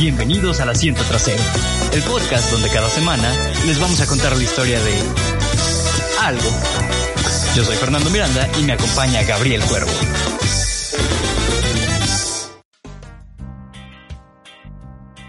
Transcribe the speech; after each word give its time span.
Bienvenidos 0.00 0.62
al 0.62 0.70
Asiento 0.70 1.02
Trasero, 1.02 1.42
el 1.92 2.02
podcast 2.04 2.50
donde 2.50 2.70
cada 2.70 2.88
semana 2.88 3.30
les 3.66 3.78
vamos 3.78 4.00
a 4.00 4.06
contar 4.06 4.34
la 4.34 4.42
historia 4.42 4.80
de 4.82 4.94
algo. 6.22 6.48
Yo 7.54 7.62
soy 7.62 7.76
Fernando 7.76 8.08
Miranda 8.08 8.48
y 8.58 8.62
me 8.62 8.72
acompaña 8.72 9.22
Gabriel 9.24 9.60
Cuervo. 9.60 9.90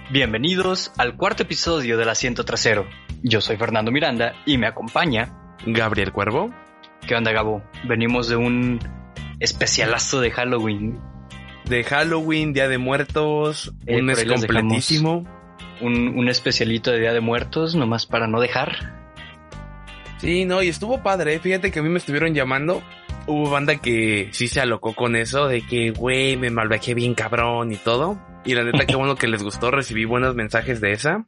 Bienvenidos 0.10 0.94
al 0.98 1.18
cuarto 1.18 1.44
episodio 1.44 1.98
del 1.98 2.08
Asiento 2.08 2.46
Trasero. 2.46 2.88
Yo 3.24 3.42
soy 3.42 3.58
Fernando 3.58 3.92
Miranda 3.92 4.36
y 4.46 4.58
me 4.58 4.68
acompaña 4.68 5.58
Gabriel 5.66 6.14
Cuervo. 6.14 6.50
¿Qué 7.06 7.16
onda, 7.16 7.34
Gabo? 7.34 7.62
Venimos 7.84 8.30
de 8.30 8.38
un 8.38 8.80
especialazo 9.42 10.22
de 10.22 10.32
Halloween. 10.32 11.11
De 11.66 11.84
Halloween, 11.84 12.54
Día 12.54 12.68
de 12.68 12.78
Muertos, 12.78 13.74
Eh, 13.86 14.02
un 14.02 14.14
completísimo. 14.28 15.26
Un, 15.82 16.10
un 16.18 16.30
especialito 16.30 16.92
de 16.92 17.00
Día 17.00 17.14
de 17.14 17.22
Muertos, 17.22 17.76
nomás 17.76 18.06
para 18.06 18.28
no 18.28 18.40
dejar. 18.40 19.00
Sí, 20.20 20.46
no, 20.46 20.62
y 20.62 20.68
estuvo 20.68 21.02
padre. 21.02 21.36
¿eh? 21.36 21.40
Fíjate 21.40 21.72
que 21.72 21.80
a 21.80 21.82
mí 21.84 21.90
me 21.90 21.98
estuvieron 21.98 22.34
llamando. 22.36 22.84
Hubo 23.28 23.50
banda 23.50 23.76
que 23.78 24.30
sí 24.32 24.48
se 24.48 24.62
alocó 24.62 24.94
con 24.94 25.16
eso, 25.16 25.48
de 25.48 25.62
que, 25.66 25.92
güey, 25.92 26.38
me 26.38 26.50
malviajé 26.52 26.94
bien 26.94 27.16
cabrón 27.16 27.72
y 27.72 27.78
todo. 27.78 28.20
Y 28.46 28.54
la 28.56 28.64
neta, 28.64 28.86
qué 28.86 28.96
bueno 28.96 29.16
que 29.16 29.28
les 29.28 29.42
gustó, 29.44 29.72
recibí 29.72 30.06
buenos 30.06 30.36
mensajes 30.36 30.82
de 30.82 30.92
esa. 30.92 31.26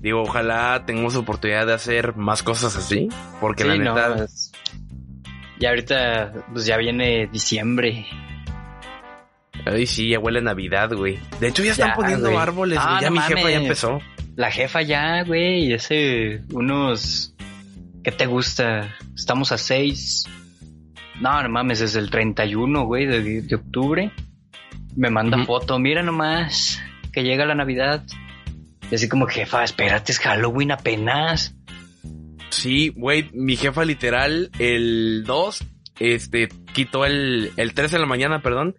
Digo, 0.00 0.22
ojalá 0.22 0.82
tengamos 0.86 1.16
oportunidad 1.16 1.66
de 1.66 1.72
hacer 1.74 2.16
más 2.16 2.42
cosas 2.42 2.76
así, 2.76 3.08
porque 3.40 3.64
la 3.64 3.76
no, 3.76 3.94
neta, 3.94 4.24
es- 4.24 4.52
Y 5.58 5.64
ahorita, 5.66 6.32
pues 6.52 6.66
ya 6.66 6.76
viene 6.76 7.26
diciembre. 7.32 8.06
Ay, 9.66 9.86
sí, 9.86 10.10
ya 10.10 10.18
huele 10.18 10.38
a 10.40 10.42
Navidad, 10.42 10.92
güey. 10.94 11.18
De 11.40 11.48
hecho, 11.48 11.62
ya 11.64 11.72
están 11.72 11.88
Ya, 11.90 11.94
poniendo 11.94 12.28
güey. 12.28 12.40
árboles, 12.40 12.78
Ah, 12.80 12.90
güey. 12.90 13.02
Ya 13.02 13.10
no 13.10 13.16
mi 13.16 13.22
jefa 13.22 13.50
ya 13.50 13.56
empezó. 13.60 14.00
La 14.36 14.50
jefa 14.50 14.82
ya, 14.82 15.22
güey, 15.22 15.72
ese, 15.72 16.40
unos, 16.52 17.34
¿qué 18.02 18.10
te 18.12 18.26
gusta? 18.26 18.94
Estamos 19.14 19.52
a 19.52 19.58
6. 19.58 20.24
No, 21.20 21.40
no 21.42 21.48
mames, 21.48 21.80
es 21.80 21.94
el 21.94 22.10
31, 22.10 22.84
güey, 22.84 23.06
de, 23.06 23.42
de 23.42 23.54
octubre. 23.54 24.10
Me 24.96 25.10
manda 25.10 25.44
foto, 25.44 25.78
mira 25.78 26.02
nomás, 26.02 26.80
que 27.12 27.22
llega 27.22 27.46
la 27.46 27.54
Navidad. 27.54 28.02
Y 28.90 28.94
así 28.96 29.08
como, 29.08 29.26
jefa, 29.26 29.62
espérate, 29.64 30.12
es 30.12 30.18
Halloween 30.18 30.72
apenas. 30.72 31.54
Sí, 32.50 32.92
güey, 32.94 33.30
mi 33.32 33.56
jefa 33.56 33.84
literal, 33.84 34.50
el 34.58 35.24
2, 35.26 35.64
este, 36.00 36.48
quitó 36.72 37.04
el, 37.04 37.52
el 37.56 37.74
3 37.74 37.90
de 37.92 37.98
la 37.98 38.06
mañana, 38.06 38.42
perdón, 38.42 38.76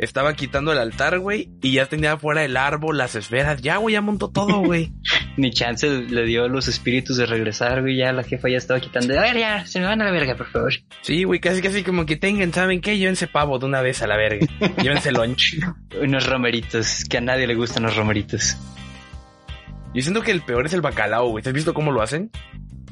estaba 0.00 0.34
quitando 0.34 0.72
el 0.72 0.78
altar, 0.78 1.18
güey, 1.18 1.50
y 1.62 1.72
ya 1.72 1.86
tenía 1.86 2.16
fuera 2.16 2.44
el 2.44 2.56
árbol, 2.56 2.96
las 2.98 3.14
esferas, 3.14 3.60
ya, 3.60 3.76
güey, 3.76 3.92
ya 3.94 4.00
montó 4.00 4.30
todo, 4.30 4.58
güey. 4.64 4.92
Ni 5.36 5.50
chance 5.50 5.88
le 5.88 6.24
dio 6.24 6.48
los 6.48 6.68
espíritus 6.68 7.16
de 7.16 7.26
regresar, 7.26 7.82
güey, 7.82 7.96
ya 7.96 8.12
la 8.12 8.22
jefa 8.22 8.48
ya 8.48 8.56
estaba 8.56 8.80
quitando. 8.80 9.18
A 9.18 9.22
ver, 9.22 9.38
ya, 9.38 9.66
se 9.66 9.78
me 9.78 9.86
van 9.86 10.00
a 10.02 10.06
la 10.06 10.10
verga, 10.10 10.36
por 10.36 10.46
favor. 10.46 10.72
Sí, 11.02 11.24
güey, 11.24 11.40
casi 11.40 11.62
casi 11.62 11.82
como 11.82 12.06
que 12.06 12.16
tengan, 12.16 12.52
¿saben 12.52 12.80
qué? 12.80 12.98
Llévense 12.98 13.26
pavo 13.26 13.58
de 13.58 13.66
una 13.66 13.82
vez 13.82 14.02
a 14.02 14.06
la 14.06 14.16
verga. 14.16 14.46
Llévense 14.82 15.12
lunch. 15.12 15.58
Unos 16.00 16.26
romeritos, 16.26 17.04
que 17.04 17.18
a 17.18 17.20
nadie 17.20 17.46
le 17.46 17.54
gustan 17.54 17.82
los 17.82 17.96
romeritos. 17.96 18.56
Yo 19.92 20.02
siento 20.02 20.22
que 20.22 20.30
el 20.30 20.42
peor 20.42 20.66
es 20.66 20.72
el 20.72 20.80
bacalao, 20.80 21.28
güey. 21.28 21.42
¿Te 21.42 21.50
has 21.50 21.54
visto 21.54 21.74
cómo 21.74 21.90
lo 21.90 22.00
hacen? 22.00 22.30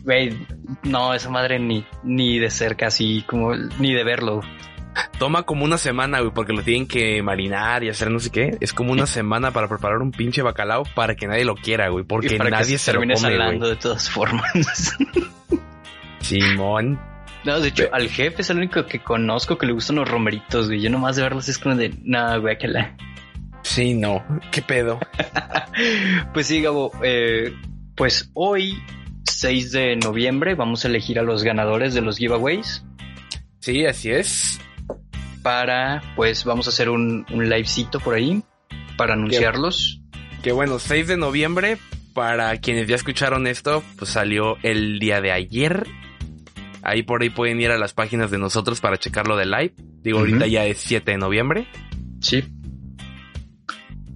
Güey, 0.02 0.36
no, 0.82 1.14
esa 1.14 1.30
madre 1.30 1.58
ni, 1.58 1.84
ni 2.02 2.38
de 2.38 2.50
cerca, 2.50 2.88
así 2.88 3.24
como, 3.26 3.54
ni 3.54 3.94
de 3.94 4.04
verlo. 4.04 4.40
Toma 5.18 5.42
como 5.44 5.64
una 5.64 5.78
semana, 5.78 6.20
güey, 6.20 6.32
porque 6.32 6.52
lo 6.52 6.62
tienen 6.62 6.86
que 6.86 7.22
marinar 7.22 7.84
y 7.84 7.88
hacer 7.88 8.10
no 8.10 8.20
sé 8.20 8.30
qué. 8.30 8.56
Es 8.60 8.72
como 8.72 8.92
una 8.92 9.06
semana 9.06 9.50
para 9.50 9.68
preparar 9.68 9.98
un 9.98 10.12
pinche 10.12 10.42
bacalao 10.42 10.84
para 10.94 11.14
que 11.14 11.26
nadie 11.26 11.44
lo 11.44 11.54
quiera, 11.54 11.88
güey, 11.88 12.04
porque 12.04 12.34
y 12.34 12.38
para 12.38 12.50
nadie 12.50 12.72
que 12.72 12.78
se 12.78 12.92
lo 12.92 13.00
termine 13.00 13.14
come, 13.14 13.30
salando 13.32 13.66
güey. 13.66 13.70
de 13.70 13.76
todas 13.76 14.10
formas. 14.10 14.42
Simón. 16.20 17.00
no, 17.44 17.60
de 17.60 17.68
hecho, 17.68 17.88
al 17.92 18.08
jefe 18.08 18.42
es 18.42 18.50
el 18.50 18.58
único 18.58 18.86
que 18.86 19.00
conozco 19.00 19.56
que 19.58 19.66
le 19.66 19.72
gustan 19.72 19.96
los 19.96 20.08
romeritos, 20.08 20.66
güey. 20.66 20.80
Yo 20.80 20.90
nomás 20.90 21.16
de 21.16 21.22
verlos 21.22 21.48
es 21.48 21.58
como 21.58 21.74
de, 21.74 21.94
no, 22.02 22.40
güey, 22.40 22.58
que 22.58 22.68
la. 22.68 22.96
Sí, 23.62 23.94
no. 23.94 24.24
¿Qué 24.50 24.62
pedo? 24.62 24.98
Pues 26.34 26.48
sí, 26.48 26.60
Gabo, 26.60 26.90
eh, 27.04 27.54
pues 27.94 28.32
hoy, 28.34 28.82
6 29.24 29.70
de 29.70 29.94
noviembre, 29.94 30.56
vamos 30.56 30.84
a 30.84 30.88
elegir 30.88 31.20
a 31.20 31.22
los 31.22 31.44
ganadores 31.44 31.94
de 31.94 32.00
los 32.00 32.18
giveaways. 32.18 32.84
Sí, 33.60 33.86
así 33.86 34.10
es. 34.10 34.60
Para, 35.48 36.02
pues, 36.14 36.44
vamos 36.44 36.66
a 36.66 36.68
hacer 36.68 36.90
un, 36.90 37.24
un 37.32 37.48
livecito 37.48 38.00
por 38.00 38.14
ahí 38.14 38.42
para 38.98 39.14
anunciarlos. 39.14 40.02
Que 40.42 40.52
bueno, 40.52 40.78
6 40.78 41.06
de 41.06 41.16
noviembre, 41.16 41.78
para 42.12 42.54
quienes 42.58 42.86
ya 42.86 42.96
escucharon 42.96 43.46
esto, 43.46 43.82
pues 43.96 44.10
salió 44.10 44.58
el 44.62 44.98
día 44.98 45.22
de 45.22 45.32
ayer. 45.32 45.86
Ahí 46.82 47.02
por 47.02 47.22
ahí 47.22 47.30
pueden 47.30 47.58
ir 47.62 47.70
a 47.70 47.78
las 47.78 47.94
páginas 47.94 48.30
de 48.30 48.36
nosotros 48.36 48.82
para 48.82 48.98
checarlo 48.98 49.38
de 49.38 49.46
live. 49.46 49.72
Digo, 50.02 50.18
ahorita 50.18 50.46
ya 50.48 50.66
es 50.66 50.80
7 50.80 51.12
de 51.12 51.16
noviembre. 51.16 51.66
Sí. 52.20 52.44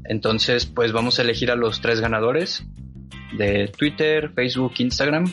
Entonces, 0.04 0.66
pues 0.66 0.92
vamos 0.92 1.18
a 1.18 1.22
elegir 1.22 1.50
a 1.50 1.56
los 1.56 1.80
tres 1.80 2.00
ganadores 2.00 2.62
de 3.38 3.72
Twitter, 3.74 4.32
Facebook, 4.34 4.74
Instagram 4.76 5.32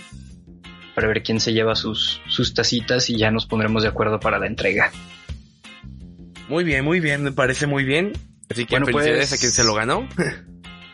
para 0.95 1.09
ver 1.09 1.23
quién 1.23 1.41
se 1.41 1.51
lleva 1.51 1.75
sus, 1.75 2.21
sus 2.29 2.53
tacitas 2.53 3.09
y 3.09 3.17
ya 3.17 3.31
nos 3.31 3.45
pondremos 3.45 3.83
de 3.83 3.89
acuerdo 3.89 4.17
para 4.21 4.39
la 4.39 4.47
entrega. 4.47 4.93
Muy 6.49 6.63
bien, 6.63 6.83
muy 6.83 6.99
bien, 6.99 7.23
me 7.23 7.31
parece 7.31 7.67
muy 7.67 7.83
bien. 7.83 8.13
Así 8.49 8.65
que 8.65 8.75
Bueno, 8.75 8.87
felicidades 8.87 9.29
pues- 9.29 9.33
a 9.33 9.37
quien 9.39 9.51
se 9.51 9.63
lo 9.63 9.73
ganó. 9.73 10.07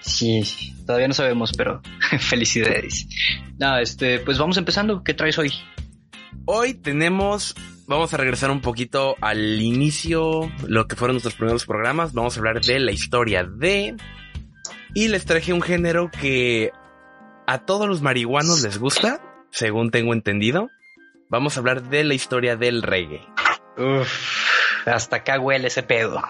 Sí, 0.08 0.44
todavía 0.86 1.08
no 1.08 1.16
sabemos, 1.16 1.52
pero 1.58 1.82
felicidades. 2.20 3.08
No, 3.58 3.80
este, 3.80 4.20
pues 4.20 4.38
vamos 4.38 4.56
empezando. 4.58 5.04
¿Qué 5.04 5.16
traes 5.16 5.40
hoy? 5.40 5.52
Hoy 6.46 6.76
tenemos, 6.76 7.56
vamos 7.88 8.14
a 8.14 8.18
regresar 8.18 8.52
un 8.52 8.62
poquito 8.62 9.16
al 9.22 9.60
inicio, 9.64 10.52
lo 10.68 10.88
que 10.88 10.96
fueron 10.96 11.16
nuestros 11.16 11.34
primeros 11.34 11.66
programas. 11.66 12.14
Vamos 12.14 12.38
a 12.38 12.40
hablar 12.40 12.62
de 12.62 12.80
la 12.80 12.92
historia 12.92 13.44
de... 13.46 13.96
Y 14.94 15.08
les 15.08 15.26
traje 15.26 15.54
un 15.54 15.64
género 15.64 16.12
que 16.12 16.70
a 17.48 17.66
todos 17.66 17.88
los 17.88 18.04
marihuanos 18.04 18.62
les 18.62 18.78
gusta, 18.78 19.20
según 19.50 19.90
tengo 19.90 20.14
entendido. 20.14 20.70
Vamos 21.32 21.58
a 21.58 21.62
hablar 21.62 21.90
de 21.90 22.04
la 22.04 22.14
historia 22.14 22.56
del 22.56 22.84
reggae. 22.84 23.22
Uf, 23.76 24.65
hasta 24.86 25.18
acá 25.18 25.40
huele 25.40 25.68
ese 25.68 25.84
pedo. 25.84 26.22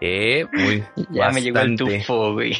Eh, 0.00 0.46
muy 0.52 0.84
Ya 1.10 1.30
me 1.30 1.42
llegó 1.42 1.58
el 1.60 1.70
bastante. 1.70 1.98
tufo, 2.00 2.32
güey. 2.32 2.56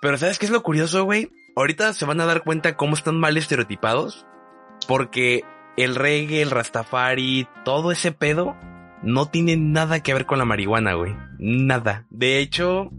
Pero 0.00 0.18
¿sabes 0.18 0.38
qué 0.38 0.46
es 0.46 0.52
lo 0.52 0.62
curioso, 0.62 1.04
güey? 1.04 1.30
Ahorita 1.56 1.92
se 1.92 2.04
van 2.04 2.20
a 2.20 2.26
dar 2.26 2.42
cuenta 2.42 2.76
cómo 2.76 2.94
están 2.94 3.18
mal 3.18 3.36
estereotipados. 3.36 4.26
Porque 4.86 5.42
el 5.76 5.94
reggae, 5.94 6.42
el 6.42 6.50
rastafari, 6.50 7.48
todo 7.64 7.90
ese 7.92 8.12
pedo 8.12 8.56
no 9.02 9.26
tiene 9.26 9.56
nada 9.56 10.00
que 10.00 10.14
ver 10.14 10.26
con 10.26 10.38
la 10.38 10.44
marihuana, 10.44 10.94
güey. 10.94 11.14
Nada. 11.38 12.06
De 12.10 12.38
hecho, 12.38 12.90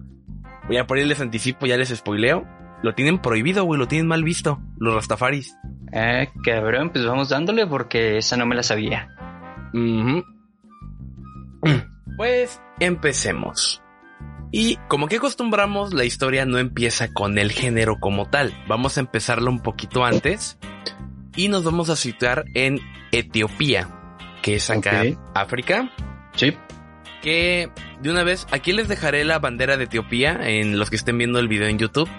voy 0.68 0.78
a 0.78 0.88
ponerles 0.88 1.22
anticipo, 1.22 1.66
ya 1.66 1.78
les 1.78 1.90
spoileo. 1.90 2.46
Lo 2.84 2.94
tienen 2.94 3.20
prohibido, 3.20 3.64
güey, 3.64 3.80
lo 3.80 3.88
tienen 3.88 4.08
mal 4.08 4.24
visto, 4.24 4.60
los 4.78 4.94
rastafaris. 4.94 5.56
Ah, 5.94 6.26
cabrón, 6.44 6.92
pues 6.92 7.06
vamos 7.06 7.30
dándole 7.30 7.66
porque 7.66 8.18
esa 8.18 8.38
no 8.38 8.46
me 8.46 8.56
la 8.56 8.62
sabía. 8.64 9.10
Pues 12.16 12.62
empecemos. 12.80 13.82
Y 14.52 14.78
como 14.88 15.08
que 15.08 15.18
acostumbramos, 15.18 15.94
la 15.94 16.06
historia 16.06 16.46
no 16.46 16.58
empieza 16.58 17.14
con 17.14 17.38
el 17.38 17.52
género 17.52 18.00
como 18.00 18.30
tal. 18.30 18.54
Vamos 18.68 18.98
a 18.98 19.02
empezarlo 19.02 19.52
un 19.52 19.60
poquito 19.60 20.06
antes. 20.06 20.58
Y 21.36 21.50
nos 21.50 21.64
vamos 21.64 21.90
a 21.90 21.96
situar 21.96 22.46
en 22.56 22.80
Etiopía, 23.12 23.90
que 24.42 24.56
es 24.56 24.70
acá. 24.70 25.04
África. 25.36 25.92
Sí. 26.36 26.56
Que 27.22 27.70
de 28.02 28.10
una 28.10 28.24
vez, 28.24 28.48
aquí 28.52 28.72
les 28.74 28.88
dejaré 28.88 29.26
la 29.26 29.40
bandera 29.40 29.76
de 29.78 29.84
Etiopía 29.84 30.40
en 30.42 30.80
los 30.80 30.90
que 30.90 30.96
estén 30.96 31.18
viendo 31.18 31.40
el 31.40 31.48
video 31.48 31.68
en 31.68 31.78
YouTube. 31.78 32.10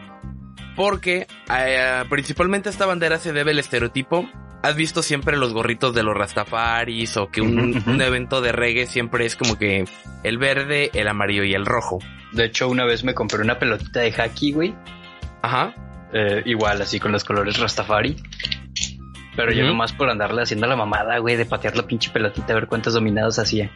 Porque 0.77 1.27
eh, 1.53 2.05
principalmente 2.09 2.69
esta 2.69 2.87
bandera 2.87 3.19
se 3.19 3.33
debe 3.33 3.51
el 3.53 3.59
estereotipo. 3.59 4.29
¿Has 4.63 4.75
visto 4.75 5.03
siempre 5.03 5.37
los 5.37 5.53
gorritos 5.53 5.95
de 5.95 6.03
los 6.03 6.17
Rastafaris 6.17 7.17
o 7.17 7.31
que 7.31 7.41
un, 7.41 8.01
evento 8.01 8.41
de 8.41 8.53
reggae 8.53 8.87
siempre 8.87 9.25
es 9.25 9.37
como 9.37 9.57
que 9.57 9.85
el 10.25 10.39
verde, 10.39 10.91
el 10.95 11.07
amarillo 11.07 11.45
y 11.45 11.55
el 11.55 11.65
rojo? 11.65 12.01
De 12.33 12.47
hecho, 12.47 12.69
una 12.69 12.85
vez 12.85 13.05
me 13.05 13.15
compré 13.15 13.41
una 13.41 13.59
pelotita 13.59 14.01
de 14.01 14.13
hockey, 14.13 14.53
güey. 14.53 14.75
Ajá. 15.43 15.75
Eh, 16.13 16.43
igual, 16.47 16.83
así 16.83 16.99
con 16.99 17.13
los 17.13 17.25
colores 17.25 17.59
Rastafari. 17.59 18.17
Pero 19.37 19.53
yo 19.53 19.65
nomás 19.65 19.93
por 19.93 20.11
andarle 20.11 20.43
haciendo 20.43 20.67
la 20.67 20.75
mamada, 20.75 21.19
güey, 21.19 21.37
de 21.37 21.47
patear 21.47 21.77
la 21.77 21.87
pinche 21.87 22.11
pelotita 22.11 22.53
a 22.53 22.57
ver 22.57 22.67
cuántas 22.67 22.95
dominadas 22.95 23.39
hacía. 23.39 23.71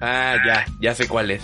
Ah, 0.00 0.36
ya, 0.44 0.64
ya 0.80 0.94
sé 0.96 1.06
cuál 1.06 1.30
es. 1.30 1.42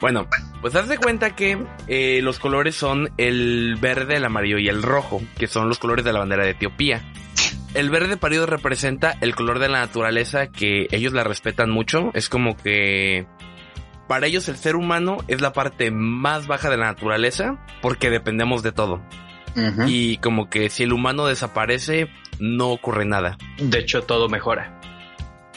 Bueno, 0.00 0.28
pues 0.60 0.74
haz 0.76 0.88
de 0.88 0.98
cuenta 0.98 1.34
que 1.34 1.58
eh, 1.88 2.20
los 2.22 2.38
colores 2.38 2.76
son 2.76 3.10
el 3.16 3.76
verde, 3.80 4.16
el 4.16 4.24
amarillo 4.24 4.58
y 4.58 4.68
el 4.68 4.82
rojo, 4.82 5.20
que 5.36 5.48
son 5.48 5.68
los 5.68 5.78
colores 5.78 6.04
de 6.04 6.12
la 6.12 6.20
bandera 6.20 6.44
de 6.44 6.50
Etiopía. 6.50 7.02
El 7.74 7.90
verde 7.90 8.16
parido 8.16 8.46
representa 8.46 9.16
el 9.20 9.34
color 9.34 9.58
de 9.58 9.68
la 9.68 9.80
naturaleza 9.80 10.48
que 10.48 10.86
ellos 10.90 11.12
la 11.12 11.24
respetan 11.24 11.70
mucho. 11.70 12.10
Es 12.14 12.28
como 12.28 12.56
que 12.56 13.26
para 14.06 14.26
ellos 14.26 14.48
el 14.48 14.56
ser 14.56 14.76
humano 14.76 15.18
es 15.28 15.40
la 15.40 15.52
parte 15.52 15.90
más 15.90 16.46
baja 16.46 16.70
de 16.70 16.78
la 16.78 16.86
naturaleza 16.86 17.58
porque 17.82 18.10
dependemos 18.10 18.62
de 18.62 18.72
todo. 18.72 19.02
Y 19.88 20.18
como 20.18 20.48
que 20.48 20.70
si 20.70 20.84
el 20.84 20.92
humano 20.92 21.26
desaparece, 21.26 22.08
no 22.38 22.68
ocurre 22.68 23.04
nada. 23.04 23.36
De 23.58 23.80
hecho, 23.80 24.02
todo 24.02 24.28
mejora. 24.28 24.80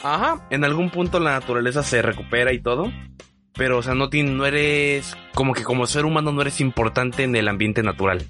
Ajá, 0.02 0.44
en 0.50 0.64
algún 0.64 0.90
punto 0.90 1.20
la 1.20 1.32
naturaleza 1.32 1.84
se 1.84 2.02
recupera 2.02 2.52
y 2.52 2.60
todo. 2.60 2.90
Pero, 3.54 3.78
o 3.78 3.82
sea, 3.82 3.94
no, 3.94 4.08
no 4.12 4.46
eres, 4.46 5.16
como 5.34 5.52
que 5.52 5.62
como 5.62 5.86
ser 5.86 6.04
humano 6.04 6.32
no 6.32 6.40
eres 6.42 6.60
importante 6.60 7.24
en 7.24 7.36
el 7.36 7.48
ambiente 7.48 7.82
natural. 7.82 8.26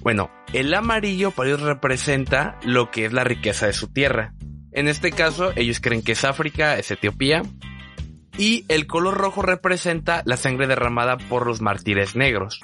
Bueno, 0.00 0.30
el 0.52 0.72
amarillo 0.72 1.30
para 1.30 1.50
ellos 1.50 1.60
representa 1.60 2.58
lo 2.64 2.90
que 2.90 3.04
es 3.04 3.12
la 3.12 3.24
riqueza 3.24 3.66
de 3.66 3.72
su 3.72 3.88
tierra. 3.88 4.34
En 4.72 4.88
este 4.88 5.12
caso, 5.12 5.52
ellos 5.56 5.80
creen 5.80 6.02
que 6.02 6.12
es 6.12 6.24
África, 6.24 6.78
es 6.78 6.90
Etiopía. 6.90 7.42
Y 8.38 8.64
el 8.68 8.86
color 8.86 9.14
rojo 9.18 9.42
representa 9.42 10.22
la 10.24 10.36
sangre 10.36 10.66
derramada 10.66 11.18
por 11.18 11.46
los 11.46 11.60
mártires 11.60 12.16
negros. 12.16 12.60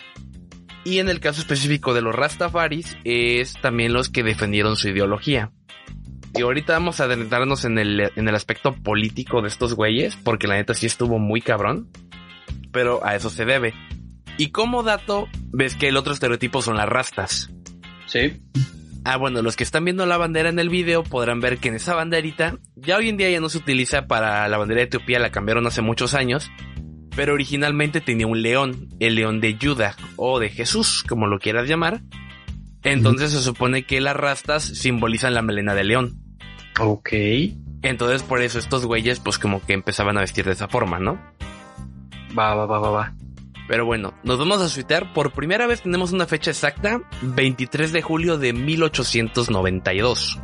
Y 0.84 1.00
en 1.00 1.08
el 1.08 1.20
caso 1.20 1.40
específico 1.40 1.92
de 1.94 2.00
los 2.00 2.14
Rastafaris, 2.14 2.96
es 3.04 3.54
también 3.60 3.92
los 3.92 4.08
que 4.08 4.22
defendieron 4.22 4.76
su 4.76 4.88
ideología. 4.88 5.50
Y 6.36 6.42
ahorita 6.42 6.74
vamos 6.74 7.00
a 7.00 7.04
adentrarnos 7.04 7.64
en 7.64 7.78
el, 7.78 8.10
en 8.14 8.28
el 8.28 8.34
aspecto 8.34 8.74
político 8.74 9.42
de 9.42 9.48
estos 9.48 9.74
güeyes, 9.74 10.16
porque 10.16 10.46
la 10.46 10.56
neta 10.56 10.74
sí 10.74 10.86
estuvo 10.86 11.18
muy 11.18 11.40
cabrón. 11.40 11.88
Pero 12.72 13.04
a 13.04 13.14
eso 13.14 13.30
se 13.30 13.44
debe. 13.44 13.74
Y 14.38 14.50
como 14.50 14.82
dato, 14.82 15.28
ves 15.52 15.74
que 15.76 15.88
el 15.88 15.96
otro 15.96 16.12
estereotipo 16.12 16.60
son 16.60 16.76
las 16.76 16.88
rastas. 16.88 17.50
Sí. 18.06 18.42
Ah, 19.04 19.16
bueno, 19.16 19.40
los 19.40 19.56
que 19.56 19.64
están 19.64 19.84
viendo 19.84 20.04
la 20.04 20.16
bandera 20.16 20.48
en 20.48 20.58
el 20.58 20.68
video 20.68 21.04
podrán 21.04 21.40
ver 21.40 21.58
que 21.58 21.68
en 21.68 21.76
esa 21.76 21.94
banderita, 21.94 22.58
ya 22.74 22.96
hoy 22.96 23.08
en 23.08 23.16
día 23.16 23.30
ya 23.30 23.40
no 23.40 23.48
se 23.48 23.58
utiliza 23.58 24.08
para 24.08 24.48
la 24.48 24.58
bandera 24.58 24.80
de 24.80 24.86
Etiopía, 24.86 25.20
la 25.20 25.30
cambiaron 25.30 25.66
hace 25.66 25.80
muchos 25.80 26.12
años, 26.12 26.50
pero 27.14 27.32
originalmente 27.32 28.00
tenía 28.00 28.26
un 28.26 28.42
león, 28.42 28.88
el 28.98 29.14
león 29.14 29.40
de 29.40 29.56
Judá 29.60 29.96
o 30.16 30.40
de 30.40 30.50
Jesús, 30.50 31.04
como 31.08 31.28
lo 31.28 31.38
quieras 31.38 31.68
llamar. 31.68 32.02
Entonces 32.82 33.30
se 33.30 33.42
supone 33.42 33.84
que 33.84 34.00
las 34.00 34.16
rastas 34.16 34.64
simbolizan 34.64 35.34
la 35.34 35.42
melena 35.42 35.74
de 35.74 35.84
león. 35.84 36.25
Ok. 36.80 37.10
Entonces 37.82 38.22
por 38.22 38.42
eso 38.42 38.58
estos 38.58 38.84
güeyes 38.86 39.20
pues 39.20 39.38
como 39.38 39.64
que 39.64 39.72
empezaban 39.72 40.16
a 40.16 40.20
vestir 40.20 40.44
de 40.44 40.52
esa 40.52 40.68
forma, 40.68 40.98
¿no? 40.98 41.20
Va, 42.36 42.54
va, 42.54 42.66
va, 42.66 42.78
va, 42.78 42.90
va. 42.90 43.14
Pero 43.68 43.84
bueno, 43.84 44.14
nos 44.22 44.38
vamos 44.38 44.60
a 44.60 44.68
suitear. 44.68 45.12
Por 45.12 45.32
primera 45.32 45.66
vez 45.66 45.82
tenemos 45.82 46.12
una 46.12 46.26
fecha 46.26 46.50
exacta, 46.50 47.00
23 47.22 47.92
de 47.92 48.02
julio 48.02 48.38
de 48.38 48.52
1892. 48.52 50.38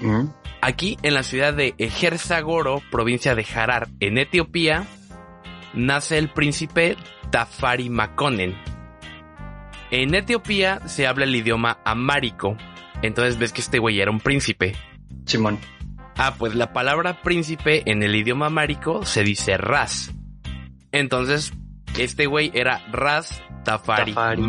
Mm. 0.00 0.24
Aquí, 0.62 0.98
en 1.02 1.14
la 1.14 1.22
ciudad 1.22 1.54
de 1.54 1.74
Ejerzagoro, 1.78 2.82
provincia 2.90 3.34
de 3.34 3.46
Harar, 3.54 3.88
en 3.98 4.18
Etiopía, 4.18 4.86
nace 5.74 6.18
el 6.18 6.28
príncipe 6.28 6.96
Tafari 7.30 7.88
Makonnen. 7.88 8.56
En 9.90 10.14
Etiopía 10.14 10.80
se 10.86 11.06
habla 11.06 11.24
el 11.24 11.34
idioma 11.34 11.78
amárico. 11.84 12.56
Entonces 13.02 13.38
ves 13.38 13.52
que 13.52 13.62
este 13.62 13.78
güey 13.78 14.00
era 14.00 14.10
un 14.10 14.20
príncipe. 14.20 14.76
Simón. 15.26 15.58
Ah, 16.16 16.34
pues 16.38 16.54
la 16.54 16.72
palabra 16.72 17.22
príncipe 17.22 17.82
en 17.90 18.02
el 18.02 18.14
idioma 18.14 18.46
amárico 18.46 19.04
se 19.04 19.22
dice 19.24 19.56
ras. 19.56 20.12
Entonces, 20.92 21.52
este 21.98 22.26
güey 22.26 22.50
era 22.54 22.82
Raz 22.90 23.42
Tafari, 23.64 24.12
Tafari. 24.12 24.42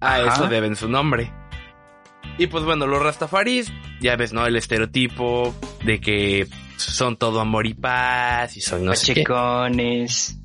Ah, 0.00 0.14
A 0.14 0.20
eso 0.20 0.46
deben 0.46 0.76
su 0.76 0.88
nombre. 0.88 1.32
Y 2.40 2.46
pues 2.46 2.64
bueno, 2.64 2.86
los 2.86 3.02
Rastafaris, 3.02 3.70
ya 4.00 4.16
ves, 4.16 4.32
¿no? 4.32 4.46
El 4.46 4.56
estereotipo 4.56 5.54
de 5.84 6.00
que 6.00 6.46
son 6.76 7.18
todo 7.18 7.38
amor 7.38 7.66
y 7.66 7.74
paz 7.74 8.56
y 8.56 8.62
son 8.62 8.86
no 8.86 8.94
Checones. 8.94 10.38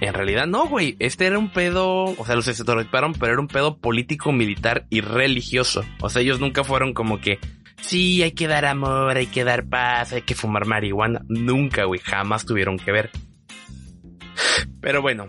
En 0.00 0.14
realidad 0.14 0.46
no, 0.46 0.66
güey. 0.66 0.96
Este 0.98 1.26
era 1.26 1.38
un 1.38 1.50
pedo, 1.50 2.04
o 2.04 2.24
sea, 2.24 2.36
los 2.36 2.48
estereotiparon, 2.48 3.12
pero 3.12 3.34
era 3.34 3.42
un 3.42 3.48
pedo 3.48 3.76
político, 3.76 4.32
militar 4.32 4.86
y 4.88 5.02
religioso. 5.02 5.84
O 6.00 6.08
sea, 6.08 6.22
ellos 6.22 6.40
nunca 6.40 6.64
fueron 6.64 6.94
como 6.94 7.20
que, 7.20 7.38
sí, 7.82 8.22
hay 8.22 8.32
que 8.32 8.48
dar 8.48 8.64
amor, 8.64 9.18
hay 9.18 9.26
que 9.26 9.44
dar 9.44 9.66
paz, 9.66 10.14
hay 10.14 10.22
que 10.22 10.34
fumar 10.34 10.64
marihuana. 10.64 11.20
Nunca, 11.28 11.84
güey, 11.84 12.00
jamás 12.00 12.46
tuvieron 12.46 12.78
que 12.78 12.92
ver. 12.92 13.10
Pero 14.80 15.02
bueno, 15.02 15.26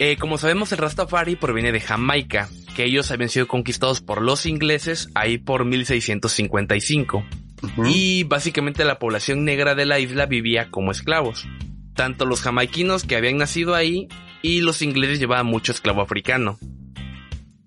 eh, 0.00 0.16
como 0.16 0.36
sabemos 0.36 0.72
el 0.72 0.78
Rastafari 0.78 1.36
proviene 1.36 1.72
de 1.72 1.80
Jamaica, 1.80 2.48
que 2.80 2.86
ellos 2.86 3.10
habían 3.10 3.28
sido 3.28 3.46
conquistados 3.46 4.00
por 4.00 4.22
los 4.22 4.46
ingleses 4.46 5.10
ahí 5.14 5.36
por 5.36 5.66
1655. 5.66 7.22
Y 7.84 8.24
básicamente 8.24 8.86
la 8.86 8.98
población 8.98 9.44
negra 9.44 9.74
de 9.74 9.84
la 9.84 9.98
isla 9.98 10.24
vivía 10.24 10.70
como 10.70 10.90
esclavos. 10.90 11.46
Tanto 11.94 12.24
los 12.24 12.40
jamaiquinos 12.40 13.04
que 13.04 13.16
habían 13.16 13.36
nacido 13.36 13.74
ahí 13.74 14.08
y 14.40 14.62
los 14.62 14.80
ingleses 14.80 15.18
llevaban 15.18 15.44
mucho 15.44 15.72
esclavo 15.72 16.00
africano. 16.00 16.58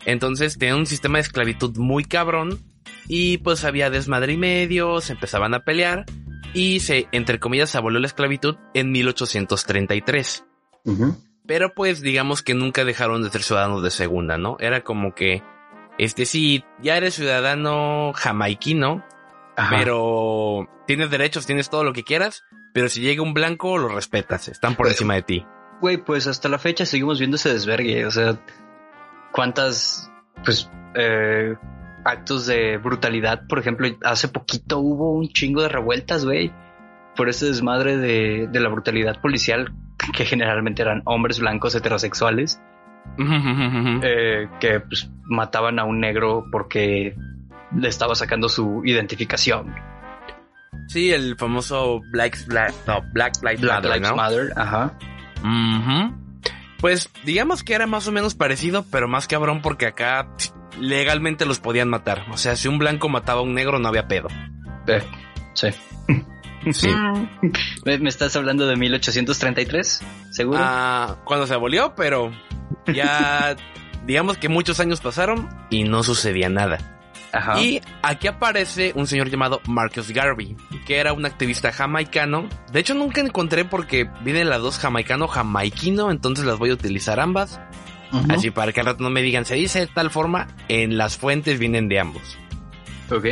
Entonces 0.03 0.57
tenían 0.57 0.79
un 0.79 0.87
sistema 0.87 1.19
de 1.19 1.25
esclavitud 1.25 1.77
muy 1.77 2.05
cabrón 2.05 2.59
y 3.07 3.37
pues 3.37 3.65
había 3.65 3.91
desmadre 3.91 4.33
y 4.33 4.37
medio, 4.37 4.99
se 4.99 5.13
empezaban 5.13 5.53
a 5.53 5.63
pelear 5.63 6.07
y 6.55 6.79
se, 6.79 7.07
entre 7.11 7.39
comillas, 7.39 7.75
abolió 7.75 7.99
la 7.99 8.07
esclavitud 8.07 8.55
en 8.73 8.91
1833. 8.91 10.43
Pero 11.45 11.73
pues 11.73 12.01
digamos 12.01 12.41
que 12.41 12.53
nunca 12.53 12.85
dejaron 12.85 13.23
de 13.23 13.29
ser 13.29 13.43
ciudadanos 13.43 13.83
de 13.83 13.91
segunda, 13.91 14.37
¿no? 14.37 14.57
Era 14.59 14.81
como 14.81 15.13
que, 15.13 15.43
este 15.97 16.25
sí, 16.25 16.63
ya 16.81 16.95
eres 16.95 17.15
ciudadano 17.15 18.13
jamaiquino, 18.13 19.03
pero 19.69 20.69
tienes 20.87 21.09
derechos, 21.09 21.45
tienes 21.45 21.69
todo 21.69 21.83
lo 21.83 21.93
que 21.93 22.03
quieras, 22.03 22.43
pero 22.73 22.87
si 22.87 23.01
llega 23.01 23.21
un 23.21 23.33
blanco 23.33 23.77
lo 23.77 23.89
respetas, 23.89 24.47
están 24.47 24.75
por 24.75 24.87
encima 24.87 25.15
de 25.15 25.21
ti. 25.21 25.45
Güey, 25.81 25.97
pues 25.97 26.27
hasta 26.27 26.47
la 26.47 26.59
fecha 26.59 26.85
seguimos 26.85 27.19
viendo 27.19 27.35
ese 27.35 27.51
desvergue, 27.51 28.05
o 28.05 28.11
sea, 28.11 28.39
cuántas, 29.33 30.09
pues, 30.45 30.69
eh, 30.95 31.55
actos 32.05 32.45
de 32.45 32.77
brutalidad, 32.77 33.47
por 33.47 33.59
ejemplo, 33.59 33.87
hace 34.03 34.29
poquito 34.29 34.79
hubo 34.79 35.11
un 35.11 35.27
chingo 35.27 35.61
de 35.61 35.69
revueltas, 35.69 36.23
güey, 36.23 36.53
por 37.17 37.27
ese 37.27 37.47
desmadre 37.47 37.97
de, 37.97 38.47
de 38.49 38.59
la 38.61 38.69
brutalidad 38.69 39.19
policial 39.19 39.73
que 40.15 40.25
generalmente 40.25 40.81
eran 40.81 41.01
hombres 41.05 41.39
blancos 41.39 41.75
heterosexuales, 41.75 42.61
eh, 43.17 44.47
que 44.59 44.79
pues, 44.79 45.09
mataban 45.23 45.79
a 45.79 45.85
un 45.85 45.99
negro 45.99 46.45
porque 46.51 47.15
le 47.75 47.87
estaba 47.87 48.15
sacando 48.15 48.49
su 48.49 48.81
identificación. 48.85 49.73
Sí, 50.87 51.11
el 51.11 51.37
famoso 51.37 52.01
Black, 52.11 52.45
Black, 52.47 52.73
no, 52.87 53.01
Black, 53.13 53.33
Black, 53.41 53.59
Black 53.59 53.83
Lives 53.85 54.15
Matter, 54.15 54.53
ajá. 54.55 54.97
Pues 56.79 57.09
digamos 57.23 57.63
que 57.63 57.73
era 57.73 57.87
más 57.87 58.07
o 58.07 58.11
menos 58.11 58.35
parecido, 58.35 58.85
pero 58.91 59.07
más 59.07 59.27
cabrón 59.27 59.61
porque 59.61 59.85
acá 59.85 60.27
legalmente 60.79 61.45
los 61.45 61.59
podían 61.59 61.89
matar. 61.89 62.25
O 62.31 62.37
sea, 62.37 62.55
si 62.55 62.67
un 62.67 62.77
blanco 62.77 63.09
mataba 63.09 63.39
a 63.39 63.43
un 63.43 63.53
negro 63.53 63.79
no 63.79 63.87
había 63.87 64.07
pedo. 64.07 64.27
Eh, 64.87 65.01
sí. 65.53 65.69
Sí. 66.71 66.87
¿Me, 67.85 68.09
estás 68.09 68.35
hablando 68.35 68.65
de 68.67 68.75
1833? 68.75 70.01
¿Seguro? 70.31 70.59
Ah, 70.61 71.17
cuando 71.25 71.47
se 71.47 71.53
abolió, 71.53 71.93
pero 71.95 72.31
ya 72.93 73.55
digamos 74.05 74.37
que 74.37 74.49
muchos 74.49 74.79
años 74.79 75.01
pasaron 75.01 75.49
y 75.69 75.83
no 75.83 76.03
sucedía 76.03 76.49
nada. 76.49 76.99
Ajá. 77.31 77.59
Y 77.59 77.81
aquí 78.03 78.27
aparece 78.27 78.93
un 78.95 79.07
señor 79.07 79.29
llamado 79.29 79.59
Marcus 79.67 80.11
Garvey, 80.11 80.55
que 80.85 80.97
era 80.97 81.13
un 81.13 81.25
activista 81.25 81.71
jamaicano. 81.71 82.47
De 82.71 82.79
hecho, 82.79 82.93
nunca 82.93 83.21
encontré 83.21 83.65
porque 83.65 84.07
vienen 84.23 84.49
las 84.49 84.61
dos 84.61 84.77
jamaicano, 84.77 85.27
jamaiquino, 85.27 86.11
entonces 86.11 86.45
las 86.45 86.59
voy 86.59 86.69
a 86.69 86.73
utilizar 86.73 87.19
ambas. 87.19 87.59
Así 88.29 88.51
para 88.51 88.71
que 88.71 88.79
al 88.79 88.85
rato 88.85 89.03
no 89.03 89.09
me 89.09 89.23
digan, 89.23 89.43
se 89.43 89.55
dice 89.55 89.79
de 89.79 89.87
tal 89.87 90.11
forma, 90.11 90.47
en 90.67 90.97
las 90.97 91.17
fuentes 91.17 91.57
vienen 91.57 91.89
de 91.89 91.99
ambos. 91.99 92.37
Ok. 93.09 93.25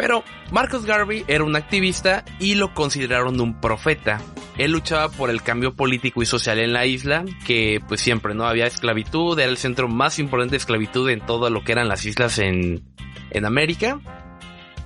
Pero 0.00 0.24
Marcus 0.50 0.86
Garvey 0.86 1.24
era 1.28 1.44
un 1.44 1.56
activista 1.56 2.24
y 2.38 2.54
lo 2.54 2.72
consideraron 2.72 3.38
un 3.38 3.60
profeta. 3.60 4.18
Él 4.56 4.72
luchaba 4.72 5.10
por 5.10 5.28
el 5.28 5.42
cambio 5.42 5.74
político 5.76 6.22
y 6.22 6.26
social 6.26 6.58
en 6.58 6.72
la 6.72 6.86
isla, 6.86 7.26
que 7.46 7.82
pues 7.86 8.00
siempre 8.00 8.34
no 8.34 8.46
había 8.46 8.66
esclavitud, 8.66 9.38
era 9.38 9.50
el 9.50 9.58
centro 9.58 9.88
más 9.88 10.18
importante 10.18 10.52
de 10.52 10.56
esclavitud 10.56 11.10
en 11.10 11.20
todo 11.20 11.50
lo 11.50 11.64
que 11.64 11.72
eran 11.72 11.88
las 11.88 12.06
islas 12.06 12.38
en, 12.38 12.82
en 13.30 13.44
América. 13.44 14.00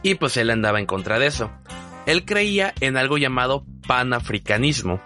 Y 0.03 0.17
pues 0.17 0.37
él 0.37 0.51
andaba 0.51 0.81
en 0.81 0.87
contra 0.87 1.21
de 1.21 1.29
eso. 1.29 1.49
Él 2.07 2.25
creía 2.25 2.75
en 2.81 2.97
algo 2.97 3.17
llamado 3.17 3.65
panafricanismo, 3.87 5.01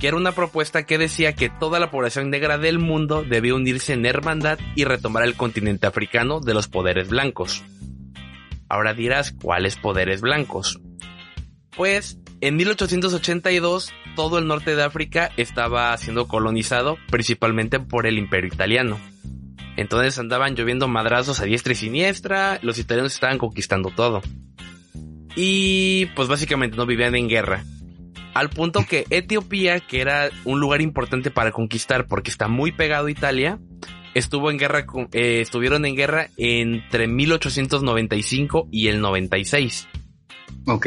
que 0.00 0.08
era 0.08 0.16
una 0.16 0.32
propuesta 0.32 0.82
que 0.82 0.98
decía 0.98 1.34
que 1.34 1.50
toda 1.50 1.78
la 1.78 1.92
población 1.92 2.30
negra 2.30 2.58
del 2.58 2.80
mundo 2.80 3.22
debía 3.22 3.54
unirse 3.54 3.92
en 3.92 4.06
hermandad 4.06 4.58
y 4.74 4.82
retomar 4.82 5.22
el 5.22 5.36
continente 5.36 5.86
africano 5.86 6.40
de 6.40 6.52
los 6.52 6.66
poderes 6.66 7.08
blancos. 7.10 7.62
Ahora 8.68 8.94
dirás, 8.94 9.32
¿cuáles 9.32 9.76
poderes 9.76 10.20
blancos? 10.20 10.80
Pues 11.76 12.18
en 12.40 12.56
1882 12.56 13.92
todo 14.14 14.38
el 14.38 14.46
norte 14.46 14.74
de 14.76 14.82
África 14.82 15.30
estaba 15.36 15.96
siendo 15.96 16.26
colonizado 16.26 16.96
principalmente 17.10 17.78
por 17.80 18.06
el 18.06 18.18
imperio 18.18 18.50
italiano. 18.52 18.98
Entonces 19.76 20.18
andaban 20.18 20.54
lloviendo 20.54 20.88
madrazos 20.88 21.40
a 21.40 21.44
diestra 21.44 21.74
y 21.74 21.76
siniestra, 21.76 22.58
los 22.62 22.78
italianos 22.78 23.12
estaban 23.12 23.38
conquistando 23.38 23.90
todo. 23.90 24.22
Y 25.36 26.06
pues 26.16 26.28
básicamente 26.28 26.76
no 26.76 26.86
vivían 26.86 27.14
en 27.14 27.28
guerra. 27.28 27.62
Al 28.32 28.48
punto 28.50 28.84
que 28.86 29.06
Etiopía, 29.10 29.80
que 29.80 30.00
era 30.00 30.30
un 30.44 30.60
lugar 30.60 30.80
importante 30.80 31.30
para 31.30 31.52
conquistar 31.52 32.06
porque 32.06 32.30
está 32.30 32.48
muy 32.48 32.72
pegado 32.72 33.06
a 33.06 33.10
Italia, 33.10 33.58
estuvo 34.18 34.50
en 34.50 34.56
guerra 34.56 34.86
con, 34.86 35.08
eh, 35.12 35.40
estuvieron 35.42 35.84
en 35.84 35.94
guerra 35.94 36.28
entre 36.38 37.06
1895 37.06 38.68
y 38.70 38.88
el 38.88 39.00
96. 39.00 39.88
Ok. 40.66 40.86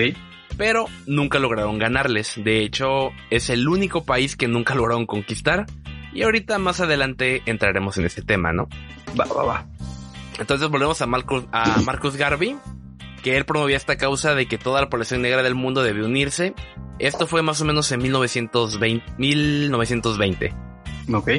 Pero 0.57 0.87
nunca 1.05 1.37
lograron 1.37 1.77
ganarles. 1.77 2.33
De 2.43 2.63
hecho, 2.63 3.11
es 3.29 3.51
el 3.51 3.67
único 3.67 4.03
país 4.03 4.35
que 4.35 4.47
nunca 4.47 4.73
lograron 4.73 5.05
conquistar. 5.05 5.67
Y 6.11 6.23
ahorita 6.23 6.57
más 6.57 6.81
adelante 6.81 7.43
entraremos 7.45 7.97
en 7.99 8.05
ese 8.05 8.23
tema, 8.23 8.51
¿no? 8.51 8.67
Va, 9.19 9.25
va, 9.25 9.43
va. 9.43 9.67
Entonces 10.39 10.67
volvemos 10.67 10.99
a 11.01 11.05
Marcus, 11.05 11.45
a 11.51 11.81
Marcus 11.81 12.15
Garvey, 12.15 12.57
que 13.21 13.37
él 13.37 13.45
promovía 13.45 13.77
esta 13.77 13.97
causa 13.97 14.33
de 14.33 14.47
que 14.47 14.57
toda 14.57 14.81
la 14.81 14.89
población 14.89 15.21
negra 15.21 15.43
del 15.43 15.53
mundo 15.53 15.83
debe 15.83 16.03
unirse. 16.03 16.55
Esto 16.97 17.27
fue 17.27 17.43
más 17.43 17.61
o 17.61 17.65
menos 17.65 17.91
en 17.91 18.01
1920. 18.01 19.05
1920. 19.19 20.53
Ok. 21.13 21.29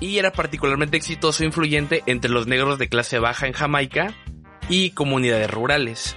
Y 0.00 0.18
era 0.18 0.32
particularmente 0.32 0.96
exitoso 0.96 1.42
e 1.42 1.46
influyente 1.46 2.02
entre 2.06 2.30
los 2.30 2.46
negros 2.46 2.78
de 2.78 2.88
clase 2.88 3.18
baja 3.18 3.46
en 3.46 3.52
Jamaica 3.52 4.14
y 4.68 4.90
comunidades 4.90 5.50
rurales. 5.50 6.16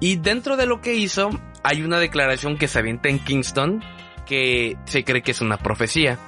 Y 0.00 0.16
dentro 0.16 0.56
de 0.56 0.66
lo 0.66 0.80
que 0.80 0.94
hizo, 0.94 1.30
hay 1.62 1.82
una 1.82 1.98
declaración 1.98 2.56
que 2.56 2.68
se 2.68 2.78
avienta 2.78 3.08
en 3.08 3.18
Kingston 3.18 3.82
que 4.26 4.76
se 4.84 5.04
cree 5.04 5.22
que 5.22 5.32
es 5.32 5.40
una 5.40 5.58
profecía. 5.58 6.18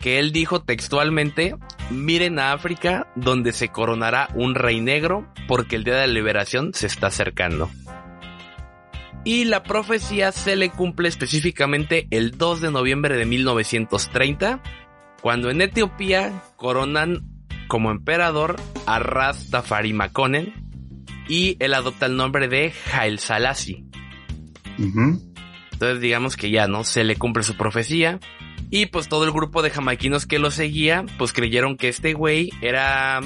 Que 0.00 0.18
él 0.18 0.32
dijo 0.32 0.62
textualmente, 0.62 1.56
miren 1.90 2.38
a 2.38 2.52
África 2.52 3.06
donde 3.14 3.52
se 3.52 3.68
coronará 3.68 4.28
un 4.34 4.54
rey 4.54 4.80
negro 4.80 5.30
porque 5.46 5.76
el 5.76 5.84
día 5.84 5.94
de 5.96 6.06
la 6.06 6.12
liberación 6.12 6.72
se 6.72 6.86
está 6.86 7.08
acercando. 7.08 7.70
Y 9.24 9.44
la 9.44 9.62
profecía 9.62 10.32
se 10.32 10.56
le 10.56 10.70
cumple 10.70 11.08
específicamente 11.08 12.06
el 12.10 12.38
2 12.38 12.62
de 12.62 12.70
noviembre 12.70 13.16
de 13.16 13.26
1930, 13.26 14.62
cuando 15.20 15.50
en 15.50 15.60
Etiopía 15.60 16.42
coronan 16.56 17.24
como 17.68 17.90
emperador 17.90 18.56
a 18.86 18.98
Rastafari 18.98 19.92
Makonnen 19.92 20.54
y 21.28 21.56
él 21.60 21.74
adopta 21.74 22.06
el 22.06 22.16
nombre 22.16 22.48
de 22.48 22.72
Haile 22.92 23.18
Selassie. 23.18 23.84
Entonces 24.78 26.00
digamos 26.00 26.36
que 26.36 26.50
ya, 26.50 26.66
¿no? 26.66 26.84
Se 26.84 27.04
le 27.04 27.16
cumple 27.16 27.42
su 27.42 27.56
profecía. 27.56 28.18
Y 28.70 28.86
pues 28.86 29.08
todo 29.08 29.24
el 29.24 29.32
grupo 29.32 29.62
de 29.62 29.70
jamaiquinos 29.70 30.26
que 30.26 30.38
lo 30.38 30.50
seguía, 30.50 31.04
pues 31.18 31.32
creyeron 31.32 31.76
que 31.76 31.88
este 31.88 32.14
güey 32.14 32.50
era... 32.60 33.20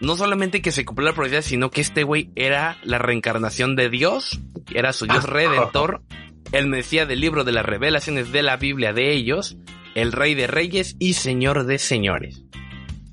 No 0.00 0.16
solamente 0.16 0.62
que 0.62 0.72
se 0.72 0.84
cumplió 0.84 1.08
la 1.08 1.14
profecía, 1.14 1.42
sino 1.42 1.70
que 1.70 1.80
este 1.80 2.02
güey 2.02 2.30
era 2.34 2.78
la 2.82 2.98
reencarnación 2.98 3.76
de 3.76 3.88
Dios, 3.88 4.40
era 4.74 4.92
su 4.92 5.06
Dios 5.06 5.24
redentor, 5.28 6.02
el 6.50 6.66
Mesías 6.66 7.06
del 7.06 7.20
libro 7.20 7.44
de 7.44 7.52
las 7.52 7.64
revelaciones 7.64 8.32
de 8.32 8.42
la 8.42 8.56
Biblia 8.56 8.92
de 8.92 9.12
ellos, 9.12 9.56
el 9.94 10.12
Rey 10.12 10.34
de 10.34 10.46
Reyes 10.46 10.96
y 10.98 11.14
Señor 11.14 11.64
de 11.64 11.78
Señores. 11.78 12.42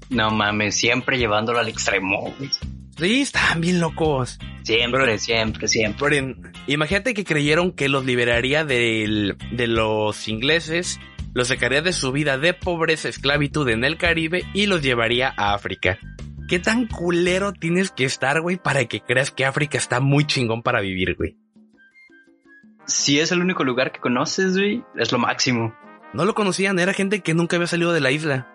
No 0.10 0.32
mames, 0.32 0.76
siempre 0.76 1.18
llevándolo 1.18 1.60
al 1.60 1.68
extremo, 1.68 2.34
güey. 2.38 2.50
Sí, 2.98 3.22
estaban 3.22 3.62
bien 3.62 3.80
locos. 3.80 4.40
Siempre, 4.64 5.02
Pero- 5.06 5.18
siempre, 5.20 5.68
siempre. 5.68 6.10
Pero 6.10 6.36
imagínate 6.68 7.14
que 7.14 7.24
creyeron 7.24 7.72
que 7.72 7.88
los 7.90 8.06
liberaría 8.06 8.66
del- 8.66 9.38
de 9.52 9.68
los 9.68 10.28
ingleses, 10.28 11.00
los 11.34 11.48
sacaría 11.50 11.82
de 11.82 11.94
su 11.94 12.12
vida 12.12 12.38
de 12.38 12.54
pobreza, 12.54 13.08
esclavitud 13.08 13.70
en 13.70 13.84
el 13.86 13.98
Caribe 13.98 14.44
y 14.54 14.66
los 14.66 14.82
llevaría 14.82 15.34
a 15.38 15.54
África. 15.54 15.98
¿Qué 16.50 16.58
tan 16.60 16.88
culero 16.88 17.54
tienes 17.54 17.92
que 17.92 18.06
estar, 18.06 18.42
güey, 18.42 18.58
para 18.58 18.84
que 18.86 19.02
creas 19.02 19.30
que 19.30 19.46
África 19.46 19.78
está 19.78 20.00
muy 20.00 20.26
chingón 20.26 20.64
para 20.64 20.82
vivir, 20.82 21.16
güey? 21.16 21.38
Si 22.88 23.20
es 23.20 23.32
el 23.32 23.42
único 23.42 23.64
lugar 23.64 23.92
que 23.92 24.00
conoces, 24.00 24.58
güey, 24.58 24.84
es 24.98 25.12
lo 25.12 25.20
máximo. 25.20 25.74
No 26.14 26.26
lo 26.26 26.34
conocían, 26.34 26.80
era 26.80 26.94
gente 26.94 27.22
que 27.22 27.34
nunca 27.34 27.56
había 27.56 27.68
salido 27.68 27.94
de 27.94 28.00
la 28.02 28.12
isla. 28.12 28.48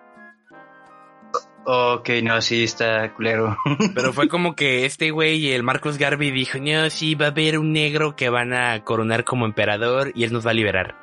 Ok, 1.67 2.09
no, 2.21 2.41
sí, 2.41 2.63
está 2.63 3.13
culero. 3.15 3.57
Pero 3.95 4.13
fue 4.13 4.27
como 4.27 4.55
que 4.55 4.85
este 4.85 5.09
güey, 5.11 5.51
el 5.51 5.63
Marcus 5.63 5.97
Garvey, 5.97 6.29
dijo, 6.31 6.59
no, 6.59 6.89
sí, 6.89 7.15
va 7.15 7.27
a 7.27 7.29
haber 7.29 7.57
un 7.57 7.73
negro 7.73 8.15
que 8.15 8.29
van 8.29 8.53
a 8.53 8.83
coronar 8.83 9.23
como 9.23 9.45
emperador 9.45 10.11
y 10.13 10.25
él 10.25 10.33
nos 10.33 10.45
va 10.45 10.51
a 10.51 10.53
liberar. 10.53 10.95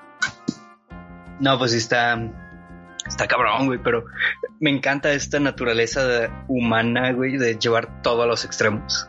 no, 1.40 1.59
pues 1.59 1.73
sí 1.73 1.78
está. 1.78 2.16
Está 3.04 3.26
cabrón, 3.26 3.66
güey, 3.66 3.80
pero 3.82 4.04
me 4.61 4.71
encanta 4.71 5.12
esta 5.12 5.40
naturaleza 5.40 6.06
de- 6.06 6.30
humana, 6.47 7.11
güey, 7.12 7.37
de 7.37 7.59
llevar 7.59 8.00
todo 8.00 8.23
a 8.23 8.26
los 8.26 8.44
extremos. 8.44 9.09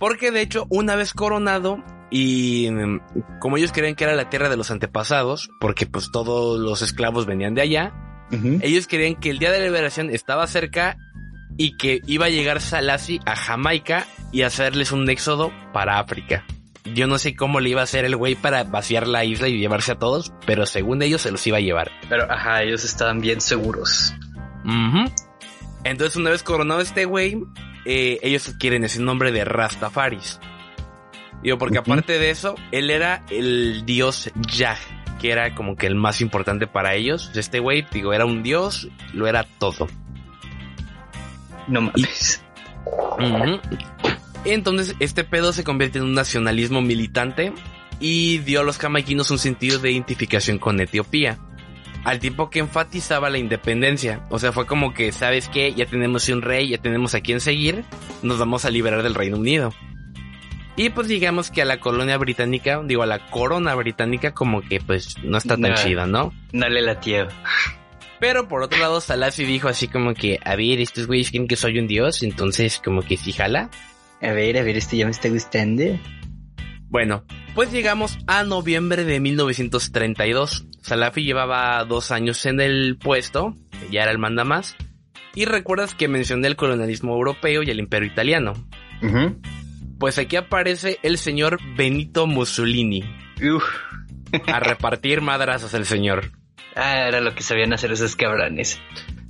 Porque 0.00 0.32
de 0.32 0.40
hecho, 0.40 0.66
una 0.68 0.96
vez 0.96 1.14
coronado, 1.14 1.84
y 2.10 2.70
mm, 2.70 3.00
como 3.40 3.56
ellos 3.56 3.72
creían 3.72 3.94
que 3.94 4.04
era 4.04 4.14
la 4.14 4.30
tierra 4.30 4.48
de 4.48 4.56
los 4.56 4.70
antepasados, 4.70 5.50
porque 5.60 5.86
pues 5.86 6.10
todos 6.12 6.58
los 6.58 6.82
esclavos 6.82 7.26
venían 7.26 7.54
de 7.54 7.62
allá, 7.62 7.92
ellos 8.60 8.86
creían 8.86 9.14
que 9.14 9.30
el 9.30 9.38
día 9.38 9.50
de 9.50 9.58
la 9.58 9.64
liberación 9.64 10.10
estaba 10.10 10.46
cerca 10.46 10.98
y 11.56 11.76
que 11.78 12.00
iba 12.06 12.26
a 12.26 12.30
llegar 12.30 12.60
Salassi 12.60 13.20
a 13.24 13.34
Jamaica 13.34 14.06
y 14.32 14.42
hacerles 14.42 14.92
un 14.92 15.08
éxodo 15.08 15.50
para 15.72 15.98
África. 15.98 16.44
Yo 16.94 17.06
no 17.06 17.18
sé 17.18 17.34
cómo 17.36 17.60
le 17.60 17.70
iba 17.70 17.80
a 17.80 17.84
hacer 17.84 18.04
el 18.04 18.16
güey 18.16 18.34
para 18.34 18.64
vaciar 18.64 19.06
la 19.06 19.24
isla 19.24 19.48
y 19.48 19.58
llevarse 19.58 19.92
a 19.92 19.98
todos, 19.98 20.32
pero 20.46 20.66
según 20.66 21.02
ellos 21.02 21.22
se 21.22 21.30
los 21.30 21.46
iba 21.46 21.58
a 21.58 21.60
llevar. 21.60 21.90
Pero, 22.08 22.30
ajá, 22.30 22.62
ellos 22.62 22.84
estaban 22.84 23.20
bien 23.20 23.40
seguros. 23.40 24.14
Entonces, 25.84 26.16
una 26.16 26.30
vez 26.30 26.42
coronado 26.42 26.80
este 26.80 27.04
güey, 27.04 27.38
eh, 27.84 28.18
ellos 28.22 28.48
adquieren 28.48 28.84
ese 28.84 29.00
nombre 29.00 29.32
de 29.32 29.44
Rastafaris. 29.44 30.40
Digo, 31.42 31.58
porque 31.58 31.78
aparte 31.78 32.18
de 32.18 32.30
eso, 32.30 32.56
él 32.72 32.90
era 32.90 33.24
el 33.30 33.84
dios 33.86 34.30
Yah, 34.34 34.76
que 35.20 35.30
era 35.30 35.54
como 35.54 35.76
que 35.76 35.86
el 35.86 35.94
más 35.94 36.20
importante 36.20 36.66
para 36.66 36.94
ellos. 36.94 37.30
Este 37.34 37.60
güey, 37.60 37.86
digo, 37.92 38.12
era 38.12 38.24
un 38.24 38.42
dios, 38.42 38.88
lo 39.12 39.26
era 39.26 39.44
todo. 39.44 39.88
No 41.68 41.82
mames. 41.82 42.42
Entonces, 44.44 44.96
este 45.00 45.24
pedo 45.24 45.52
se 45.52 45.64
convierte 45.64 45.98
en 45.98 46.04
un 46.04 46.14
nacionalismo 46.14 46.80
militante 46.80 47.52
y 48.00 48.38
dio 48.38 48.60
a 48.60 48.64
los 48.64 48.78
jamaiquinos 48.78 49.30
un 49.30 49.38
sentido 49.38 49.78
de 49.78 49.92
identificación 49.92 50.58
con 50.58 50.80
Etiopía. 50.80 51.38
Al 52.04 52.20
tiempo 52.20 52.48
que 52.48 52.60
enfatizaba 52.60 53.28
la 53.28 53.38
independencia. 53.38 54.24
O 54.30 54.38
sea, 54.38 54.52
fue 54.52 54.66
como 54.66 54.94
que, 54.94 55.12
¿sabes 55.12 55.48
qué? 55.48 55.74
Ya 55.74 55.86
tenemos 55.86 56.28
un 56.28 56.42
rey, 56.42 56.68
ya 56.68 56.78
tenemos 56.78 57.14
a 57.14 57.20
quien 57.20 57.40
seguir, 57.40 57.84
nos 58.22 58.38
vamos 58.38 58.64
a 58.64 58.70
liberar 58.70 59.02
del 59.02 59.14
Reino 59.14 59.36
Unido. 59.36 59.74
Y 60.78 60.90
pues 60.90 61.08
digamos 61.08 61.50
que 61.50 61.60
a 61.60 61.64
la 61.64 61.80
colonia 61.80 62.16
británica, 62.18 62.80
digo, 62.84 63.02
a 63.02 63.06
la 63.06 63.26
corona 63.30 63.74
británica, 63.74 64.32
como 64.32 64.62
que 64.62 64.78
pues 64.80 65.16
no 65.24 65.36
está 65.36 65.56
tan 65.56 65.72
Nah. 65.72 65.74
chida, 65.74 66.06
¿no? 66.06 66.32
Dale 66.52 66.80
la 66.82 67.00
tía. 67.00 67.26
Pero 68.20 68.46
por 68.46 68.62
otro 68.62 68.78
lado, 68.78 69.00
Salassi 69.00 69.44
dijo 69.44 69.68
así 69.68 69.88
como 69.88 70.14
que, 70.14 70.38
a 70.44 70.54
ver, 70.54 70.80
estos 70.80 71.08
güeyes 71.08 71.30
creen 71.30 71.48
que 71.48 71.56
soy 71.56 71.80
un 71.80 71.88
dios, 71.88 72.22
entonces 72.22 72.80
como 72.82 73.02
que 73.02 73.16
sí 73.16 73.32
jala. 73.32 73.70
A 74.22 74.30
ver, 74.32 74.56
a 74.56 74.62
ver, 74.62 74.76
este 74.76 74.96
ya 74.96 75.04
me 75.04 75.10
está 75.10 75.28
gustando. 75.28 75.82
Bueno, 76.90 77.24
pues 77.56 77.72
llegamos 77.72 78.16
a 78.28 78.44
noviembre 78.44 79.04
de 79.04 79.18
1932. 79.20 80.64
Salafi 80.80 81.24
llevaba 81.24 81.84
dos 81.84 82.12
años 82.12 82.46
en 82.46 82.60
el 82.60 82.96
puesto, 82.98 83.56
ya 83.90 84.02
era 84.02 84.12
el 84.12 84.18
mandamás. 84.18 84.76
Y 85.34 85.44
recuerdas 85.44 85.94
que 85.94 86.06
mencioné 86.08 86.46
el 86.46 86.56
colonialismo 86.56 87.14
europeo 87.14 87.62
y 87.64 87.70
el 87.70 87.78
imperio 87.80 88.08
italiano. 88.10 88.54
Pues 89.98 90.18
aquí 90.18 90.36
aparece 90.36 90.98
el 91.02 91.18
señor 91.18 91.58
Benito 91.76 92.26
Mussolini. 92.26 93.02
Uf. 93.42 93.64
A 94.46 94.60
repartir 94.60 95.20
madrazos 95.20 95.74
el 95.74 95.86
señor. 95.86 96.30
Ah, 96.76 97.08
era 97.08 97.20
lo 97.20 97.34
que 97.34 97.42
sabían 97.42 97.72
hacer 97.72 97.90
esos 97.90 98.14
cabrones. 98.14 98.80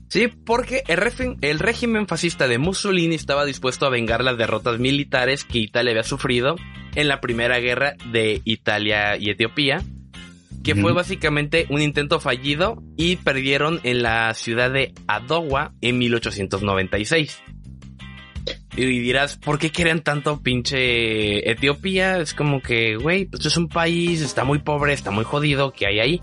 Sí, 0.08 0.28
porque 0.28 0.82
el, 0.88 1.58
régimen 1.58 2.06
fascista 2.06 2.48
de 2.48 2.58
Mussolini 2.58 3.14
estaba 3.14 3.44
dispuesto 3.44 3.86
a 3.86 3.90
vengar 3.90 4.24
las 4.24 4.38
derrotas 4.38 4.78
militares 4.78 5.44
que 5.44 5.58
Italia 5.58 5.92
había 5.92 6.02
sufrido 6.02 6.56
en 6.94 7.08
la 7.08 7.20
primera 7.20 7.58
guerra 7.58 7.94
de 8.10 8.40
Italia 8.44 9.18
y 9.18 9.30
Etiopía, 9.30 9.82
que 10.64 10.74
fue 10.74 10.92
básicamente 10.92 11.66
un 11.68 11.82
intento 11.82 12.20
fallido 12.20 12.82
y 12.96 13.16
perdieron 13.16 13.80
en 13.84 14.02
la 14.02 14.32
ciudad 14.34 14.70
de 14.70 14.92
Adowa 15.06 15.72
en 15.82 15.98
1896. 15.98 17.42
Y 18.80 19.00
dirás, 19.00 19.36
¿por 19.36 19.58
qué 19.58 19.70
quieren 19.70 20.02
tanto 20.02 20.40
pinche 20.40 21.50
Etiopía? 21.50 22.18
Es 22.18 22.32
como 22.32 22.60
que, 22.62 22.94
güey, 22.96 23.24
pues 23.24 23.44
es 23.44 23.56
un 23.56 23.68
país, 23.68 24.20
está 24.20 24.44
muy 24.44 24.60
pobre, 24.60 24.92
está 24.92 25.10
muy 25.10 25.24
jodido, 25.24 25.72
¿qué 25.72 25.86
hay 25.88 25.98
ahí? 26.00 26.22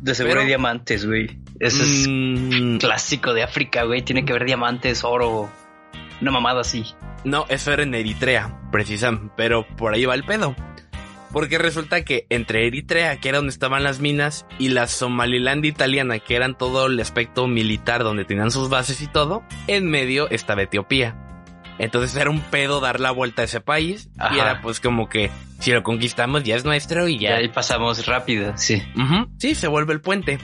De 0.00 0.14
seguro 0.14 0.32
Pero- 0.32 0.40
hay 0.42 0.46
diamantes, 0.48 1.06
güey. 1.06 1.38
Eso 1.58 1.82
es 1.82 2.06
Mm, 2.08 2.78
clásico 2.78 3.34
de 3.34 3.42
África, 3.42 3.84
güey. 3.84 4.02
Tiene 4.02 4.24
que 4.24 4.32
haber 4.32 4.46
diamantes, 4.46 5.04
oro. 5.04 5.50
Una 6.22 6.30
mamada 6.30 6.60
así. 6.62 6.84
No, 7.24 7.44
eso 7.48 7.72
era 7.72 7.82
en 7.82 7.94
Eritrea, 7.94 8.58
precisamente, 8.72 9.32
pero 9.36 9.66
por 9.76 9.94
ahí 9.94 10.04
va 10.06 10.14
el 10.14 10.24
pedo. 10.24 10.54
Porque 11.32 11.58
resulta 11.58 12.04
que 12.04 12.26
entre 12.28 12.66
Eritrea, 12.66 13.20
que 13.20 13.28
era 13.28 13.38
donde 13.38 13.52
estaban 13.52 13.84
las 13.84 14.00
minas, 14.00 14.46
y 14.58 14.70
la 14.70 14.86
Somaliland 14.88 15.64
italiana, 15.64 16.18
que 16.18 16.34
eran 16.34 16.58
todo 16.58 16.86
el 16.86 16.98
aspecto 16.98 17.46
militar 17.46 18.02
donde 18.02 18.24
tenían 18.24 18.50
sus 18.50 18.68
bases 18.68 19.00
y 19.00 19.06
todo, 19.06 19.42
en 19.68 19.88
medio 19.88 20.28
estaba 20.30 20.62
Etiopía. 20.62 21.16
Entonces 21.78 22.14
era 22.16 22.30
un 22.30 22.40
pedo 22.40 22.80
dar 22.80 23.00
la 23.00 23.10
vuelta 23.10 23.42
a 23.42 23.44
ese 23.46 23.60
país. 23.60 24.10
Ajá. 24.18 24.34
Y 24.36 24.38
era 24.40 24.60
pues 24.60 24.80
como 24.80 25.08
que 25.08 25.30
si 25.60 25.72
lo 25.72 25.82
conquistamos 25.82 26.42
ya 26.42 26.56
es 26.56 26.64
nuestro 26.64 27.08
y 27.08 27.14
Y 27.14 27.20
ya. 27.20 27.36
ahí 27.36 27.48
pasamos 27.48 28.06
rápido, 28.06 28.52
sí. 28.56 28.82
Sí, 29.38 29.54
se 29.54 29.68
vuelve 29.68 29.94
el 29.94 30.00
puente. 30.00 30.38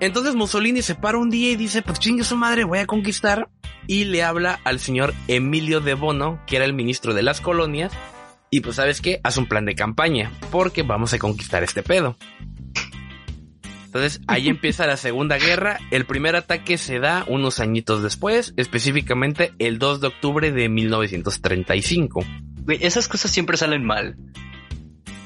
Entonces 0.00 0.34
Mussolini 0.34 0.82
se 0.82 0.94
para 0.94 1.18
un 1.18 1.30
día 1.30 1.50
y 1.52 1.56
dice, 1.56 1.82
pues 1.82 1.98
chingue 1.98 2.24
su 2.24 2.36
madre, 2.36 2.64
voy 2.64 2.80
a 2.80 2.86
conquistar. 2.86 3.48
Y 3.86 4.04
le 4.04 4.22
habla 4.22 4.60
al 4.64 4.78
señor 4.78 5.12
Emilio 5.26 5.80
de 5.80 5.94
Bono, 5.94 6.40
que 6.46 6.56
era 6.56 6.64
el 6.64 6.72
ministro 6.72 7.14
de 7.14 7.22
las 7.22 7.40
colonias. 7.40 7.92
Y 8.54 8.60
pues 8.60 8.76
sabes 8.76 9.00
qué, 9.00 9.18
haz 9.24 9.38
un 9.38 9.46
plan 9.46 9.64
de 9.64 9.74
campaña, 9.74 10.30
porque 10.50 10.82
vamos 10.82 11.14
a 11.14 11.18
conquistar 11.18 11.62
este 11.62 11.82
pedo. 11.82 12.18
Entonces 13.86 14.20
ahí 14.26 14.48
empieza 14.50 14.86
la 14.86 14.98
Segunda 14.98 15.38
Guerra. 15.38 15.80
El 15.90 16.04
primer 16.04 16.36
ataque 16.36 16.76
se 16.76 16.98
da 16.98 17.24
unos 17.28 17.60
añitos 17.60 18.02
después, 18.02 18.52
específicamente 18.58 19.54
el 19.58 19.78
2 19.78 20.02
de 20.02 20.06
octubre 20.08 20.52
de 20.52 20.68
1935. 20.68 22.26
Güey, 22.64 22.78
esas 22.82 23.08
cosas 23.08 23.30
siempre 23.30 23.56
salen 23.56 23.86
mal. 23.86 24.16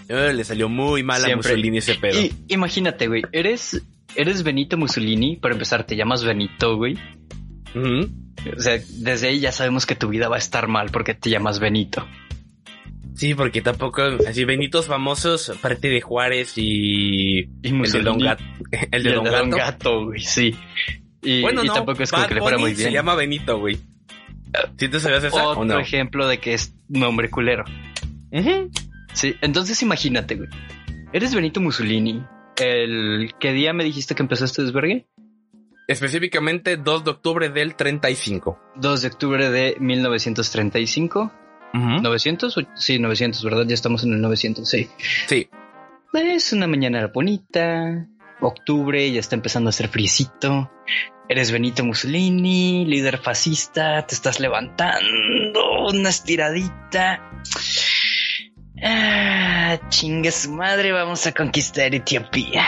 Eh, 0.09 0.33
le 0.33 0.45
salió 0.45 0.69
muy 0.69 1.03
mal 1.03 1.21
a 1.23 1.27
Siempre. 1.27 1.51
Mussolini 1.51 1.79
ese 1.79 1.97
pedo. 1.97 2.21
Y 2.21 2.33
imagínate, 2.47 3.09
güey, 3.09 3.25
eres, 3.33 3.83
eres 4.15 4.45
Benito 4.45 4.77
Mussolini, 4.77 5.35
para 5.35 5.55
empezar 5.55 5.83
te 5.83 5.97
llamas 5.97 6.23
Benito, 6.23 6.77
güey. 6.77 6.97
O 7.75 8.61
sea, 8.61 8.81
desde 8.89 9.27
ahí 9.27 9.41
ya 9.41 9.51
sabemos 9.51 9.85
que 9.85 9.97
tu 9.97 10.07
vida 10.07 10.29
va 10.29 10.37
a 10.37 10.39
estar 10.39 10.69
mal 10.69 10.91
porque 10.93 11.15
te 11.15 11.29
llamas 11.29 11.59
Benito. 11.59 12.07
Sí, 13.17 13.35
porque 13.35 13.63
tampoco, 13.63 14.03
así 14.29 14.45
Benitos 14.45 14.87
famosos, 14.87 15.49
aparte 15.49 15.89
de 15.89 16.01
Juárez 16.01 16.53
y 16.57 17.49
Y 17.63 17.69
el 17.69 17.91
de. 17.91 18.03
Don 18.03 18.19
Gato. 18.19 18.45
El 18.91 19.03
de 19.03 19.11
y 19.11 19.13
Don 19.15 19.25
Gato. 19.25 19.57
Gato, 19.57 20.05
güey, 20.05 20.21
sí. 20.21 20.55
Y, 21.23 21.41
Bueno, 21.41 21.65
y 21.65 21.67
no, 21.67 21.73
tampoco 21.73 22.03
es 22.03 22.11
como 22.11 22.23
Bad 22.23 22.29
que 22.29 22.35
le 22.35 22.41
fuera 22.41 22.57
Bunny 22.59 22.69
muy 22.71 22.77
bien. 22.77 22.89
Se 22.89 22.93
llama 22.93 23.15
Benito, 23.15 23.59
güey. 23.59 23.79
¿Sí 24.79 24.89
te 24.89 25.01
sabías 25.01 25.25
esa 25.25 25.49
Otro 25.49 25.65
no? 25.65 25.81
ejemplo 25.81 26.29
de 26.29 26.39
que 26.39 26.55
es 26.55 26.75
nombre 26.89 27.31
culero. 27.31 27.65
Sí, 29.13 29.35
entonces 29.41 29.83
imagínate, 29.83 30.37
güey. 30.37 30.49
Eres 31.13 31.35
Benito 31.35 31.61
Mussolini. 31.61 32.23
El 32.59 33.33
¿qué 33.41 33.53
día 33.53 33.73
me 33.73 33.85
dijiste 33.85 34.15
que 34.15 34.23
empezó 34.23 34.45
este 34.45 34.63
desvergue? 34.63 35.07
Específicamente 35.89 36.77
2 36.77 37.05
de 37.05 37.11
octubre 37.11 37.49
del 37.49 37.77
35. 37.77 38.59
2 38.77 39.03
de 39.03 39.09
octubre 39.09 39.51
de 39.51 39.77
1935. 39.79 41.33
Ujú. 41.75 42.03
900, 42.03 42.57
o- 42.59 42.63
sí, 42.75 42.99
900, 42.99 43.43
¿verdad? 43.45 43.65
Ya 43.67 43.75
estamos 43.75 44.05
en 44.05 44.13
el 44.15 44.21
900, 44.21 44.69
sí. 44.69 44.89
Sí. 45.27 45.49
Es 46.15 46.53
una 46.53 46.67
mañana 46.67 47.07
bonita, 47.13 48.07
octubre, 48.41 49.11
ya 49.13 49.21
está 49.21 49.37
empezando 49.37 49.69
a 49.69 49.71
hacer 49.71 49.89
friecito. 49.89 50.71
Eres 51.29 51.51
Benito 51.51 51.85
Mussolini, 51.85 52.87
líder 52.87 53.19
fascista, 53.19 54.07
te 54.07 54.15
estás 54.15 54.41
levantando, 54.41 55.87
una 55.91 56.09
estiradita. 56.09 57.21
Ah, 58.83 59.79
chingue 59.89 60.31
su 60.31 60.53
madre, 60.53 60.93
vamos 60.93 61.27
a 61.27 61.33
conquistar 61.33 61.95
Etiopía. 61.95 62.65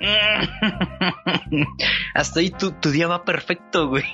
Hasta 2.14 2.40
ahí 2.40 2.50
tu, 2.50 2.72
tu 2.72 2.90
día 2.90 3.08
va 3.08 3.24
perfecto, 3.24 3.88
güey. 3.88 4.04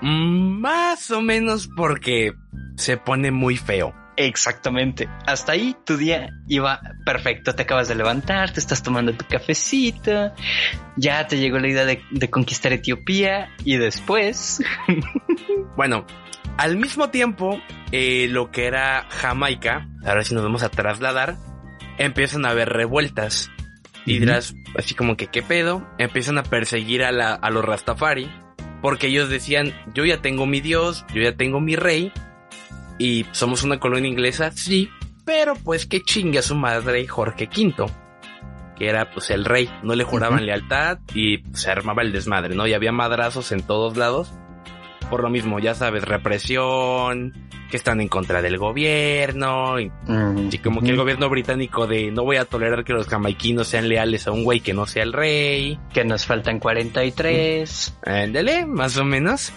Más 0.00 1.10
o 1.10 1.20
menos 1.22 1.68
porque 1.74 2.32
se 2.76 2.96
pone 2.96 3.30
muy 3.30 3.56
feo. 3.56 3.94
Exactamente. 4.16 5.08
Hasta 5.26 5.52
ahí 5.52 5.76
tu 5.84 5.96
día 5.96 6.30
iba 6.48 6.80
perfecto. 7.04 7.54
Te 7.54 7.62
acabas 7.62 7.88
de 7.88 7.96
levantar, 7.96 8.52
te 8.52 8.60
estás 8.60 8.82
tomando 8.82 9.12
tu 9.12 9.24
cafecito. 9.26 10.32
Ya 10.96 11.26
te 11.26 11.38
llegó 11.38 11.58
la 11.58 11.68
idea 11.68 11.84
de, 11.84 12.00
de 12.10 12.30
conquistar 12.30 12.72
Etiopía. 12.72 13.50
Y 13.64 13.76
después. 13.76 14.62
Bueno, 15.76 16.06
al 16.56 16.76
mismo 16.76 17.10
tiempo, 17.10 17.60
eh, 17.90 18.28
lo 18.30 18.52
que 18.52 18.66
era 18.66 19.06
Jamaica, 19.10 19.88
ahora 20.04 20.22
sí 20.22 20.34
nos 20.34 20.44
vamos 20.44 20.62
a 20.62 20.68
trasladar, 20.68 21.36
empiezan 21.98 22.46
a 22.46 22.50
haber 22.50 22.68
revueltas. 22.68 23.50
Y 24.06 24.18
dirás, 24.20 24.54
así 24.78 24.94
como 24.94 25.16
que, 25.16 25.28
¿qué 25.28 25.42
pedo? 25.42 25.88
Empiezan 25.98 26.38
a 26.38 26.42
perseguir 26.42 27.02
a, 27.02 27.10
la, 27.10 27.34
a 27.34 27.50
los 27.50 27.64
Rastafari, 27.64 28.30
porque 28.82 29.08
ellos 29.08 29.30
decían, 29.30 29.74
yo 29.94 30.04
ya 30.04 30.20
tengo 30.20 30.46
mi 30.46 30.60
dios, 30.60 31.04
yo 31.12 31.22
ya 31.22 31.36
tengo 31.36 31.58
mi 31.60 31.74
rey, 31.74 32.12
y 32.98 33.26
somos 33.32 33.62
una 33.62 33.78
colonia 33.78 34.10
inglesa, 34.10 34.50
sí, 34.52 34.88
pero 35.24 35.54
pues 35.54 35.86
que 35.86 36.02
chingue 36.02 36.38
a 36.38 36.42
su 36.42 36.54
madre 36.54 37.06
Jorge 37.06 37.48
V, 37.54 37.86
que 38.76 38.88
era 38.88 39.10
pues 39.10 39.30
el 39.30 39.44
rey, 39.44 39.70
no 39.82 39.94
le 39.94 40.04
juraban 40.04 40.44
lealtad 40.44 40.98
y 41.14 41.38
pues, 41.38 41.62
se 41.62 41.70
armaba 41.70 42.02
el 42.02 42.12
desmadre, 42.12 42.54
¿no? 42.54 42.66
Y 42.66 42.74
había 42.74 42.92
madrazos 42.92 43.52
en 43.52 43.62
todos 43.62 43.96
lados. 43.96 44.32
Por 45.10 45.22
lo 45.22 45.28
mismo, 45.28 45.58
ya 45.58 45.74
sabes, 45.74 46.02
represión, 46.04 47.34
que 47.70 47.76
están 47.76 48.00
en 48.00 48.08
contra 48.08 48.40
del 48.40 48.56
gobierno, 48.56 49.78
y, 49.78 49.92
y 50.50 50.58
como 50.58 50.80
que 50.80 50.88
el 50.88 50.96
gobierno 50.96 51.28
británico 51.28 51.86
de 51.86 52.10
no 52.10 52.24
voy 52.24 52.36
a 52.36 52.46
tolerar 52.46 52.84
que 52.84 52.94
los 52.94 53.06
jamaiquinos 53.06 53.68
sean 53.68 53.88
leales 53.88 54.26
a 54.26 54.32
un 54.32 54.44
güey 54.44 54.60
que 54.60 54.72
no 54.72 54.86
sea 54.86 55.02
el 55.02 55.12
rey, 55.12 55.78
Que 55.92 56.04
nos 56.04 56.24
faltan 56.24 56.58
43. 56.58 57.98
ándale, 58.06 58.64
más 58.64 58.96
o 58.96 59.04
menos. 59.04 59.52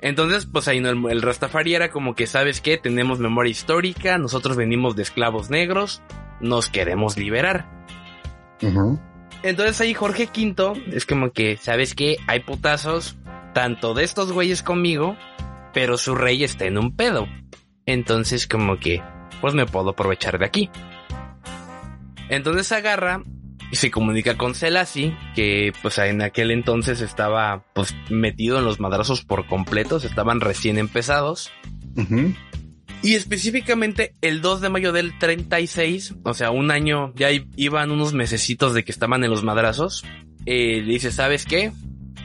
Entonces, 0.00 0.46
pues 0.46 0.68
ahí 0.68 0.80
no, 0.80 0.90
el, 0.90 1.10
el 1.10 1.22
Rastafari 1.22 1.74
era 1.74 1.90
como 1.90 2.14
que, 2.14 2.26
¿sabes 2.26 2.60
qué? 2.60 2.76
Tenemos 2.76 3.18
memoria 3.18 3.50
histórica, 3.50 4.18
nosotros 4.18 4.56
venimos 4.56 4.94
de 4.94 5.02
esclavos 5.02 5.50
negros, 5.50 6.02
nos 6.40 6.68
queremos 6.68 7.16
liberar. 7.16 7.68
Entonces 9.42 9.80
ahí 9.80 9.94
Jorge 9.94 10.28
V 10.34 10.84
es 10.92 11.06
como 11.06 11.32
que, 11.32 11.56
¿sabes 11.56 11.94
qué? 11.94 12.16
Hay 12.26 12.40
putazos, 12.40 13.16
tanto 13.54 13.94
de 13.94 14.04
estos 14.04 14.32
güeyes 14.32 14.62
conmigo, 14.62 15.16
pero 15.72 15.96
su 15.96 16.14
rey 16.14 16.44
está 16.44 16.66
en 16.66 16.78
un 16.78 16.94
pedo. 16.94 17.26
Entonces 17.86 18.46
como 18.46 18.78
que, 18.78 19.02
pues 19.40 19.54
me 19.54 19.66
puedo 19.66 19.90
aprovechar 19.90 20.38
de 20.38 20.46
aquí. 20.46 20.70
Entonces 22.28 22.72
agarra 22.72 23.22
y 23.70 23.76
se 23.76 23.90
comunica 23.90 24.36
con 24.36 24.54
Selassie, 24.54 25.16
que 25.34 25.72
pues 25.82 25.98
en 25.98 26.22
aquel 26.22 26.50
entonces 26.50 27.00
estaba 27.00 27.64
pues 27.74 27.94
metido 28.10 28.58
en 28.58 28.64
los 28.64 28.80
madrazos 28.80 29.24
por 29.24 29.46
completos, 29.46 30.04
estaban 30.04 30.40
recién 30.40 30.78
empezados. 30.78 31.50
Y 33.02 33.14
específicamente 33.14 34.14
el 34.20 34.40
2 34.40 34.60
de 34.60 34.68
mayo 34.68 34.92
del 34.92 35.18
36, 35.18 36.16
o 36.24 36.34
sea, 36.34 36.50
un 36.50 36.70
año, 36.70 37.12
ya 37.14 37.28
iban 37.56 37.90
unos 37.90 38.14
mesecitos 38.14 38.74
de 38.74 38.84
que 38.84 38.92
estaban 38.92 39.24
en 39.24 39.30
los 39.30 39.44
madrazos, 39.44 40.04
eh, 40.44 40.82
le 40.82 40.92
dice, 40.92 41.10
¿sabes 41.10 41.44
qué? 41.44 41.72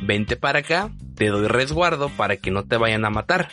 Vente 0.01 0.35
para 0.35 0.59
acá, 0.59 0.91
te 1.15 1.27
doy 1.27 1.47
resguardo 1.47 2.09
para 2.09 2.37
que 2.37 2.51
no 2.51 2.63
te 2.63 2.77
vayan 2.77 3.05
a 3.05 3.09
matar. 3.09 3.49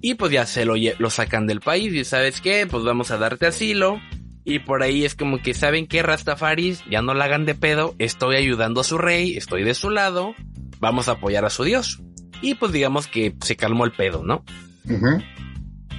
Y 0.00 0.14
pues 0.14 0.30
ya 0.30 0.46
se 0.46 0.64
lo, 0.64 0.74
lo 0.98 1.10
sacan 1.10 1.46
del 1.46 1.60
país 1.60 1.92
y 1.92 2.04
¿sabes 2.04 2.40
qué? 2.40 2.66
Pues 2.70 2.84
vamos 2.84 3.10
a 3.10 3.18
darte 3.18 3.46
asilo. 3.46 4.00
Y 4.48 4.60
por 4.60 4.82
ahí 4.82 5.04
es 5.04 5.14
como 5.14 5.42
que 5.42 5.52
saben 5.52 5.86
que 5.86 6.02
Rastafaris 6.02 6.82
ya 6.90 7.02
no 7.02 7.12
la 7.12 7.26
hagan 7.26 7.44
de 7.44 7.54
pedo, 7.54 7.94
estoy 7.98 8.36
ayudando 8.36 8.80
a 8.80 8.84
su 8.84 8.96
rey, 8.96 9.36
estoy 9.36 9.62
de 9.62 9.74
su 9.74 9.90
lado, 9.90 10.34
vamos 10.80 11.08
a 11.08 11.12
apoyar 11.12 11.44
a 11.44 11.50
su 11.50 11.64
dios. 11.64 12.00
Y 12.40 12.54
pues 12.54 12.72
digamos 12.72 13.08
que 13.08 13.34
se 13.44 13.56
calmó 13.56 13.84
el 13.84 13.92
pedo, 13.92 14.22
¿no? 14.24 14.42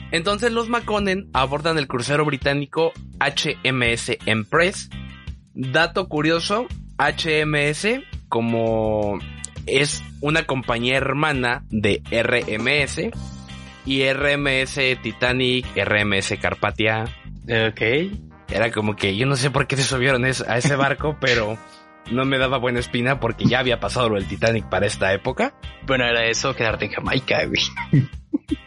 Entonces 0.10 0.52
los 0.52 0.68
Maconen 0.68 1.30
abordan 1.32 1.78
el 1.78 1.86
crucero 1.86 2.26
británico 2.26 2.92
HMS 3.20 4.18
Empress. 4.26 4.90
Dato 5.54 6.08
curioso, 6.08 6.66
HMS 6.98 8.02
como 8.30 9.20
es 9.68 10.04
una 10.22 10.48
compañía 10.48 10.98
hermana 10.98 11.66
de 11.70 12.02
RMS 12.10 13.16
y 13.86 14.12
RMS 14.12 14.80
Titanic, 15.04 15.68
RMS 15.76 16.34
Carpathia. 16.42 17.06
Ok. 17.44 18.29
Era 18.52 18.72
como 18.72 18.96
que 18.96 19.16
yo 19.16 19.26
no 19.26 19.36
sé 19.36 19.52
por 19.52 19.68
qué 19.68 19.76
se 19.78 19.84
subieron 19.84 20.26
a 20.26 20.30
ese 20.30 20.76
barco, 20.76 21.18
pero 21.22 21.58
no 22.12 22.26
me 22.26 22.38
daba 22.38 22.58
buena 22.58 22.80
espina 22.80 23.20
porque 23.20 23.46
ya 23.46 23.60
había 23.60 23.80
pasado 23.80 24.10
lo 24.10 24.16
del 24.16 24.28
Titanic 24.28 24.66
para 24.70 24.86
esta 24.88 25.14
época. 25.14 25.54
Bueno, 25.86 26.06
era 26.06 26.26
eso, 26.26 26.56
quedarte 26.56 26.86
en 26.86 26.92
Jamaica, 26.92 27.46
güey. 27.46 27.62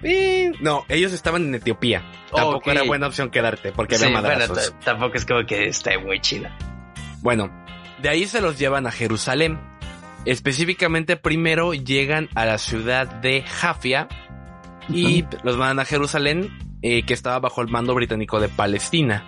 Eh, 0.04 0.52
no, 0.60 0.84
ellos 0.88 1.12
estaban 1.12 1.42
en 1.46 1.54
Etiopía. 1.56 2.02
Tampoco 2.34 2.70
era 2.70 2.82
buena 2.84 3.06
opción 3.08 3.30
quedarte 3.30 3.72
porque 3.72 3.96
había 3.96 4.08
Sí, 4.08 4.12
bueno, 4.12 4.28
madrazos. 4.28 4.70
t- 4.70 4.84
tampoco 4.84 5.16
es 5.16 5.24
como 5.26 5.44
que 5.44 5.64
esté 5.66 5.98
muy 5.98 6.20
chida. 6.20 6.56
Bueno, 7.20 7.50
de 8.00 8.08
ahí 8.08 8.26
se 8.26 8.40
los 8.40 8.58
llevan 8.58 8.86
a 8.86 8.92
Jerusalén. 8.92 9.58
Específicamente 10.24 11.16
primero 11.16 11.74
llegan 11.74 12.28
a 12.34 12.46
la 12.46 12.58
ciudad 12.58 13.06
de 13.08 13.42
Jafia 13.42 14.08
y 14.88 15.24
los 15.42 15.56
mandan 15.56 15.80
a 15.80 15.84
Jerusalén, 15.84 16.48
eh, 16.82 17.04
que 17.04 17.14
estaba 17.14 17.38
bajo 17.40 17.60
el 17.60 17.68
mando 17.68 17.94
británico 17.94 18.38
de 18.40 18.48
Palestina. 18.48 19.24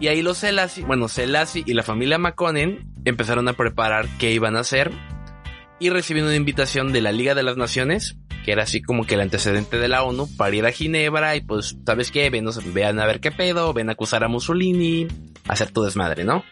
Y 0.00 0.08
ahí 0.08 0.22
los 0.22 0.38
Selassie, 0.38 0.84
bueno, 0.84 1.08
Selassie 1.08 1.62
y 1.66 1.72
la 1.74 1.82
familia 1.82 2.18
Maconen 2.18 2.92
empezaron 3.04 3.48
a 3.48 3.52
preparar 3.52 4.06
qué 4.18 4.32
iban 4.32 4.56
a 4.56 4.60
hacer 4.60 4.92
y 5.78 5.90
recibieron 5.90 6.28
una 6.28 6.36
invitación 6.36 6.92
de 6.92 7.00
la 7.00 7.12
Liga 7.12 7.34
de 7.34 7.42
las 7.42 7.56
Naciones, 7.56 8.16
que 8.44 8.52
era 8.52 8.64
así 8.64 8.82
como 8.82 9.06
que 9.06 9.14
el 9.14 9.20
antecedente 9.20 9.78
de 9.78 9.88
la 9.88 10.02
ONU, 10.02 10.28
para 10.36 10.54
ir 10.54 10.66
a 10.66 10.72
Ginebra 10.72 11.36
y 11.36 11.40
pues, 11.40 11.76
¿sabes 11.86 12.10
qué? 12.10 12.30
Ven, 12.30 12.46
vean 12.72 13.00
a 13.00 13.06
ver 13.06 13.20
qué 13.20 13.30
pedo, 13.30 13.72
ven 13.72 13.88
a 13.88 13.92
acusar 13.92 14.24
a 14.24 14.28
Mussolini, 14.28 15.06
hacer 15.48 15.70
tu 15.70 15.82
desmadre, 15.82 16.24
¿no? 16.24 16.44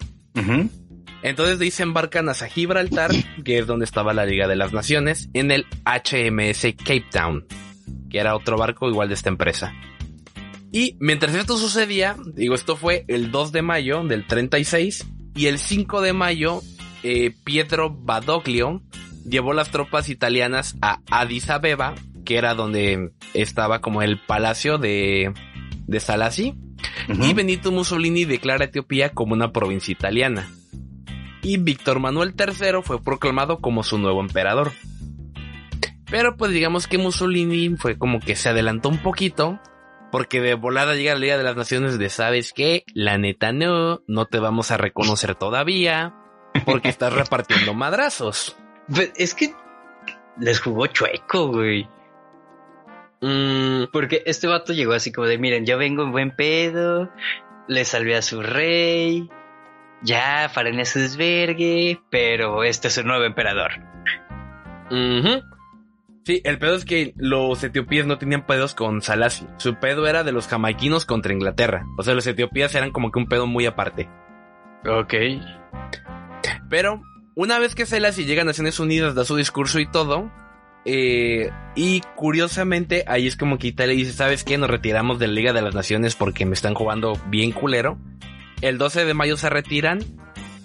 Entonces 1.23 1.59
de 1.59 1.67
ahí 1.67 1.71
se 1.71 1.83
embarcan 1.83 2.29
hacia 2.29 2.49
Gibraltar, 2.49 3.11
que 3.45 3.59
es 3.59 3.67
donde 3.67 3.85
estaba 3.85 4.13
la 4.13 4.27
Liga 4.27 4.49
de 4.49 4.57
las 4.57 4.73
Naciones, 4.73 5.29
en 5.35 5.51
el 5.51 5.67
HMS 5.85 6.75
Cape 6.79 7.07
Town, 7.11 7.47
que 8.11 8.19
era 8.19 8.35
otro 8.35 8.57
barco 8.57 8.89
igual 8.89 9.09
de 9.09 9.15
esta 9.15 9.29
empresa. 9.29 9.73
Y 10.73 10.97
mientras 11.01 11.35
esto 11.35 11.59
sucedía, 11.59 12.17
digo, 12.35 12.55
esto 12.55 12.77
fue 12.77 13.05
el 13.07 13.31
2 13.31 13.53
de 13.53 13.61
mayo 13.61 14.03
del 14.05 14.27
36 14.27 15.07
y 15.35 15.47
el 15.47 15.59
5 15.59 16.01
de 16.01 16.15
mayo, 16.15 16.63
eh, 17.03 17.35
Pietro 17.45 17.91
Badoglio 17.91 18.83
llevó 19.29 19.53
las 19.53 19.71
tropas 19.71 20.09
italianas 20.09 20.77
a 20.81 21.01
Addis 21.11 21.51
Abeba, 21.51 21.95
que 22.25 22.39
era 22.39 22.55
donde 22.55 23.13
estaba 23.35 23.83
como 23.83 24.01
el 24.01 24.19
palacio 24.19 24.79
de, 24.79 25.35
de 25.87 26.01
Salasi, 26.01 26.55
y 27.09 27.35
Benito 27.35 27.71
Mussolini 27.71 28.25
declara 28.25 28.65
Etiopía 28.65 29.11
como 29.11 29.35
una 29.35 29.53
provincia 29.53 29.93
italiana. 29.93 30.49
Y 31.43 31.59
Víctor 31.59 32.01
Manuel 32.01 32.35
III 32.39 32.83
fue 32.83 33.03
proclamado 33.03 33.59
como 33.59 33.83
su 33.83 33.99
nuevo 33.99 34.21
emperador. 34.21 34.73
Pero 36.11 36.37
pues 36.37 36.53
digamos 36.53 36.87
que 36.87 36.99
Mussolini 36.99 37.77
fue 37.77 37.99
como 37.99 38.21
que 38.21 38.37
se 38.37 38.49
adelantó 38.49 38.89
un 38.89 38.99
poquito 38.99 39.61
porque 40.13 40.43
de 40.43 40.55
volada 40.55 40.95
llega 40.95 41.15
la 41.15 41.21
Liga 41.21 41.39
de 41.39 41.43
las 41.43 41.57
Naciones 41.57 41.99
de, 41.99 42.11
¿sabes 42.11 42.53
qué? 42.53 42.85
La 42.95 43.17
neta 43.17 43.51
no, 43.53 44.03
no 44.07 44.27
te 44.27 44.39
vamos 44.39 44.71
a 44.71 44.77
reconocer 44.77 45.35
todavía, 45.35 46.15
porque 46.67 46.91
estás 46.91 47.15
repartiendo 47.15 47.73
madrazos. 47.73 48.57
Es 49.17 49.35
que 49.35 49.55
les 50.39 50.61
jugó 50.61 50.87
chueco, 50.87 51.49
güey. 51.49 51.89
Mm, 53.23 53.85
porque 53.91 54.23
este 54.27 54.47
vato 54.47 54.75
llegó 54.75 54.93
así 54.93 55.13
como 55.13 55.27
de, 55.27 55.39
miren, 55.39 55.65
yo 55.65 55.79
vengo 55.79 56.03
en 56.03 56.13
buen 56.13 56.37
pedo, 56.37 57.11
le 57.67 57.85
salvé 57.87 58.15
a 58.15 58.23
su 58.23 58.43
rey, 58.43 59.31
ya, 60.03 60.51
faren 60.53 60.79
ese 60.79 61.01
desvergue, 61.01 62.03
pero 62.11 62.65
este 62.65 62.89
es 62.89 62.99
el 62.99 63.07
nuevo 63.07 63.25
emperador. 63.25 63.73
Sí, 66.25 66.41
el 66.45 66.59
pedo 66.59 66.77
es 66.77 66.85
que 66.85 67.15
los 67.17 67.65
etiopíes 67.65 68.07
no 68.07 68.17
tenían 68.17 68.47
pedos 68.47 68.75
con 68.75 69.03
Salasi. 69.03 69.47
Su 69.57 69.75
pedo 69.81 70.07
era 70.07 70.23
de 70.23 70.31
los 70.31 70.47
jamaiquinos 70.47 71.05
contra 71.05 71.33
Inglaterra. 71.33 71.85
O 71.99 72.05
sea, 72.05 72.15
los 72.15 72.27
etiopías 72.27 72.75
eran 72.77 72.93
como 72.93 73.11
que 73.11 73.19
un 73.19 73.27
pedo 73.27 73.49
muy 73.49 73.67
aparte. 73.67 74.09
Ok. 74.87 75.15
Pero, 76.71 77.03
una 77.35 77.59
vez 77.59 77.75
que 77.75 77.87
Salasi 77.87 78.25
llega 78.25 78.43
a 78.43 78.45
Naciones 78.45 78.79
Unidas, 78.79 79.17
da 79.17 79.25
su 79.25 79.35
discurso 79.35 79.81
y 79.81 79.91
todo. 79.91 80.31
Eh, 80.85 81.51
y 81.75 82.03
curiosamente, 82.15 83.05
ahí 83.09 83.27
es 83.27 83.37
como 83.37 83.59
que 83.59 83.69
Italia 83.69 83.95
dice: 83.95 84.13
¿Sabes 84.13 84.45
qué? 84.45 84.59
Nos 84.59 84.71
retiramos 84.71 85.19
de 85.19 85.27
la 85.27 85.35
Liga 85.35 85.53
de 85.53 85.63
las 85.63 85.75
Naciones 85.75 86.15
porque 86.15 86.47
me 86.47 86.55
están 86.55 86.75
jugando 86.75 87.21
bien 87.27 87.51
culero. 87.51 87.99
El 88.61 88.79
12 88.79 89.05
de 89.05 89.15
mayo 89.15 89.37
se 89.37 89.51
retiran. 89.51 90.01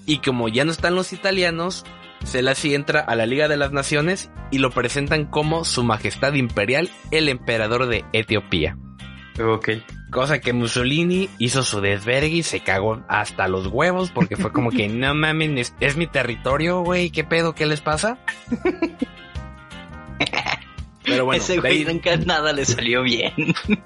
Y 0.06 0.20
como 0.20 0.48
ya 0.48 0.64
no 0.64 0.72
están 0.72 0.96
los 0.96 1.12
italianos, 1.12 1.84
Selassie 2.28 2.76
entra 2.76 3.00
a 3.00 3.16
la 3.16 3.26
Liga 3.26 3.48
de 3.48 3.58
las 3.58 3.72
Naciones 3.72 4.30
y 4.52 4.58
lo 4.60 4.72
presentan 4.72 5.26
como 5.26 5.64
Su 5.64 5.84
Majestad 5.84 6.34
Imperial, 6.34 6.90
el 7.12 7.30
Emperador 7.30 7.88
de 7.88 8.04
Etiopía. 8.14 8.78
Ok. 9.40 9.70
Cosa 10.12 10.40
que 10.40 10.54
Mussolini 10.54 11.30
hizo 11.38 11.64
su 11.64 11.82
desvergue 11.82 12.38
y 12.38 12.44
se 12.44 12.62
cagó 12.62 13.04
hasta 13.08 13.48
los 13.48 13.68
huevos 13.68 14.12
porque 14.12 14.36
fue 14.36 14.52
como 14.52 14.72
que 14.72 14.90
no 14.94 15.14
mames, 15.16 15.74
es, 15.80 15.96
mi 15.96 16.08
territorio, 16.08 16.82
güey, 16.82 17.10
¿qué 17.12 17.24
pedo? 17.24 17.56
¿Qué 17.56 17.66
les 17.66 17.82
pasa? 17.82 18.18
Pero 21.04 21.24
bueno, 21.24 21.42
ese 21.42 21.60
güey 21.60 21.86
nunca 21.86 22.18
nada 22.18 22.52
le 22.52 22.66
salió 22.66 23.04
bien. 23.04 23.34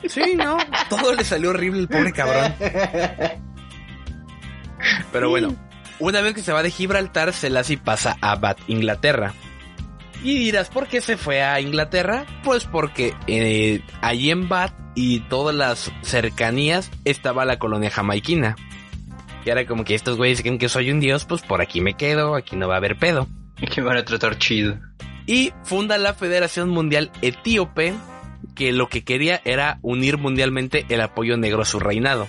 Sí, 0.07 0.33
no, 0.35 0.57
todo 0.89 1.13
le 1.13 1.23
salió 1.23 1.51
horrible 1.51 1.81
el 1.81 1.87
pobre 1.87 2.11
cabrón. 2.11 2.55
Pero 5.11 5.29
bueno, 5.29 5.55
una 6.01 6.21
vez 6.21 6.33
que 6.33 6.41
se 6.41 6.51
va 6.51 6.63
de 6.63 6.71
Gibraltar, 6.71 7.31
Selassie 7.31 7.77
pasa 7.77 8.17
a 8.21 8.35
Bath, 8.35 8.59
Inglaterra. 8.67 9.33
Y 10.23 10.37
dirás, 10.37 10.69
¿por 10.69 10.87
qué 10.87 11.01
se 11.01 11.17
fue 11.17 11.41
a 11.41 11.59
Inglaterra? 11.61 12.25
Pues 12.43 12.65
porque 12.65 13.15
eh, 13.27 13.81
allí 14.01 14.29
en 14.29 14.49
Bath 14.49 14.73
y 14.93 15.21
todas 15.21 15.55
las 15.55 15.91
cercanías 16.01 16.91
estaba 17.05 17.45
la 17.45 17.57
colonia 17.57 17.89
jamaiquina. 17.89 18.55
Y 19.45 19.49
ahora 19.49 19.65
como 19.65 19.83
que 19.83 19.95
estos 19.95 20.17
güeyes 20.17 20.41
creen 20.41 20.59
que 20.59 20.69
soy 20.69 20.91
un 20.91 20.99
dios, 20.99 21.25
pues 21.25 21.41
por 21.41 21.61
aquí 21.61 21.81
me 21.81 21.95
quedo, 21.95 22.35
aquí 22.35 22.55
no 22.55 22.67
va 22.67 22.75
a 22.75 22.77
haber 22.77 22.97
pedo. 22.97 23.27
Y 23.61 23.67
que 23.67 23.81
van 23.81 23.95
a 23.95 24.03
tratar 24.03 24.39
chido. 24.39 24.79
Y 25.27 25.53
funda 25.63 25.99
la 25.99 26.15
Federación 26.15 26.69
Mundial 26.69 27.11
Etíope, 27.21 27.93
que 28.55 28.71
lo 28.71 28.89
que 28.89 29.03
quería 29.03 29.39
era 29.45 29.77
unir 29.83 30.17
mundialmente 30.17 30.85
el 30.89 30.99
apoyo 30.99 31.37
negro 31.37 31.61
a 31.61 31.65
su 31.65 31.79
reinado. 31.79 32.27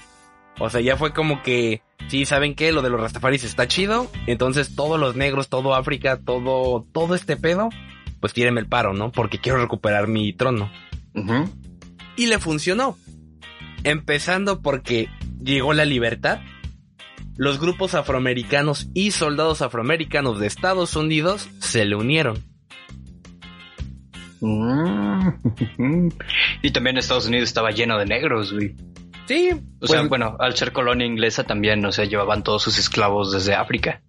O 0.58 0.68
sea, 0.68 0.82
ya 0.82 0.98
fue 0.98 1.14
como 1.14 1.42
que 1.42 1.80
sí, 2.08 2.24
¿saben 2.24 2.54
qué? 2.54 2.72
Lo 2.72 2.82
de 2.82 2.90
los 2.90 3.00
Rastafaris 3.00 3.44
está 3.44 3.66
chido. 3.68 4.10
Entonces 4.26 4.74
todos 4.74 4.98
los 4.98 5.16
negros, 5.16 5.48
todo 5.48 5.74
África, 5.74 6.18
todo, 6.18 6.86
todo 6.92 7.14
este 7.14 7.36
pedo, 7.36 7.70
pues 8.20 8.32
tírenme 8.32 8.60
el 8.60 8.68
paro, 8.68 8.92
¿no? 8.92 9.12
Porque 9.12 9.38
quiero 9.38 9.58
recuperar 9.60 10.08
mi 10.08 10.32
trono. 10.32 10.70
Y 12.16 12.26
le 12.26 12.38
funcionó. 12.38 12.96
Empezando 13.84 14.62
porque 14.62 15.08
llegó 15.42 15.72
la 15.72 15.84
libertad. 15.84 16.40
Los 17.36 17.58
grupos 17.58 17.94
afroamericanos 17.94 18.88
y 18.94 19.10
soldados 19.10 19.62
afroamericanos 19.62 20.38
de 20.38 20.46
Estados 20.46 20.96
Unidos 20.96 21.48
se 21.60 21.84
le 21.84 21.96
unieron. 21.96 22.44
Mm. 24.40 25.28
y 26.62 26.70
también 26.72 26.98
Estados 26.98 27.26
Unidos 27.26 27.48
estaba 27.48 27.70
lleno 27.70 27.98
de 27.98 28.06
negros, 28.06 28.52
güey. 28.52 28.74
Sí. 29.26 29.50
O 29.80 29.86
sea, 29.86 30.00
pues, 30.00 30.08
bueno, 30.08 30.36
al 30.38 30.56
ser 30.56 30.72
colonia 30.72 31.06
inglesa 31.06 31.44
también, 31.44 31.84
o 31.84 31.92
sea, 31.92 32.04
llevaban 32.04 32.42
todos 32.42 32.62
sus 32.62 32.78
esclavos 32.78 33.32
desde 33.32 33.54
África. 33.54 34.02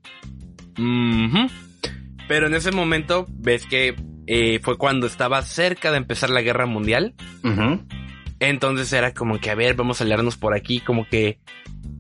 Pero 2.28 2.48
en 2.48 2.54
ese 2.54 2.72
momento, 2.72 3.26
ves 3.30 3.66
que 3.66 3.96
eh, 4.28 4.60
fue 4.60 4.78
cuando 4.78 5.08
estaba 5.08 5.42
cerca 5.42 5.92
de 5.92 5.98
empezar 5.98 6.30
la 6.30 6.42
guerra 6.42 6.66
mundial. 6.66 7.14
Entonces 8.40 8.92
era 8.92 9.14
como 9.14 9.40
que, 9.40 9.52
a 9.52 9.56
ver, 9.56 9.76
vamos 9.76 10.02
a 10.02 10.06
leernos 10.06 10.38
por 10.38 10.54
aquí, 10.54 10.80
como 10.80 11.08
que, 11.08 11.40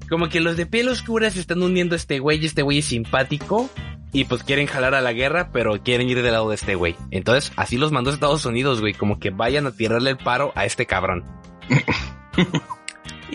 como 0.09 0.27
que 0.29 0.41
los 0.41 0.57
de 0.57 0.65
piel 0.65 0.89
oscura 0.89 1.29
se 1.29 1.39
están 1.39 1.63
uniendo 1.63 1.95
a 1.95 1.97
este 1.97 2.19
güey, 2.19 2.43
este 2.45 2.61
güey 2.61 2.79
es 2.79 2.85
simpático. 2.85 3.69
Y 4.15 4.25
pues 4.25 4.43
quieren 4.43 4.67
jalar 4.67 4.93
a 4.93 5.01
la 5.01 5.11
guerra, 5.11 5.49
pero 5.51 5.81
quieren 5.81 6.07
ir 6.07 6.21
del 6.21 6.33
lado 6.33 6.49
de 6.49 6.53
este 6.53 6.75
güey. 6.75 6.95
Entonces, 7.09 7.51
así 7.55 7.77
los 7.77 7.91
mandó 7.91 8.11
Estados 8.11 8.45
Unidos, 8.45 8.79
güey, 8.79 8.93
como 8.93 9.19
que 9.19 9.31
vayan 9.31 9.65
a 9.65 9.71
tirarle 9.71 10.11
el 10.11 10.17
paro 10.17 10.51
a 10.53 10.65
este 10.65 10.85
cabrón. 10.85 11.25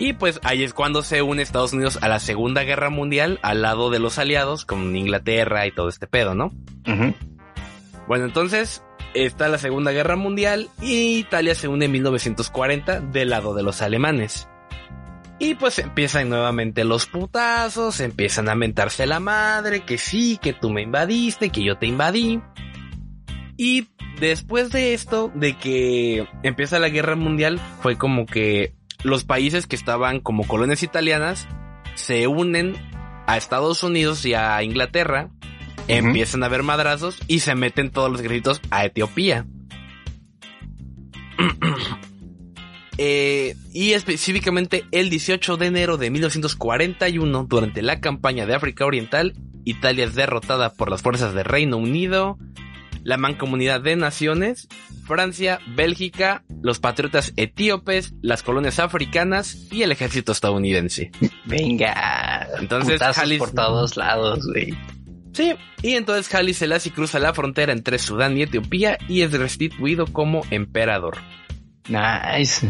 Y 0.01 0.13
pues 0.13 0.39
ahí 0.43 0.63
es 0.63 0.73
cuando 0.73 1.01
se 1.01 1.21
une 1.21 1.41
Estados 1.41 1.73
Unidos 1.73 1.99
a 2.01 2.07
la 2.07 2.21
Segunda 2.21 2.63
Guerra 2.63 2.89
Mundial 2.89 3.37
al 3.41 3.61
lado 3.61 3.89
de 3.89 3.99
los 3.99 4.17
aliados 4.17 4.63
con 4.63 4.95
Inglaterra 4.95 5.67
y 5.67 5.73
todo 5.73 5.89
este 5.89 6.07
pedo, 6.07 6.35
¿no? 6.35 6.53
Bueno, 8.07 8.23
entonces 8.23 8.81
está 9.13 9.49
la 9.49 9.57
Segunda 9.57 9.91
Guerra 9.91 10.15
Mundial 10.15 10.69
y 10.81 11.17
Italia 11.17 11.53
se 11.53 11.67
une 11.67 11.85
en 11.85 11.91
1940 11.91 13.01
del 13.01 13.31
lado 13.31 13.53
de 13.53 13.61
los 13.61 13.81
alemanes. 13.81 14.47
Y 15.37 15.55
pues 15.55 15.79
empiezan 15.79 16.29
nuevamente 16.29 16.85
los 16.85 17.05
putazos, 17.05 17.99
empiezan 17.99 18.47
a 18.47 18.55
mentarse 18.55 19.05
la 19.05 19.19
madre, 19.19 19.81
que 19.81 19.97
sí, 19.97 20.39
que 20.41 20.53
tú 20.53 20.69
me 20.69 20.81
invadiste, 20.81 21.49
que 21.49 21.61
yo 21.61 21.77
te 21.77 21.87
invadí. 21.87 22.41
Y 23.57 23.89
después 24.21 24.71
de 24.71 24.93
esto, 24.93 25.29
de 25.35 25.57
que 25.57 26.25
empieza 26.43 26.79
la 26.79 26.87
guerra 26.87 27.17
mundial, 27.17 27.59
fue 27.81 27.97
como 27.97 28.25
que 28.25 28.78
los 29.03 29.23
países 29.23 29.67
que 29.67 29.75
estaban 29.75 30.19
como 30.19 30.47
colonias 30.47 30.83
italianas 30.83 31.47
se 31.95 32.27
unen 32.27 32.75
a 33.27 33.37
Estados 33.37 33.83
Unidos 33.83 34.25
y 34.25 34.33
a 34.33 34.61
Inglaterra, 34.63 35.29
empiezan 35.87 36.43
a 36.43 36.47
ver 36.47 36.63
madrazos 36.63 37.19
y 37.27 37.39
se 37.39 37.55
meten 37.55 37.91
todos 37.91 38.11
los 38.11 38.19
ejércitos 38.21 38.61
a 38.71 38.85
Etiopía. 38.85 39.45
Eh, 43.01 43.55
y 43.71 43.93
específicamente 43.93 44.83
el 44.91 45.09
18 45.09 45.55
de 45.55 45.67
enero 45.67 45.95
de 45.95 46.09
1941, 46.09 47.45
durante 47.45 47.81
la 47.81 48.01
campaña 48.01 48.45
de 48.45 48.53
África 48.53 48.85
Oriental, 48.85 49.35
Italia 49.63 50.03
es 50.03 50.15
derrotada 50.15 50.73
por 50.73 50.89
las 50.91 51.01
fuerzas 51.01 51.33
del 51.33 51.45
Reino 51.45 51.77
Unido, 51.77 52.37
la 53.03 53.17
Mancomunidad 53.17 53.81
de 53.81 53.95
Naciones, 53.95 54.67
Francia, 55.05 55.59
Bélgica, 55.75 56.43
los 56.61 56.79
patriotas 56.79 57.33
etíopes, 57.35 58.13
las 58.21 58.43
colonias 58.43 58.79
africanas 58.79 59.67
y 59.71 59.83
el 59.83 59.91
ejército 59.91 60.31
estadounidense. 60.31 61.11
Venga, 61.45 62.47
entonces 62.59 63.01
Halis 63.01 63.39
por 63.39 63.51
todos 63.51 63.97
lados, 63.97 64.45
güey. 64.45 64.75
Sí, 65.33 65.53
y 65.81 65.93
entonces 65.93 66.33
Haile 66.33 66.53
Selassie 66.53 66.91
cruza 66.91 67.19
la 67.19 67.33
frontera 67.33 67.71
entre 67.71 67.99
Sudán 67.99 68.37
y 68.37 68.43
Etiopía 68.43 68.97
y 69.07 69.21
es 69.21 69.31
restituido 69.31 70.07
como 70.07 70.41
emperador. 70.49 71.17
Nice. 71.87 72.69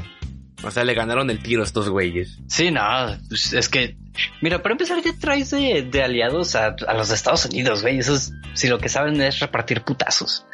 O 0.63 0.71
sea, 0.71 0.83
le 0.83 0.93
ganaron 0.93 1.29
el 1.29 1.41
tiro 1.41 1.61
a 1.61 1.65
estos 1.65 1.89
güeyes. 1.89 2.39
Sí, 2.47 2.71
no, 2.71 2.81
pues 3.29 3.53
es 3.53 3.69
que, 3.69 3.97
mira, 4.41 4.61
para 4.61 4.73
empezar 4.73 5.01
ya 5.01 5.13
traes 5.17 5.51
de, 5.51 6.03
aliados 6.03 6.55
a, 6.55 6.75
los 6.93 7.11
Estados 7.11 7.45
Unidos, 7.45 7.81
güey. 7.81 7.99
Esos, 7.99 8.31
si 8.53 8.67
lo 8.67 8.79
que 8.79 8.89
saben 8.89 9.21
es 9.21 9.39
repartir 9.39 9.81
putazos. 9.83 10.45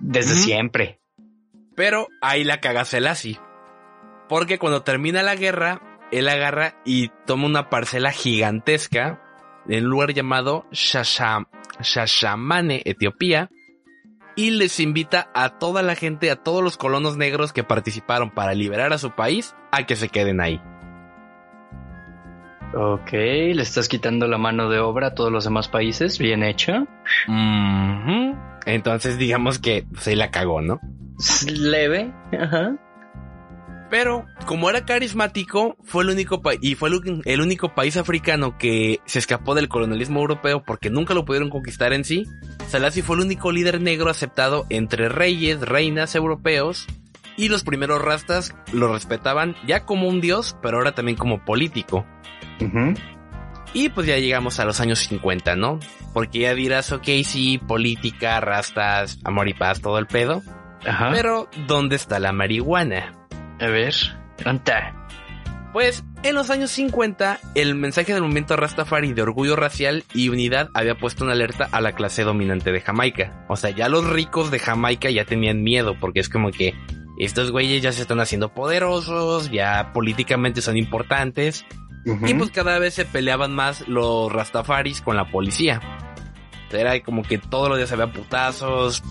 Desde 0.00 0.34
siempre. 0.34 1.00
Pero 1.74 2.08
ahí 2.20 2.44
la 2.44 2.60
caga 2.60 2.84
Selassie. 2.84 3.40
Porque 4.28 4.58
cuando 4.58 4.82
termina 4.82 5.22
la 5.22 5.34
guerra, 5.34 5.80
él 6.12 6.28
agarra 6.28 6.80
y 6.84 7.10
toma 7.26 7.46
una 7.46 7.70
parcela 7.70 8.12
gigantesca 8.12 9.22
en 9.68 9.84
un 9.84 9.90
lugar 9.90 10.12
llamado 10.12 10.66
Shasham, 10.70 11.46
Shashamane, 11.80 12.82
Etiopía, 12.84 13.50
y 14.38 14.50
les 14.50 14.78
invita 14.78 15.32
a 15.34 15.58
toda 15.58 15.82
la 15.82 15.96
gente, 15.96 16.30
a 16.30 16.36
todos 16.36 16.62
los 16.62 16.76
colonos 16.76 17.16
negros 17.16 17.52
que 17.52 17.64
participaron 17.64 18.30
para 18.30 18.54
liberar 18.54 18.92
a 18.92 18.98
su 18.98 19.10
país, 19.10 19.56
a 19.72 19.84
que 19.84 19.96
se 19.96 20.10
queden 20.10 20.40
ahí. 20.40 20.62
Ok, 22.72 23.10
le 23.10 23.60
estás 23.60 23.88
quitando 23.88 24.28
la 24.28 24.38
mano 24.38 24.70
de 24.70 24.78
obra 24.78 25.08
a 25.08 25.14
todos 25.16 25.32
los 25.32 25.42
demás 25.42 25.66
países, 25.66 26.20
bien 26.20 26.44
hecho. 26.44 26.86
Entonces 28.64 29.18
digamos 29.18 29.58
que 29.58 29.86
se 29.98 30.14
la 30.14 30.30
cagó, 30.30 30.62
¿no? 30.62 30.78
Leve, 31.50 32.14
ajá. 32.40 32.76
Pero 33.90 34.26
como 34.46 34.68
era 34.68 34.84
carismático, 34.84 35.76
fue 35.84 36.04
el 36.04 36.10
único 36.10 36.42
y 36.60 36.74
fue 36.74 36.90
el, 37.24 37.40
único 37.40 37.74
país 37.74 37.96
africano 37.96 38.58
que 38.58 39.00
se 39.06 39.18
escapó 39.18 39.54
del 39.54 39.68
colonialismo 39.68 40.20
europeo 40.20 40.62
porque 40.62 40.90
nunca 40.90 41.14
lo 41.14 41.24
pudieron 41.24 41.48
conquistar 41.48 41.92
en 41.92 42.04
sí. 42.04 42.26
Selassie 42.68 43.02
fue 43.02 43.16
el 43.16 43.22
único 43.22 43.50
líder 43.50 43.80
negro 43.80 44.10
aceptado 44.10 44.66
entre 44.68 45.08
reyes, 45.08 45.60
reinas 45.60 46.14
europeos 46.14 46.86
y 47.36 47.48
los 47.48 47.64
primeros 47.64 48.02
rastas 48.02 48.54
lo 48.72 48.92
respetaban 48.92 49.56
ya 49.66 49.84
como 49.86 50.08
un 50.08 50.20
dios, 50.20 50.56
pero 50.60 50.78
ahora 50.78 50.92
también 50.92 51.16
como 51.16 51.44
político. 51.44 52.04
Y 53.72 53.88
pues 53.90 54.06
ya 54.06 54.16
llegamos 54.16 54.60
a 54.60 54.64
los 54.64 54.80
años 54.80 54.98
50, 55.00 55.56
¿no? 55.56 55.78
Porque 56.12 56.40
ya 56.40 56.54
dirás, 56.54 56.92
ok, 56.92 57.06
sí, 57.24 57.58
política, 57.58 58.40
rastas, 58.40 59.18
amor 59.24 59.48
y 59.48 59.54
paz, 59.54 59.80
todo 59.80 59.98
el 59.98 60.06
pedo. 60.06 60.42
Ajá. 60.86 61.10
Pero, 61.12 61.48
¿dónde 61.66 61.96
está 61.96 62.18
la 62.18 62.32
marihuana? 62.32 63.17
A 63.60 63.66
ver, 63.66 63.94
¿dónde 64.44 64.72
Pues 65.72 66.04
en 66.22 66.34
los 66.34 66.50
años 66.50 66.70
50, 66.70 67.40
el 67.54 67.74
mensaje 67.74 68.12
del 68.12 68.22
movimiento 68.22 68.56
Rastafari 68.56 69.12
de 69.12 69.22
orgullo 69.22 69.56
racial 69.56 70.04
y 70.14 70.28
unidad 70.28 70.70
había 70.74 70.96
puesto 70.96 71.24
una 71.24 71.32
alerta 71.32 71.68
a 71.70 71.80
la 71.80 71.92
clase 71.92 72.24
dominante 72.24 72.72
de 72.72 72.80
Jamaica. 72.80 73.44
O 73.48 73.56
sea, 73.56 73.70
ya 73.70 73.88
los 73.88 74.08
ricos 74.08 74.50
de 74.50 74.58
Jamaica 74.58 75.10
ya 75.10 75.24
tenían 75.24 75.62
miedo, 75.62 75.96
porque 75.98 76.20
es 76.20 76.28
como 76.28 76.50
que 76.50 76.74
estos 77.18 77.50
güeyes 77.50 77.82
ya 77.82 77.92
se 77.92 78.02
están 78.02 78.20
haciendo 78.20 78.54
poderosos, 78.54 79.50
ya 79.50 79.92
políticamente 79.92 80.62
son 80.62 80.76
importantes, 80.76 81.64
y 82.26 82.34
pues 82.34 82.50
cada 82.50 82.78
vez 82.78 82.94
se 82.94 83.04
peleaban 83.04 83.54
más 83.54 83.86
los 83.88 84.32
Rastafaris 84.32 85.02
con 85.02 85.16
la 85.16 85.30
policía. 85.30 85.80
Era 86.70 87.00
como 87.02 87.22
que 87.22 87.38
todos 87.38 87.68
los 87.68 87.78
días 87.78 87.92
había 87.92 88.12
putazos, 88.12 89.02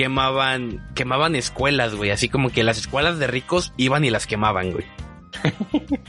quemaban, 0.00 0.82
quemaban 0.94 1.36
escuelas, 1.36 1.94
güey. 1.94 2.10
Así 2.10 2.30
como 2.30 2.48
que 2.48 2.64
las 2.64 2.78
escuelas 2.78 3.18
de 3.18 3.26
ricos 3.26 3.74
iban 3.76 4.02
y 4.02 4.08
las 4.08 4.26
quemaban, 4.26 4.72
güey. 4.72 4.86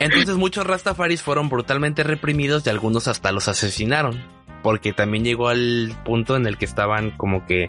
Entonces 0.00 0.34
muchos 0.34 0.66
Rastafaris 0.66 1.22
fueron 1.22 1.48
brutalmente 1.48 2.02
reprimidos 2.02 2.66
y 2.66 2.70
algunos 2.70 3.06
hasta 3.06 3.30
los 3.30 3.46
asesinaron. 3.46 4.20
Porque 4.60 4.92
también 4.92 5.22
llegó 5.22 5.46
al 5.46 5.94
punto 6.04 6.34
en 6.34 6.48
el 6.48 6.58
que 6.58 6.64
estaban 6.64 7.12
como 7.12 7.46
que, 7.46 7.68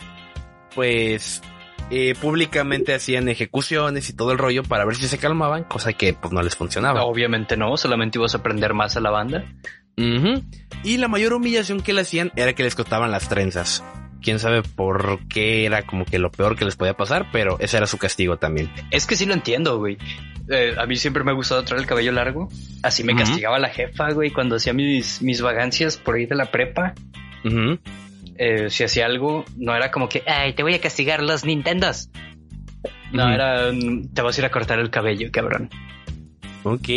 pues, 0.74 1.44
eh, 1.92 2.16
públicamente 2.20 2.96
hacían 2.96 3.30
ejecuciones 3.30 4.10
y 4.10 4.14
todo 4.14 4.32
el 4.32 4.40
rollo 4.40 4.64
para 4.64 4.86
ver 4.86 4.96
si 4.96 5.08
se 5.08 5.20
calmaban, 5.20 5.66
cosa 5.66 5.94
que 5.94 6.16
pues 6.16 6.34
no 6.34 6.42
les 6.42 6.56
funcionaba. 6.56 7.04
Obviamente 7.04 7.58
no, 7.58 7.78
solamente 7.78 8.18
ibas 8.18 8.34
a 8.34 8.40
aprender 8.40 8.74
más 8.74 8.98
a 8.98 9.02
la 9.02 9.12
banda. 9.12 9.46
Y 10.84 10.98
la 10.98 11.08
mayor 11.08 11.34
humillación 11.34 11.82
que 11.82 11.94
le 11.94 12.02
hacían 12.02 12.32
era 12.36 12.54
que 12.54 12.64
les 12.64 12.74
cortaban 12.74 13.12
las 13.12 13.30
trenzas. 13.30 13.84
Quién 14.22 14.40
sabe 14.40 14.64
por 14.64 15.20
qué 15.28 15.66
era 15.66 15.84
como 15.84 16.06
que 16.06 16.20
lo 16.20 16.32
peor 16.32 16.56
que 16.56 16.66
les 16.66 16.76
podía 16.76 16.96
pasar, 16.96 17.28
pero 17.32 17.58
ese 17.60 17.78
era 17.78 17.88
su 17.88 17.98
castigo 17.98 18.38
también. 18.38 18.72
Es 18.92 19.06
que 19.06 19.16
sí 19.16 19.26
lo 19.26 19.34
entiendo, 19.34 19.78
güey. 19.78 19.98
Eh, 20.50 20.76
a 20.78 20.86
mí 20.86 20.96
siempre 20.96 21.24
me 21.24 21.32
ha 21.32 21.34
gustado 21.34 21.64
traer 21.64 21.82
el 21.82 21.88
cabello 21.88 22.12
largo. 22.12 22.50
Así 22.84 23.04
me 23.04 23.16
castigaba 23.16 23.60
la 23.60 23.70
jefa, 23.70 24.12
güey, 24.12 24.32
cuando 24.32 24.56
hacía 24.56 24.74
mis, 24.74 25.22
mis 25.22 25.42
vagancias 25.42 25.98
por 25.98 26.16
ahí 26.16 26.26
de 26.26 26.36
la 26.36 26.52
prepa. 26.52 26.94
Eh, 28.40 28.70
si 28.70 28.84
hacía 28.84 29.06
algo, 29.06 29.46
no 29.58 29.76
era 29.76 29.92
como 29.92 30.10
que, 30.10 30.24
ay, 30.26 30.54
te 30.54 30.64
voy 30.64 30.74
a 30.74 30.82
castigar 30.82 31.24
los 31.24 31.44
Nintendos. 31.44 32.10
No, 33.12 33.32
era, 33.32 33.72
te 33.72 34.22
vas 34.22 34.38
a 34.38 34.42
ir 34.42 34.46
a 34.46 34.52
cortar 34.52 34.80
el 34.80 34.90
cabello, 34.90 35.30
cabrón. 35.32 35.70
Ok. 36.64 36.88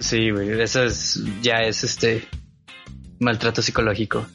Sí, 0.00 0.30
güey, 0.30 0.60
eso 0.60 0.84
es, 0.84 1.22
ya 1.40 1.58
es 1.62 1.84
este 1.84 2.24
maltrato 3.24 3.62
psicológico. 3.62 4.26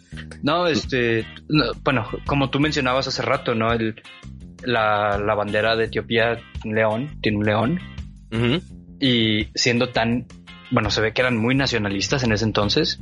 No, 0.43 0.67
este, 0.67 1.25
bueno, 1.83 2.07
como 2.25 2.49
tú 2.49 2.59
mencionabas 2.59 3.07
hace 3.07 3.21
rato, 3.21 3.55
¿no? 3.55 3.71
El, 3.71 4.01
la, 4.63 5.17
la 5.17 5.35
bandera 5.35 5.75
de 5.75 5.85
Etiopía, 5.85 6.39
un 6.65 6.75
león, 6.75 7.17
tiene 7.21 7.37
un 7.37 7.45
león. 7.45 7.79
Y 8.99 9.47
siendo 9.55 9.89
tan, 9.89 10.27
bueno, 10.71 10.91
se 10.91 11.01
ve 11.01 11.13
que 11.13 11.21
eran 11.21 11.37
muy 11.37 11.55
nacionalistas 11.55 12.23
en 12.23 12.31
ese 12.31 12.45
entonces. 12.45 12.99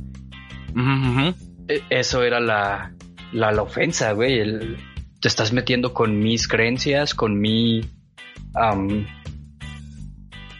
E, 1.68 1.82
eso 1.90 2.22
era 2.22 2.40
la, 2.40 2.92
la, 3.32 3.62
ofensa, 3.62 4.12
güey. 4.12 4.76
te 5.20 5.28
estás 5.28 5.52
metiendo 5.52 5.92
con 5.92 6.18
mis 6.18 6.48
creencias, 6.48 7.14
con 7.14 7.40
mi, 7.40 7.82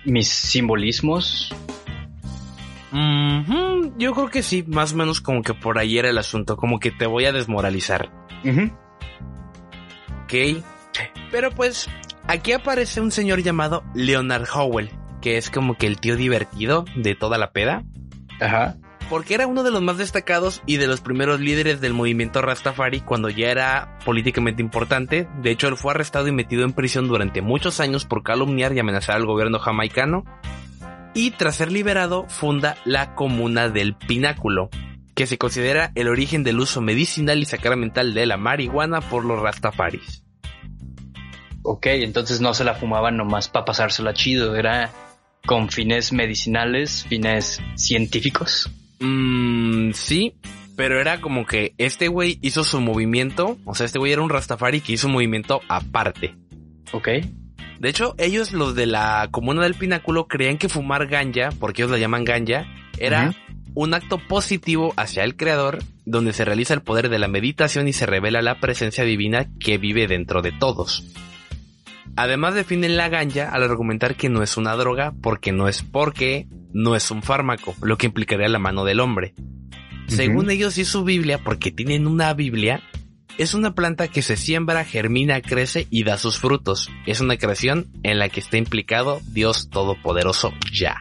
mis 0.04 0.28
simbolismos. 0.28 1.54
Yo 2.92 4.14
creo 4.14 4.30
que 4.30 4.42
sí, 4.42 4.64
más 4.66 4.92
o 4.92 4.96
menos 4.96 5.20
como 5.20 5.42
que 5.42 5.54
por 5.54 5.78
ahí 5.78 5.98
era 5.98 6.08
el 6.08 6.18
asunto, 6.18 6.56
como 6.56 6.78
que 6.78 6.90
te 6.90 7.06
voy 7.06 7.24
a 7.26 7.32
desmoralizar. 7.32 8.10
Ok. 10.24 10.62
Pero 11.30 11.50
pues, 11.50 11.88
aquí 12.26 12.52
aparece 12.52 13.00
un 13.00 13.10
señor 13.10 13.42
llamado 13.42 13.84
Leonard 13.94 14.46
Howell, 14.52 14.90
que 15.20 15.36
es 15.36 15.50
como 15.50 15.76
que 15.76 15.86
el 15.86 16.00
tío 16.00 16.16
divertido 16.16 16.84
de 16.96 17.14
toda 17.14 17.38
la 17.38 17.52
peda. 17.52 17.84
Ajá 18.40 18.76
porque 19.08 19.34
era 19.34 19.46
uno 19.46 19.62
de 19.62 19.70
los 19.70 19.82
más 19.82 19.98
destacados 19.98 20.62
y 20.66 20.76
de 20.76 20.86
los 20.86 21.00
primeros 21.00 21.40
líderes 21.40 21.80
del 21.80 21.94
movimiento 21.94 22.42
Rastafari 22.42 23.00
cuando 23.00 23.28
ya 23.30 23.50
era 23.50 23.98
políticamente 24.04 24.62
importante. 24.62 25.28
De 25.40 25.50
hecho, 25.50 25.68
él 25.68 25.76
fue 25.76 25.92
arrestado 25.92 26.28
y 26.28 26.32
metido 26.32 26.64
en 26.64 26.72
prisión 26.72 27.08
durante 27.08 27.42
muchos 27.42 27.80
años 27.80 28.04
por 28.04 28.22
calumniar 28.22 28.72
y 28.74 28.80
amenazar 28.80 29.16
al 29.16 29.26
gobierno 29.26 29.58
jamaicano. 29.58 30.24
Y 31.18 31.32
tras 31.32 31.56
ser 31.56 31.72
liberado, 31.72 32.28
funda 32.28 32.76
la 32.84 33.16
Comuna 33.16 33.68
del 33.68 33.96
Pináculo, 33.96 34.70
que 35.16 35.26
se 35.26 35.36
considera 35.36 35.90
el 35.96 36.06
origen 36.06 36.44
del 36.44 36.60
uso 36.60 36.80
medicinal 36.80 37.40
y 37.40 37.44
sacramental 37.44 38.14
de 38.14 38.24
la 38.24 38.36
marihuana 38.36 39.00
por 39.00 39.24
los 39.24 39.40
Rastafaris. 39.42 40.22
Ok, 41.64 41.86
entonces 41.86 42.40
no 42.40 42.54
se 42.54 42.62
la 42.62 42.74
fumaban 42.76 43.16
nomás 43.16 43.48
para 43.48 43.64
pasársela 43.64 44.14
chido, 44.14 44.54
era 44.54 44.92
con 45.44 45.70
fines 45.70 46.12
medicinales, 46.12 47.04
fines 47.08 47.60
científicos. 47.74 48.70
Mmm, 49.00 49.90
sí, 49.94 50.36
pero 50.76 51.00
era 51.00 51.20
como 51.20 51.46
que 51.46 51.74
este 51.78 52.06
güey 52.06 52.38
hizo 52.42 52.62
su 52.62 52.80
movimiento, 52.80 53.58
o 53.64 53.74
sea, 53.74 53.86
este 53.86 53.98
güey 53.98 54.12
era 54.12 54.22
un 54.22 54.30
Rastafari 54.30 54.80
que 54.80 54.92
hizo 54.92 55.08
un 55.08 55.14
movimiento 55.14 55.62
aparte. 55.68 56.36
Ok. 56.92 57.08
De 57.78 57.88
hecho, 57.88 58.14
ellos, 58.18 58.52
los 58.52 58.74
de 58.74 58.86
la 58.86 59.28
comuna 59.30 59.62
del 59.62 59.74
pináculo, 59.74 60.26
creían 60.26 60.58
que 60.58 60.68
fumar 60.68 61.06
ganja, 61.06 61.50
porque 61.60 61.82
ellos 61.82 61.92
la 61.92 61.98
llaman 61.98 62.24
ganja, 62.24 62.66
era 62.98 63.34
un 63.74 63.94
acto 63.94 64.18
positivo 64.18 64.92
hacia 64.96 65.22
el 65.22 65.36
creador, 65.36 65.78
donde 66.04 66.32
se 66.32 66.44
realiza 66.44 66.74
el 66.74 66.82
poder 66.82 67.08
de 67.08 67.18
la 67.18 67.28
meditación 67.28 67.86
y 67.86 67.92
se 67.92 68.06
revela 68.06 68.42
la 68.42 68.58
presencia 68.58 69.04
divina 69.04 69.46
que 69.60 69.78
vive 69.78 70.08
dentro 70.08 70.42
de 70.42 70.52
todos. 70.52 71.04
Además 72.16 72.54
definen 72.54 72.96
la 72.96 73.08
ganja 73.08 73.48
al 73.48 73.62
argumentar 73.62 74.16
que 74.16 74.28
no 74.28 74.42
es 74.42 74.56
una 74.56 74.74
droga 74.74 75.12
porque 75.22 75.52
no 75.52 75.68
es 75.68 75.82
porque 75.82 76.48
no 76.72 76.96
es 76.96 77.12
un 77.12 77.22
fármaco, 77.22 77.76
lo 77.80 77.96
que 77.96 78.06
implicaría 78.06 78.48
la 78.48 78.58
mano 78.58 78.84
del 78.84 78.98
hombre. 78.98 79.34
Según 80.08 80.50
ellos 80.50 80.78
y 80.78 80.84
su 80.84 81.04
Biblia, 81.04 81.38
porque 81.38 81.70
tienen 81.70 82.06
una 82.06 82.32
Biblia, 82.34 82.82
es 83.36 83.54
una 83.54 83.74
planta 83.74 84.08
que 84.08 84.22
se 84.22 84.36
siembra, 84.36 84.84
germina, 84.84 85.40
crece 85.40 85.86
y 85.90 86.04
da 86.04 86.18
sus 86.18 86.38
frutos. 86.38 86.90
Es 87.06 87.20
una 87.20 87.36
creación 87.36 87.86
en 88.02 88.18
la 88.18 88.28
que 88.28 88.40
está 88.40 88.56
implicado 88.56 89.20
Dios 89.32 89.70
Todopoderoso 89.70 90.52
Ya. 90.72 90.96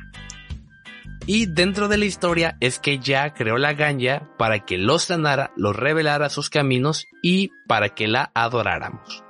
Y 1.25 1.45
dentro 1.45 1.87
de 1.87 1.97
la 1.97 2.05
historia 2.05 2.57
es 2.59 2.79
que 2.79 2.99
Ya 2.99 3.33
creó 3.33 3.57
la 3.57 3.73
ganja 3.73 4.29
para 4.37 4.65
que 4.65 4.77
los 4.77 5.03
sanara, 5.03 5.51
los 5.57 5.75
revelara 5.75 6.29
sus 6.29 6.49
caminos 6.49 7.05
y 7.21 7.51
para 7.67 7.89
que 7.89 8.07
la 8.07 8.31
adoráramos. 8.33 9.23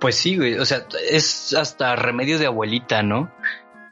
Pues 0.00 0.14
sí, 0.14 0.36
güey, 0.36 0.54
o 0.58 0.64
sea, 0.64 0.86
es 1.10 1.52
hasta 1.54 1.96
remedio 1.96 2.38
de 2.38 2.46
abuelita, 2.46 3.02
¿no? 3.02 3.32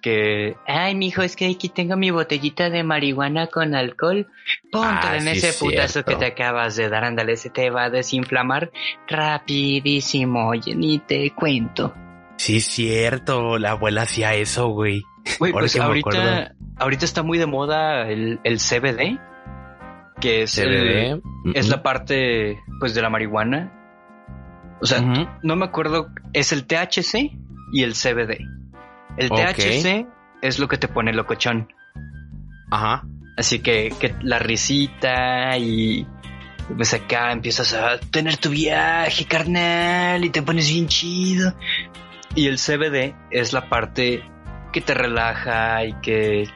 Que, 0.07 0.57
ay, 0.69 0.95
mijo, 0.95 1.23
es 1.23 1.35
que 1.35 1.51
aquí 1.51 1.69
tengo 1.69 1.97
mi 1.97 2.13
botellita 2.13 2.71
de 2.71 2.85
marihuana 2.85 3.49
con 3.49 3.75
alcohol. 3.75 4.29
Ponte 4.71 5.09
ah, 5.09 5.17
en 5.17 5.27
ese 5.27 5.53
putazo 5.53 6.05
que 6.05 6.15
te 6.15 6.27
acabas 6.27 6.77
de 6.77 6.89
dar, 6.89 7.03
ándale, 7.03 7.37
se 7.37 7.51
te 7.51 7.71
va 7.71 7.87
a 7.87 7.91
desinflamar 7.91 8.71
rapidísimo, 9.09 10.47
oye, 10.47 10.77
ni 10.77 11.01
te 11.01 11.33
cuento. 11.33 11.93
Sí, 12.37 12.61
cierto, 12.61 13.59
la 13.59 13.73
abuela 13.73 14.03
hacía 14.03 14.35
eso, 14.35 14.69
güey. 14.69 15.03
Güey, 15.41 15.53
pues 15.53 15.77
ahorita, 15.77 16.55
ahorita 16.77 17.05
está 17.05 17.25
muy 17.25 17.39
de 17.39 17.47
moda 17.47 18.09
el, 18.09 18.39
el 18.45 18.59
CBD, 18.59 19.19
que 20.21 20.43
es, 20.43 20.55
CBD. 20.55 21.21
es 21.53 21.69
la 21.69 21.83
parte, 21.83 22.61
pues, 22.79 22.95
de 22.95 23.03
la 23.03 23.11
marihuana. 23.11 23.73
O 24.81 24.87
sea, 24.87 25.01
no 25.43 25.57
me 25.57 25.65
acuerdo, 25.65 26.11
es 26.33 26.53
el 26.53 26.65
THC 26.65 27.33
y 27.73 27.83
el 27.83 27.95
CBD. 27.95 28.39
El 29.17 29.31
THC 29.31 30.07
es 30.43 30.59
lo 30.59 30.69
que 30.69 30.77
te 30.79 30.89
pone 30.89 31.13
locochón. 31.13 31.69
Ajá. 32.71 33.05
Así 33.37 33.61
que, 33.61 33.93
que 34.01 34.15
la 34.23 34.39
risita 34.39 35.57
y 35.59 36.07
pues 36.77 36.95
acá 36.95 37.33
empiezas 37.33 37.73
a 37.75 37.99
tener 37.99 38.39
tu 38.39 38.51
viaje, 38.51 39.25
carnal, 39.27 40.25
y 40.25 40.31
te 40.31 40.43
pones 40.43 40.69
bien 40.69 40.89
chido. 40.89 41.55
Y 42.35 42.47
el 42.49 42.57
CBD 42.59 43.15
es 43.31 43.53
la 43.53 43.69
parte 43.69 44.23
que 44.73 44.81
te 44.81 44.93
relaja 44.95 45.85
y 45.85 45.93
que 46.01 46.49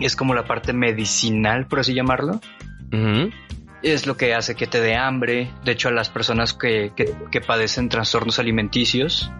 es 0.00 0.16
como 0.16 0.34
la 0.34 0.44
parte 0.44 0.72
medicinal, 0.72 1.66
por 1.66 1.80
así 1.80 1.94
llamarlo. 1.94 2.40
Es 3.82 4.06
lo 4.06 4.16
que 4.16 4.34
hace 4.34 4.54
que 4.56 4.66
te 4.66 4.80
dé 4.80 4.96
hambre. 4.96 5.50
De 5.64 5.72
hecho, 5.72 5.88
a 5.88 5.92
las 5.92 6.08
personas 6.08 6.54
que, 6.54 6.92
que- 6.96 7.12
que 7.30 7.40
padecen 7.40 7.88
trastornos 7.88 8.38
alimenticios 8.38 9.30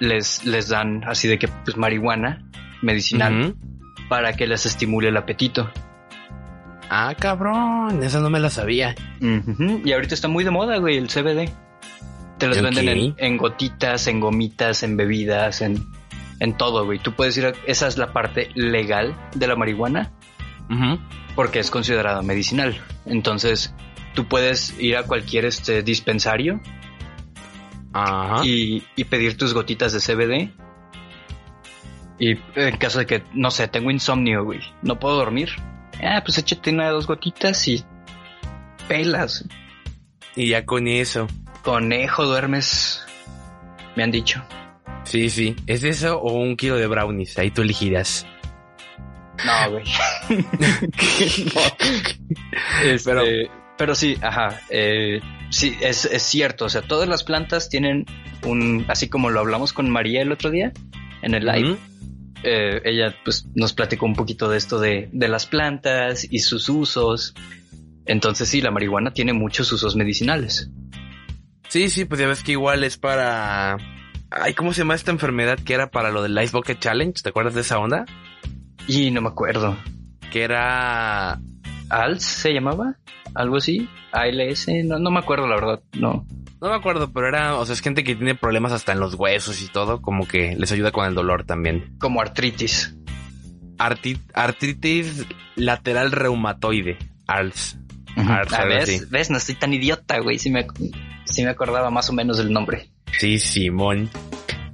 les, 0.00 0.44
les 0.44 0.68
dan 0.68 1.04
así 1.04 1.28
de 1.28 1.38
que 1.38 1.48
pues 1.48 1.76
marihuana 1.76 2.44
medicinal 2.82 3.54
para 4.08 4.32
que 4.32 4.46
les 4.46 4.66
estimule 4.66 5.08
el 5.08 5.16
apetito. 5.16 5.70
Ah, 6.90 7.14
cabrón, 7.18 8.02
esa 8.02 8.20
no 8.20 8.30
me 8.30 8.40
la 8.40 8.50
sabía. 8.50 8.94
Y 9.20 9.92
ahorita 9.92 10.14
está 10.14 10.28
muy 10.28 10.44
de 10.44 10.50
moda, 10.50 10.78
güey, 10.78 10.96
el 10.96 11.08
CBD. 11.08 11.50
Te 12.38 12.46
los 12.46 12.62
venden 12.62 12.88
en, 12.88 13.14
en 13.18 13.36
gotitas, 13.36 14.06
en 14.06 14.20
gomitas, 14.20 14.82
en 14.82 14.96
bebidas, 14.96 15.60
en, 15.60 15.84
en 16.40 16.56
todo, 16.56 16.84
güey. 16.84 16.98
Tú 16.98 17.12
puedes 17.12 17.36
ir 17.36 17.46
a... 17.46 17.52
Esa 17.66 17.88
es 17.88 17.98
la 17.98 18.12
parte 18.12 18.50
legal 18.54 19.14
de 19.34 19.46
la 19.46 19.56
marihuana 19.56 20.12
porque 21.34 21.58
es 21.58 21.70
considerada 21.70 22.22
medicinal. 22.22 22.76
Entonces, 23.06 23.74
tú 24.14 24.26
puedes 24.26 24.78
ir 24.78 24.96
a 24.96 25.02
cualquier 25.02 25.44
este 25.44 25.82
dispensario 25.82 26.60
Ajá. 27.92 28.44
y, 28.44 28.84
y 28.96 29.04
pedir 29.04 29.36
tus 29.36 29.54
gotitas 29.54 29.92
de 29.92 30.00
CBD. 30.00 30.50
Y 32.20 32.36
en 32.56 32.76
caso 32.78 32.98
de 32.98 33.06
que, 33.06 33.22
no 33.32 33.50
sé, 33.50 33.68
tengo 33.68 33.90
insomnio, 33.90 34.44
güey, 34.44 34.60
no 34.82 34.98
puedo 34.98 35.16
dormir. 35.16 35.50
Ah, 36.02 36.20
pues 36.24 36.38
échate 36.38 36.70
una 36.70 36.86
de 36.86 36.90
dos 36.92 37.06
gotitas 37.06 37.66
y 37.68 37.84
pelas. 38.88 39.44
Y 40.36 40.48
ya 40.48 40.64
con 40.64 40.86
eso. 40.88 41.26
Conejo, 41.62 42.24
duermes. 42.24 43.04
Me 43.96 44.02
han 44.04 44.10
dicho. 44.10 44.42
Sí, 45.04 45.30
sí. 45.30 45.56
¿Es 45.66 45.82
eso 45.84 46.18
o 46.20 46.32
un 46.34 46.56
kilo 46.56 46.76
de 46.76 46.86
brownies? 46.86 47.38
Ahí 47.38 47.50
tú 47.50 47.62
elegirás. 47.62 48.26
No, 49.44 49.70
güey. 49.70 49.84
Este, 52.84 53.10
Pero- 53.10 53.24
pero, 53.76 53.94
sí, 53.94 54.16
ajá. 54.20 54.60
eh, 54.70 55.20
sí, 55.50 55.76
es, 55.80 56.04
es 56.04 56.22
cierto. 56.22 56.66
O 56.66 56.68
sea, 56.68 56.82
todas 56.82 57.08
las 57.08 57.24
plantas 57.24 57.68
tienen 57.68 58.06
un. 58.44 58.84
Así 58.88 59.08
como 59.08 59.30
lo 59.30 59.40
hablamos 59.40 59.72
con 59.72 59.90
María 59.90 60.22
el 60.22 60.32
otro 60.32 60.50
día 60.50 60.72
en 61.22 61.34
el 61.34 61.44
live. 61.44 61.76
Eh, 62.44 62.80
ella 62.84 63.14
pues 63.24 63.46
nos 63.54 63.72
platicó 63.72 64.06
un 64.06 64.14
poquito 64.14 64.48
de 64.48 64.58
esto 64.58 64.78
de, 64.78 65.08
de 65.12 65.28
las 65.28 65.46
plantas 65.46 66.26
y 66.30 66.38
sus 66.40 66.68
usos. 66.68 67.34
Entonces 68.06 68.48
sí, 68.48 68.60
la 68.60 68.70
marihuana 68.70 69.12
tiene 69.12 69.32
muchos 69.32 69.70
usos 69.72 69.96
medicinales. 69.96 70.70
Sí, 71.68 71.90
sí, 71.90 72.06
pues 72.06 72.20
ya 72.20 72.26
ves 72.26 72.42
que 72.42 72.52
igual 72.52 72.82
es 72.82 72.96
para... 72.96 73.76
Ay, 74.30 74.54
¿cómo 74.54 74.72
se 74.72 74.80
llama 74.80 74.94
esta 74.94 75.10
enfermedad 75.10 75.58
que 75.58 75.74
era 75.74 75.90
para 75.90 76.10
lo 76.10 76.22
del 76.22 76.42
Ice 76.42 76.52
Bucket 76.52 76.78
Challenge? 76.78 77.22
¿Te 77.22 77.28
acuerdas 77.28 77.54
de 77.54 77.60
esa 77.60 77.78
onda? 77.78 78.06
Y 78.86 79.10
no 79.10 79.20
me 79.20 79.28
acuerdo. 79.28 79.76
Que 80.32 80.42
era... 80.42 81.38
¿ALS 81.90 82.22
se 82.22 82.52
llamaba? 82.52 82.96
¿Algo 83.34 83.56
así? 83.56 83.88
¿ALS? 84.12 84.68
No, 84.84 84.98
no 84.98 85.10
me 85.10 85.18
acuerdo, 85.18 85.46
la 85.46 85.54
verdad. 85.56 85.80
No. 85.98 86.26
No 86.60 86.68
me 86.70 86.74
acuerdo, 86.74 87.12
pero 87.12 87.28
era... 87.28 87.54
O 87.56 87.64
sea, 87.66 87.72
es 87.74 87.80
gente 87.80 88.02
que 88.02 88.16
tiene 88.16 88.34
problemas 88.34 88.72
hasta 88.72 88.92
en 88.92 89.00
los 89.00 89.14
huesos 89.14 89.62
y 89.62 89.68
todo, 89.68 90.00
como 90.02 90.26
que 90.26 90.56
les 90.56 90.72
ayuda 90.72 90.90
con 90.90 91.06
el 91.06 91.14
dolor 91.14 91.44
también. 91.44 91.94
Como 92.00 92.20
artritis. 92.20 92.96
Arti- 93.78 94.20
artritis 94.34 95.24
lateral 95.54 96.10
reumatoide. 96.12 96.98
ALS. 97.26 97.78
Ars, 98.16 98.52
Ah, 98.52 98.64
¿ves? 99.10 99.30
No 99.30 99.36
estoy 99.36 99.54
tan 99.54 99.72
idiota, 99.72 100.18
güey. 100.18 100.38
Sí 100.40 100.50
me, 100.50 100.66
sí 101.24 101.44
me 101.44 101.50
acordaba 101.50 101.90
más 101.90 102.10
o 102.10 102.12
menos 102.12 102.38
del 102.38 102.52
nombre. 102.52 102.90
Sí, 103.16 103.38
Simón. 103.38 104.10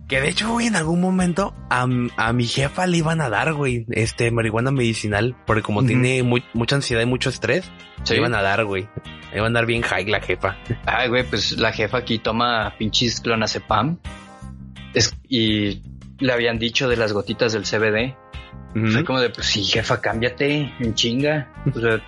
Que 0.08 0.20
de 0.20 0.28
hecho, 0.28 0.50
güey, 0.50 0.66
en 0.66 0.76
algún 0.76 1.00
momento 1.00 1.54
a, 1.70 1.86
a 2.18 2.32
mi 2.34 2.46
jefa 2.46 2.86
le 2.86 2.98
iban 2.98 3.20
a 3.22 3.30
dar, 3.30 3.54
güey, 3.54 3.86
este 3.90 4.30
marihuana 4.30 4.70
medicinal, 4.70 5.34
porque 5.46 5.62
como 5.62 5.82
tiene 5.84 6.22
mu- 6.22 6.40
mucha 6.52 6.76
ansiedad 6.76 7.02
y 7.02 7.06
mucho 7.06 7.30
estrés, 7.30 7.70
Sí. 8.02 8.12
le 8.14 8.20
iban 8.20 8.34
a 8.34 8.42
dar, 8.42 8.64
güey. 8.66 8.86
Le 9.32 9.38
iban 9.38 9.52
a 9.56 9.60
dar 9.60 9.66
bien 9.66 9.80
high 9.82 10.04
la 10.06 10.20
jefa. 10.20 10.58
Ay, 10.84 11.08
güey, 11.08 11.24
pues 11.24 11.52
la 11.58 11.72
jefa 11.72 11.98
aquí 11.98 12.18
toma 12.18 12.74
pinches 12.78 13.20
clonazepam. 13.20 13.98
Es, 14.92 15.16
y 15.26 15.82
le 16.18 16.32
habían 16.32 16.58
dicho 16.58 16.86
de 16.88 16.96
las 16.98 17.12
gotitas 17.14 17.52
del 17.54 17.64
CBD. 17.64 18.14
Fue 18.92 19.04
como 19.04 19.20
de, 19.20 19.30
pues 19.30 19.46
sí, 19.46 19.62
jefa, 19.64 20.00
cámbiate 20.00 20.72
en 20.80 20.94
chinga. 20.94 21.48
O 21.74 21.80
sea, 21.80 22.00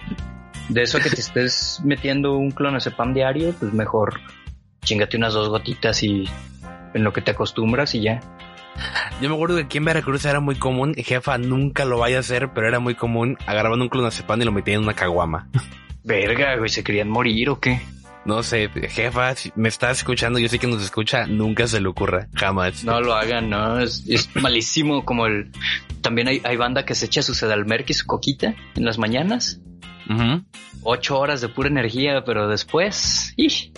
de 0.69 0.83
eso 0.83 0.99
que 0.99 1.09
te 1.11 1.21
estés 1.21 1.81
metiendo 1.85 2.37
un 2.37 2.51
clonazepam 2.51 3.15
diario, 3.15 3.55
pues 3.59 3.73
mejor 3.73 4.21
chingate 4.85 5.17
unas 5.17 5.33
dos 5.33 5.49
gotitas 5.49 6.03
y 6.03 6.29
en 6.97 7.05
lo 7.05 7.13
que 7.13 7.21
te 7.21 7.31
acostumbras 7.31 7.95
y 7.95 8.03
ya. 8.03 8.21
Yo 9.21 9.29
me 9.29 9.35
acuerdo 9.35 9.57
que 9.57 9.63
aquí 9.63 9.79
en 9.79 9.85
Veracruz 9.85 10.25
era 10.25 10.41
muy 10.41 10.57
común, 10.57 10.95
jefa, 10.95 11.39
nunca 11.39 11.85
lo 11.85 11.99
vaya 11.99 12.19
a 12.19 12.21
hacer, 12.21 12.51
pero 12.53 12.67
era 12.69 12.81
muy 12.81 12.95
común, 12.95 13.39
agarraban 13.47 13.81
un 13.81 13.89
clonazepam 13.89 14.41
y 14.43 14.45
lo 14.45 14.53
metían 14.53 14.79
en 14.79 14.85
una 14.85 14.95
caguama. 14.95 15.49
Verga, 16.05 16.57
güey, 16.57 16.69
¿se 16.69 16.85
querían 16.85 17.09
morir 17.09 17.51
o 17.51 17.61
qué? 17.61 17.81
No 18.25 18.43
sé, 18.43 18.69
jefa, 18.89 19.35
si 19.37 19.53
me 19.55 19.69
estás 19.69 19.99
escuchando, 19.99 20.39
yo 20.39 20.49
sé 20.49 20.59
que 20.59 20.67
nos 20.67 20.83
escucha, 20.83 21.27
nunca 21.27 21.67
se 21.69 21.81
le 21.81 21.89
ocurra, 21.89 22.29
jamás. 22.35 22.83
No 22.83 23.01
lo 23.01 23.15
hagan, 23.15 23.49
no, 23.49 23.79
es, 23.79 24.05
es 24.09 24.35
malísimo 24.35 25.05
como 25.05 25.27
el... 25.27 25.53
También 26.01 26.29
hay, 26.29 26.41
hay 26.45 26.57
banda 26.57 26.85
que 26.85 26.95
se 26.95 27.07
echa 27.07 27.23
su 27.23 27.35
sedalmerc 27.35 27.89
y 27.91 27.95
su 27.95 28.05
coquita 28.07 28.55
en 28.75 28.85
las 28.85 28.99
mañanas. 28.99 29.61
Ocho 30.83 31.19
horas 31.19 31.41
de 31.41 31.49
pura 31.49 31.69
energía, 31.69 32.25
pero 32.25 32.49
después... 32.49 33.33
¡ih! 33.37 33.73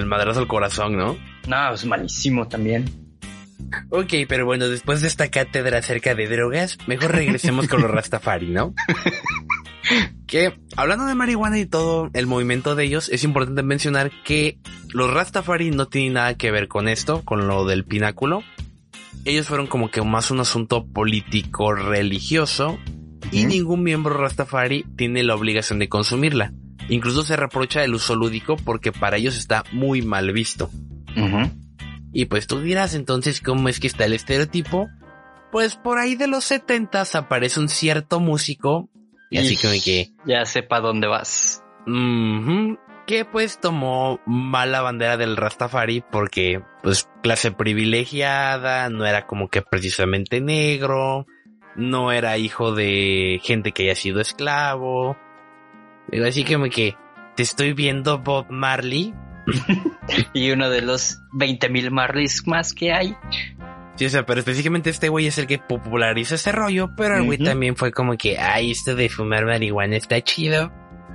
El 0.00 0.06
madrazo 0.06 0.40
al 0.40 0.48
corazón, 0.48 0.96
¿no? 0.96 1.16
No, 1.46 1.74
es 1.74 1.84
malísimo 1.84 2.48
también. 2.48 2.86
Ok, 3.90 4.14
pero 4.28 4.46
bueno, 4.46 4.68
después 4.68 5.00
de 5.00 5.08
esta 5.08 5.30
cátedra 5.30 5.78
acerca 5.78 6.14
de 6.14 6.26
drogas, 6.26 6.78
mejor 6.86 7.12
regresemos 7.12 7.68
con 7.68 7.82
los 7.82 7.90
Rastafari, 7.92 8.48
¿no? 8.48 8.74
que 10.26 10.54
hablando 10.76 11.06
de 11.06 11.14
marihuana 11.14 11.58
y 11.58 11.66
todo 11.66 12.10
el 12.14 12.26
movimiento 12.26 12.74
de 12.76 12.84
ellos, 12.84 13.08
es 13.08 13.24
importante 13.24 13.62
mencionar 13.62 14.10
que 14.24 14.58
los 14.90 15.12
Rastafari 15.12 15.70
no 15.70 15.88
tienen 15.88 16.14
nada 16.14 16.34
que 16.34 16.50
ver 16.50 16.68
con 16.68 16.88
esto, 16.88 17.22
con 17.24 17.48
lo 17.48 17.64
del 17.66 17.84
pináculo. 17.84 18.42
Ellos 19.24 19.48
fueron 19.48 19.66
como 19.66 19.90
que 19.90 20.02
más 20.02 20.30
un 20.30 20.40
asunto 20.40 20.86
político 20.86 21.74
religioso 21.74 22.78
y 23.32 23.44
ningún 23.44 23.82
miembro 23.82 24.16
Rastafari 24.16 24.84
tiene 24.96 25.22
la 25.22 25.34
obligación 25.34 25.78
de 25.78 25.88
consumirla. 25.88 26.52
Incluso 26.90 27.22
se 27.22 27.36
reprocha 27.36 27.84
el 27.84 27.94
uso 27.94 28.14
lúdico 28.14 28.56
porque 28.56 28.92
para 28.92 29.16
ellos 29.16 29.36
está 29.36 29.64
muy 29.72 30.02
mal 30.02 30.32
visto. 30.32 30.70
Y 32.12 32.26
pues 32.26 32.46
tú 32.46 32.60
dirás 32.60 32.94
entonces 32.94 33.40
cómo 33.40 33.68
es 33.68 33.80
que 33.80 33.86
está 33.86 34.04
el 34.04 34.12
estereotipo. 34.12 34.88
Pues 35.52 35.76
por 35.76 35.98
ahí 35.98 36.16
de 36.16 36.26
los 36.26 36.44
setentas 36.44 37.14
aparece 37.14 37.60
un 37.60 37.68
cierto 37.68 38.20
músico. 38.20 38.90
Y 39.30 39.38
así 39.38 39.56
como 39.56 39.74
que... 39.82 40.10
Ya 40.26 40.44
sepa 40.44 40.80
dónde 40.80 41.06
vas. 41.06 41.62
que 43.06 43.24
pues 43.24 43.58
tomó 43.60 44.20
mala 44.24 44.82
bandera 44.82 45.16
del 45.16 45.36
Rastafari 45.36 46.04
porque 46.12 46.62
pues 46.80 47.08
clase 47.24 47.50
privilegiada, 47.50 48.88
no 48.88 49.04
era 49.04 49.26
como 49.26 49.48
que 49.48 49.62
precisamente 49.62 50.40
negro, 50.40 51.26
no 51.74 52.12
era 52.12 52.38
hijo 52.38 52.72
de 52.72 53.40
gente 53.42 53.72
que 53.72 53.84
haya 53.84 53.96
sido 53.96 54.20
esclavo. 54.20 55.16
Digo, 56.08 56.26
así 56.26 56.44
como 56.44 56.64
que 56.70 56.96
te 57.36 57.42
estoy 57.42 57.72
viendo 57.72 58.18
Bob 58.18 58.46
Marley, 58.50 59.14
Y 60.32 60.50
uno 60.50 60.68
de 60.70 60.82
los 60.82 61.18
20.000 61.32 61.90
Marleys 61.90 62.46
más 62.46 62.72
que 62.74 62.92
hay. 62.92 63.16
Sí, 63.96 64.04
o 64.06 64.08
sea, 64.10 64.24
pero 64.24 64.38
específicamente 64.40 64.90
este 64.90 65.08
güey 65.08 65.26
es 65.26 65.38
el 65.38 65.46
que 65.46 65.58
populariza 65.58 66.34
ese 66.36 66.52
rollo, 66.52 66.90
pero 66.96 67.16
el 67.16 67.24
güey 67.24 67.38
también 67.38 67.76
fue 67.76 67.90
como 67.92 68.16
que, 68.16 68.38
ay, 68.38 68.70
esto 68.70 68.94
de 68.94 69.08
fumar 69.08 69.44
marihuana 69.46 69.96
está 69.96 70.20
chido. 70.22 70.72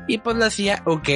Y 0.08 0.18
pues 0.20 0.36
lo 0.38 0.46
hacía, 0.46 0.82
ok, 0.86 1.10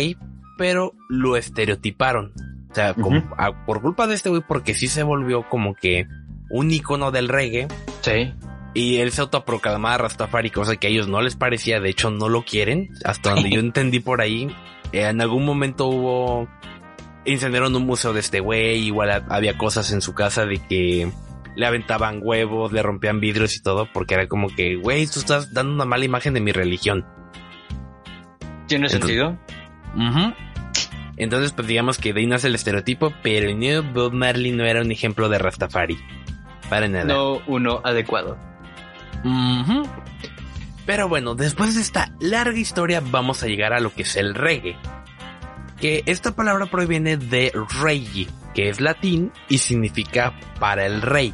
pero 0.58 0.94
lo 1.10 1.36
estereotiparon. 1.38 2.32
O 2.72 2.76
sea, 2.76 2.94
como- 2.94 3.20
Ujú. 3.20 3.36
a- 3.38 3.66
por 3.66 3.82
culpa 3.82 4.08
de 4.08 4.16
este 4.16 4.30
güey, 4.30 4.42
porque 4.48 4.74
sí 4.74 4.88
se 4.88 5.04
volvió 5.04 5.48
como 5.50 5.76
que 5.76 6.08
un 6.50 6.72
icono 6.72 7.12
del 7.12 7.28
reggae. 7.30 7.68
Sí. 8.02 8.34
Y 8.74 8.98
él 8.98 9.12
se 9.12 9.22
autoproclamaba 9.22 9.98
Rastafari, 9.98 10.52
cosa 10.52 10.76
que 10.78 10.88
a 10.88 10.90
ellos 10.90 11.08
no 11.08 11.22
les 11.22 11.36
parecía, 11.36 11.80
de 11.80 11.90
hecho 11.90 12.12
no 12.12 12.30
lo 12.30 12.44
quieren. 12.44 12.90
Hasta 13.04 13.32
donde 13.32 13.50
yo 13.54 13.60
entendí 13.60 14.00
por 14.00 14.22
ahí, 14.22 14.48
eh, 14.92 15.08
en 15.08 15.22
algún 15.22 15.46
momento 15.46 15.88
hubo... 15.88 16.48
Incendiaron 17.26 17.76
un 17.76 17.86
museo 17.86 18.14
de 18.14 18.22
este 18.22 18.40
güey, 18.40 18.80
igual 18.86 19.12
ha- 19.12 19.26
había 19.30 19.58
cosas 19.58 19.92
en 19.92 20.02
su 20.02 20.14
casa 20.14 20.46
de 20.46 20.58
que 20.58 21.12
le 21.56 21.66
aventaban 21.66 22.20
huevos, 22.24 22.72
le 22.72 22.82
rompían 22.82 23.20
vidrios 23.20 23.56
y 23.58 23.62
todo, 23.62 23.88
porque 23.92 24.14
era 24.14 24.28
como 24.28 24.48
que, 24.56 24.78
güey, 24.78 25.06
tú 25.06 25.20
estás 25.20 25.54
dando 25.54 25.74
una 25.74 25.86
mala 25.86 26.06
imagen 26.06 26.34
de 26.34 26.40
mi 26.40 26.52
religión. 26.54 27.06
¿Tiene 28.68 28.88
Entonces- 28.88 29.00
sentido? 29.10 29.38
Entonces, 31.18 31.52
pues 31.52 31.68
digamos 31.68 31.98
que 31.98 32.14
de 32.14 32.22
ahí 32.22 32.28
nace 32.28 32.48
el 32.48 32.56
estereotipo, 32.56 33.14
pero 33.22 33.54
no, 33.54 33.84
Bob 33.94 34.14
Marley 34.14 34.52
no 34.54 34.64
era 34.64 34.82
un 34.82 34.92
ejemplo 34.92 35.28
de 35.28 35.38
Rastafari. 35.38 35.98
Para 36.70 36.88
nada. 36.88 37.04
No 37.06 37.42
uno 37.48 37.82
adecuado. 37.84 38.38
Ujú. 39.24 39.88
Pero 40.86 41.08
bueno, 41.08 41.36
después 41.36 41.76
de 41.76 41.82
esta 41.82 42.12
larga 42.20 42.58
historia 42.58 43.02
vamos 43.04 43.44
a 43.44 43.48
llegar 43.48 43.74
a 43.74 43.80
lo 43.80 43.94
que 43.94 44.02
es 44.04 44.16
el 44.16 44.34
reggae. 44.34 44.76
Que 45.80 46.04
esta 46.08 46.36
palabra 46.36 46.66
proviene 46.66 47.16
de 47.16 47.54
regi, 47.80 48.28
que 48.54 48.70
es 48.70 48.82
latín 48.82 49.32
y 49.48 49.60
significa 49.60 50.34
para 50.60 50.86
el 50.86 51.02
rey. 51.02 51.34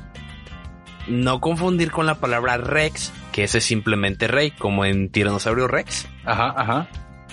No 1.08 1.40
confundir 1.40 1.92
con 1.92 2.06
la 2.06 2.16
palabra 2.16 2.58
rex, 2.58 3.14
que 3.32 3.44
ese 3.44 3.60
es 3.60 3.64
simplemente 3.64 4.28
rey, 4.28 4.52
como 4.52 4.86
en 4.86 5.10
Tiranosaurio 5.10 5.68
Rex. 5.68 6.08
Ajá, 6.26 6.54
ajá. 6.58 6.88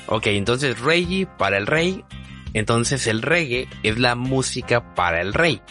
Ok, 0.07 0.27
entonces 0.29 0.79
regi 0.81 1.27
para 1.27 1.57
el 1.57 1.67
rey. 1.67 2.05
Entonces 2.55 3.07
el 3.07 3.23
reggae 3.23 3.69
es 3.83 3.99
la 3.99 4.15
música 4.15 4.95
para 4.95 5.21
el 5.23 5.33
rey. 5.33 5.63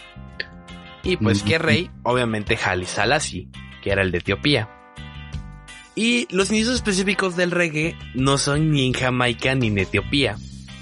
Y 1.03 1.17
pues, 1.17 1.43
¿qué 1.43 1.57
rey? 1.57 1.89
Obviamente 2.03 2.57
Haile 2.63 2.85
Selassie, 2.85 3.49
que 3.81 3.91
era 3.91 4.01
el 4.01 4.11
de 4.11 4.19
Etiopía. 4.19 4.69
Y 5.95 6.27
los 6.33 6.49
inicios 6.51 6.75
específicos 6.75 7.35
del 7.35 7.51
reggae 7.51 7.97
no 8.13 8.37
son 8.37 8.71
ni 8.71 8.87
en 8.87 8.93
Jamaica 8.93 9.55
ni 9.55 9.67
en 9.67 9.77
Etiopía, 9.77 10.37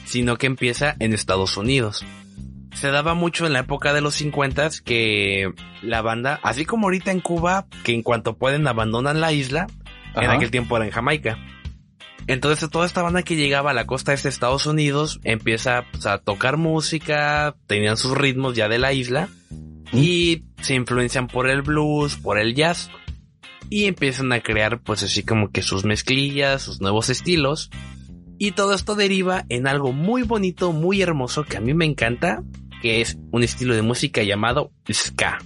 sino 0.05 0.37
que 0.37 0.47
empieza 0.47 0.95
en 0.99 1.13
Estados 1.13 1.57
Unidos. 1.57 2.05
Se 2.73 2.91
daba 2.91 3.15
mucho 3.15 3.47
en 3.47 3.53
la 3.53 3.59
época 3.59 3.93
de 3.93 4.01
los 4.01 4.13
50 4.15 4.69
que 4.85 5.51
la 5.81 6.01
banda, 6.01 6.39
así 6.43 6.65
como 6.65 6.87
ahorita 6.87 7.11
en 7.11 7.21
Cuba, 7.21 7.65
que 7.83 7.93
en 7.93 8.03
cuanto 8.03 8.37
pueden 8.37 8.67
abandonan 8.67 9.19
la 9.19 9.33
isla, 9.33 9.67
en 10.15 10.29
aquel 10.29 10.51
tiempo 10.51 10.77
era 10.77 10.85
en 10.85 10.91
Jamaica. 10.91 11.37
Entonces 12.27 12.69
toda 12.69 12.85
esta 12.85 13.01
banda 13.01 13.23
que 13.23 13.35
llegaba 13.35 13.71
a 13.71 13.73
la 13.73 13.87
costa 13.87 14.13
este 14.13 14.27
de 14.27 14.33
Estados 14.33 14.67
Unidos 14.67 15.19
empieza 15.23 15.85
pues, 15.91 16.05
a 16.05 16.19
tocar 16.19 16.57
música, 16.57 17.55
tenían 17.65 17.97
sus 17.97 18.15
ritmos 18.15 18.55
ya 18.55 18.67
de 18.67 18.77
la 18.77 18.93
isla 18.93 19.29
y 19.91 20.43
se 20.61 20.75
influencian 20.75 21.27
por 21.27 21.49
el 21.49 21.61
blues, 21.61 22.15
por 22.17 22.39
el 22.39 22.53
jazz 22.55 22.89
y 23.69 23.85
empiezan 23.85 24.31
a 24.31 24.41
crear 24.41 24.81
pues 24.81 25.03
así 25.03 25.23
como 25.23 25.51
que 25.51 25.61
sus 25.61 25.85
mezclillas, 25.85 26.61
sus 26.61 26.81
nuevos 26.81 27.09
estilos 27.09 27.69
y 28.37 28.51
todo 28.51 28.73
esto 28.73 28.95
deriva 28.95 29.45
en 29.49 29.67
algo 29.67 29.91
muy 29.91 30.23
bonito, 30.23 30.71
muy 30.71 31.01
hermoso 31.01 31.43
que 31.43 31.57
a 31.57 31.61
mí 31.61 31.73
me 31.73 31.85
encanta, 31.85 32.41
que 32.81 33.01
es 33.01 33.17
un 33.31 33.43
estilo 33.43 33.75
de 33.75 33.81
música 33.81 34.23
llamado 34.23 34.71
ska. 34.91 35.39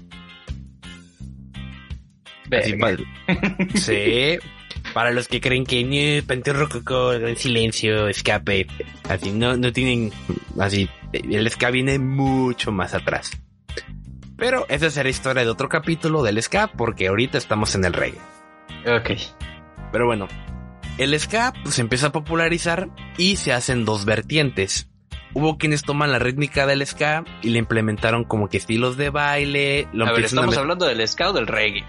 Así, 2.52 2.76
sí. 3.76 4.38
Para 4.94 5.10
los 5.12 5.28
que 5.28 5.42
creen 5.42 5.66
que 5.66 6.24
Rococó, 6.46 7.10
Gran 7.10 7.36
Silencio, 7.36 8.08
Escape, 8.08 8.68
así 9.10 9.32
no, 9.32 9.58
no 9.58 9.74
tienen, 9.74 10.12
así, 10.60 10.88
el 11.14 11.50
ska 11.50 11.72
viene 11.72 11.98
mucho 11.98 12.72
más 12.72 12.94
atrás. 12.94 13.32
Pero 14.44 14.66
esa 14.68 14.90
será 14.90 15.08
historia 15.08 15.46
de 15.46 15.50
otro 15.50 15.70
capítulo 15.70 16.22
del 16.22 16.44
ska 16.44 16.68
porque 16.68 17.08
ahorita 17.08 17.38
estamos 17.38 17.76
en 17.76 17.86
el 17.86 17.94
reggae. 17.94 18.20
Ok. 18.86 19.12
Pero 19.90 20.06
bueno, 20.06 20.28
el 20.98 21.18
ska 21.18 21.54
pues, 21.64 21.76
se 21.76 21.82
empieza 21.82 22.08
a 22.08 22.12
popularizar 22.12 22.90
y 23.18 23.38
se 23.38 23.54
hacen 23.54 23.86
dos 23.86 24.04
vertientes. 24.04 24.90
Hubo 25.34 25.58
quienes 25.58 25.84
toman 25.84 26.12
la 26.12 26.20
rítmica 26.20 26.68
del 26.68 26.86
ska 26.86 27.24
y 27.42 27.52
le 27.52 27.60
implementaron 27.60 28.26
como 28.26 28.50
que 28.50 28.58
estilos 28.58 28.98
de 28.98 29.12
baile. 29.12 29.88
Lo 29.94 30.08
a 30.08 30.12
ver, 30.12 30.24
a 30.24 30.26
¿estamos 30.26 30.58
hablando 30.58 30.88
del 30.88 31.08
ska 31.08 31.30
o 31.30 31.34
del 31.34 31.48
reggae? 31.48 31.86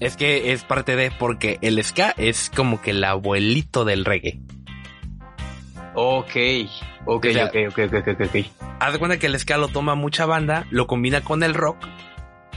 Es 0.00 0.16
que 0.16 0.54
es 0.54 0.64
parte 0.64 0.96
de 0.96 1.10
porque 1.10 1.58
el 1.60 1.84
ska 1.84 2.14
es 2.16 2.50
como 2.56 2.80
que 2.80 2.92
el 2.92 3.04
abuelito 3.04 3.84
del 3.84 4.06
reggae. 4.06 4.40
Ok. 5.94 6.34
Ok, 7.06 7.26
O 7.28 7.32
sea- 7.32 7.46
ok, 7.46 7.54
ok, 7.70 7.78
ok, 7.86 8.08
ok, 8.08 8.20
ok. 8.26 8.46
Haz 8.80 8.92
de 8.92 8.98
cuenta 8.98 9.18
que 9.18 9.26
el 9.26 9.38
ska 9.38 9.58
lo 9.58 9.68
toma 9.68 9.94
mucha 9.94 10.26
banda, 10.26 10.66
lo 10.70 10.86
combina 10.86 11.20
con 11.22 11.42
el 11.42 11.54
rock 11.54 11.76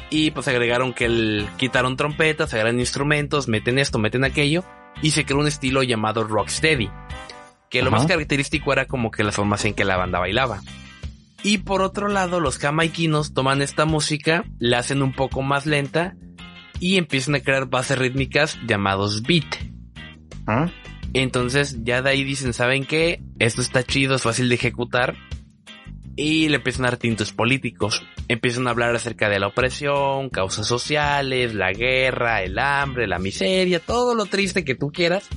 y 0.09 0.31
pues 0.31 0.47
agregaron 0.47 0.93
que 0.93 1.05
el 1.05 1.47
quitaron 1.57 1.97
trompetas, 1.97 2.53
agregaron 2.53 2.79
instrumentos, 2.79 3.47
meten 3.47 3.77
esto, 3.79 3.99
meten 3.99 4.23
aquello 4.23 4.63
y 5.01 5.11
se 5.11 5.25
creó 5.25 5.39
un 5.39 5.47
estilo 5.47 5.83
llamado 5.83 6.23
rocksteady, 6.23 6.89
que 7.69 7.81
lo 7.81 7.89
Ajá. 7.89 7.97
más 7.97 8.07
característico 8.07 8.71
era 8.71 8.85
como 8.85 9.11
que 9.11 9.23
la 9.23 9.31
formación 9.33 9.69
en 9.71 9.75
que 9.75 9.85
la 9.85 9.97
banda 9.97 10.19
bailaba. 10.19 10.61
Y 11.43 11.59
por 11.59 11.81
otro 11.81 12.07
lado, 12.07 12.39
los 12.39 12.57
jamaiquinos 12.57 13.33
toman 13.33 13.61
esta 13.61 13.85
música, 13.85 14.43
la 14.59 14.79
hacen 14.79 15.03
un 15.03 15.13
poco 15.13 15.41
más 15.43 15.65
lenta 15.65 16.15
y 16.79 16.97
empiezan 16.97 17.35
a 17.35 17.41
crear 17.41 17.67
bases 17.67 17.97
rítmicas 17.99 18.57
llamados 18.65 19.21
beat. 19.23 19.45
¿Ah? 20.47 20.67
Entonces 21.13 21.77
ya 21.83 22.01
de 22.01 22.09
ahí 22.09 22.23
dicen, 22.23 22.53
¿saben 22.53 22.85
qué? 22.85 23.21
Esto 23.39 23.61
está 23.61 23.83
chido, 23.83 24.15
es 24.15 24.23
fácil 24.23 24.49
de 24.49 24.55
ejecutar. 24.55 25.15
Y 26.15 26.49
le 26.49 26.57
empiezan 26.57 26.85
a 26.85 26.89
dar 26.89 26.97
tintos 26.97 27.31
políticos. 27.31 28.03
Empiezan 28.27 28.67
a 28.67 28.71
hablar 28.71 28.95
acerca 28.95 29.29
de 29.29 29.39
la 29.39 29.47
opresión, 29.47 30.29
causas 30.29 30.65
sociales, 30.65 31.53
la 31.53 31.71
guerra, 31.71 32.41
el 32.41 32.57
hambre, 32.57 33.07
la 33.07 33.19
miseria, 33.19 33.79
todo 33.79 34.15
lo 34.15 34.25
triste 34.25 34.65
que 34.65 34.75
tú 34.75 34.91
quieras. 34.91 35.27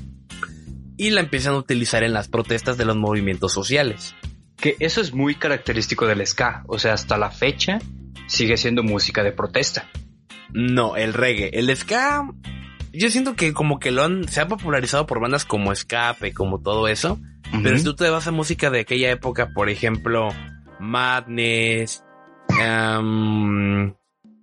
Y 0.96 1.10
la 1.10 1.20
empiezan 1.20 1.54
a 1.54 1.58
utilizar 1.58 2.02
en 2.02 2.14
las 2.14 2.28
protestas 2.28 2.78
de 2.78 2.86
los 2.86 2.96
movimientos 2.96 3.52
sociales. 3.52 4.14
Que 4.56 4.76
eso 4.80 5.00
es 5.00 5.12
muy 5.12 5.34
característico 5.34 6.06
del 6.06 6.26
ska. 6.26 6.64
O 6.66 6.78
sea, 6.78 6.94
hasta 6.94 7.18
la 7.18 7.30
fecha 7.30 7.78
sigue 8.26 8.56
siendo 8.56 8.82
música 8.82 9.22
de 9.22 9.32
protesta. 9.32 9.88
No, 10.52 10.96
el 10.96 11.14
reggae. 11.14 11.50
El 11.52 11.74
ska, 11.76 12.26
yo 12.92 13.10
siento 13.10 13.34
que 13.34 13.52
como 13.52 13.78
que 13.78 13.90
lo 13.90 14.04
han, 14.04 14.28
se 14.28 14.40
ha 14.40 14.48
popularizado 14.48 15.06
por 15.06 15.20
bandas 15.20 15.44
como 15.44 15.72
Escape, 15.72 16.32
como 16.32 16.60
todo 16.60 16.88
eso. 16.88 17.18
Pero 17.62 17.76
si 17.76 17.84
tú 17.84 17.96
te 17.96 18.08
vas 18.08 18.26
a 18.28 18.30
música 18.30 18.70
de 18.70 18.80
aquella 18.80 19.10
época, 19.10 19.50
por 19.52 19.70
ejemplo, 19.70 20.28
Madness, 20.78 22.04
em, 22.60 23.94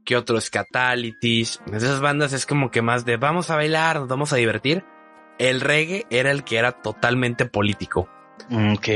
¿qué 0.03 0.17
otros? 0.17 0.49
Catalities. 0.49 1.61
Esas 1.71 2.01
bandas 2.01 2.33
es 2.33 2.45
como 2.45 2.69
que 2.69 2.81
más 2.81 3.05
de 3.05 3.17
vamos 3.17 3.49
a 3.49 3.55
bailar, 3.55 3.99
nos 3.99 4.09
vamos 4.09 4.33
a 4.33 4.35
divertir. 4.35 4.83
El 5.39 5.61
reggae 5.61 6.05
era 6.09 6.31
el 6.31 6.43
que 6.43 6.57
era 6.57 6.73
totalmente 6.73 7.45
político. 7.45 8.09
Ok. 8.73 8.87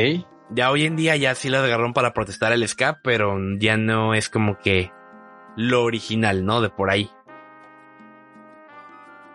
Ya 0.50 0.72
hoy 0.72 0.86
en 0.86 0.98
día 0.98 1.16
ya 1.16 1.34
sí 1.36 1.50
lo 1.50 1.60
agarraron 1.60 1.94
para 1.94 2.14
protestar 2.14 2.52
el 2.52 2.68
ska, 2.68 3.00
pero 3.04 3.38
ya 3.58 3.78
no 3.78 4.14
es 4.14 4.30
como 4.30 4.58
que 4.60 4.92
lo 5.56 5.84
original, 5.84 6.46
¿no? 6.46 6.62
De 6.62 6.70
por 6.70 6.90
ahí. 6.90 7.10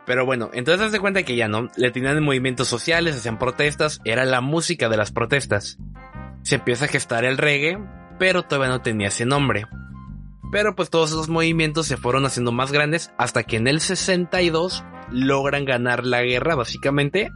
Pero 0.07 0.25
bueno, 0.25 0.51
entonces 0.53 0.87
haz 0.87 0.93
de 0.93 1.01
cuenta 1.01 1.25
que 1.25 1.37
ya 1.37 1.49
no, 1.49 1.69
le 1.77 1.91
tenían 1.91 2.23
movimientos 2.23 2.69
sociales, 2.69 3.17
hacían 3.17 3.39
protestas, 3.39 4.01
era 4.05 4.25
la 4.25 4.41
música 4.41 4.89
de 4.89 4.97
las 4.97 5.11
protestas. 5.11 5.79
Se 6.43 6.55
empieza 6.57 6.85
a 6.85 6.89
gestar 6.89 7.25
el 7.25 7.39
reggae, 7.39 7.79
pero 8.19 8.45
todavía 8.45 8.69
no 8.69 8.83
tenía 8.83 9.09
ese 9.09 9.27
nombre. 9.27 9.67
Pero 10.53 10.77
pues 10.77 10.91
todos 10.91 11.11
esos 11.11 11.29
movimientos 11.29 11.87
se 11.87 11.97
fueron 11.97 12.25
haciendo 12.25 12.53
más 12.53 12.71
grandes 12.71 13.11
hasta 13.19 13.43
que 13.43 13.57
en 13.57 13.67
el 13.67 13.81
62 13.81 14.85
logran 15.11 15.65
ganar 15.65 16.07
la 16.07 16.23
guerra 16.23 16.55
básicamente 16.55 17.31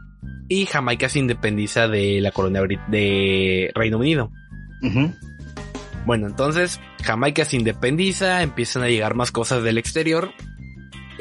y 0.47 0.65
Jamaica 0.65 1.09
se 1.09 1.19
independiza 1.19 1.87
de 1.87 2.21
la 2.21 2.31
colonia 2.31 2.61
de 2.87 3.71
Reino 3.75 3.97
Unido. 3.97 4.31
Bueno, 6.05 6.27
entonces 6.27 6.79
Jamaica 7.03 7.45
se 7.45 7.57
independiza, 7.57 8.41
empiezan 8.41 8.83
a 8.83 8.87
llegar 8.87 9.13
más 9.15 9.31
cosas 9.31 9.63
del 9.63 9.77
exterior, 9.77 10.31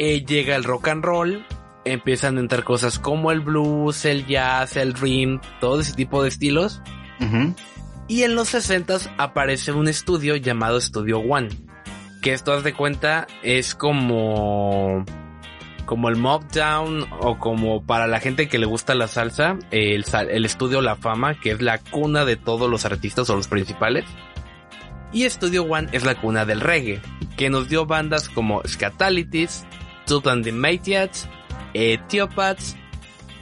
eh, 0.01 0.25
llega 0.25 0.57
el 0.57 0.65
rock 0.65 0.89
and 0.89 1.05
roll, 1.05 1.47
empiezan 1.85 2.37
a 2.37 2.41
entrar 2.41 2.65
cosas 2.65 2.99
como 2.99 3.31
el 3.31 3.41
blues, 3.41 4.05
el 4.05 4.27
jazz, 4.27 4.77
el 4.77 4.95
dream, 4.95 5.41
todo 5.61 5.81
ese 5.81 5.93
tipo 5.95 6.23
de 6.23 6.29
estilos. 6.31 6.81
Y 8.09 8.23
en 8.25 8.35
los 8.35 8.49
60 8.49 8.97
aparece 9.19 9.73
un 9.73 9.87
estudio 9.87 10.35
llamado 10.37 10.81
Studio 10.81 11.19
One, 11.21 11.49
que 12.23 12.33
esto 12.33 12.53
haz 12.53 12.65
de 12.65 12.73
cuenta 12.73 13.27
es 13.43 13.75
como 13.75 15.05
como 15.87 16.09
el 16.09 16.17
Mob 16.17 16.45
Down 16.53 17.05
o 17.21 17.39
como 17.39 17.83
para 17.85 18.07
la 18.07 18.21
gente 18.21 18.49
que 18.49 18.59
le 18.61 18.67
gusta 18.67 18.95
la 18.95 19.09
salsa, 19.09 19.59
el, 19.73 20.05
sal- 20.05 20.31
el 20.31 20.45
estudio 20.45 20.81
La 20.83 20.95
Fama, 20.95 21.41
que 21.41 21.51
es 21.51 21.61
la 21.61 21.79
cuna 21.79 22.25
de 22.25 22.37
todos 22.37 22.71
los 22.71 22.85
artistas 22.85 23.29
o 23.29 23.35
los 23.37 23.49
principales. 23.49 24.05
Y 25.13 25.29
Studio 25.29 25.65
One 25.65 25.89
es 25.91 26.05
la 26.05 26.15
cuna 26.15 26.45
del 26.45 26.61
reggae, 26.61 27.01
que 27.37 27.51
nos 27.51 27.69
dio 27.69 27.87
bandas 27.87 28.29
como 28.29 28.63
Scatalities, 28.65 29.67
And 30.11 30.45
the 30.45 30.51
Maytiats, 30.51 31.29
Ethiopaths, 31.73 32.77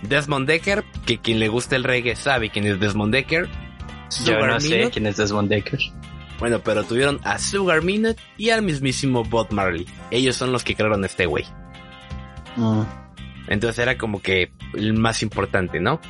Desmond 0.03 0.47
Decker, 0.47 0.85
que 1.07 1.19
quien 1.19 1.41
le 1.41 1.49
gusta 1.49 1.77
el 1.77 1.85
reggae 1.85 2.15
sabe 2.15 2.51
quién 2.51 2.67
es 2.67 2.79
Desmond 2.79 3.13
Decker. 3.13 3.49
Yo 4.25 4.47
no 4.47 4.61
sé 4.61 4.91
quién 4.91 5.07
es 5.07 5.17
Desmond 5.17 5.49
Decker. 5.49 5.79
Bueno, 6.39 6.61
pero 6.63 6.85
tuvieron 6.85 7.21
a 7.25 7.39
Sugar 7.39 7.83
Minott 7.83 8.19
y 8.37 8.51
al 8.51 8.63
mismísimo 8.63 9.25
Bob 9.25 9.51
Marley. 9.51 9.87
Ellos 10.11 10.37
son 10.37 10.53
los 10.53 10.63
que 10.63 10.75
crearon 10.77 11.05
este 11.05 11.27
güey. 11.27 11.45
Mm. 12.57 12.83
Entonces 13.49 13.79
era 13.79 13.97
como 13.97 14.21
que 14.21 14.53
el 14.75 14.93
más 14.93 15.23
importante, 15.23 15.81
¿no? 15.81 16.01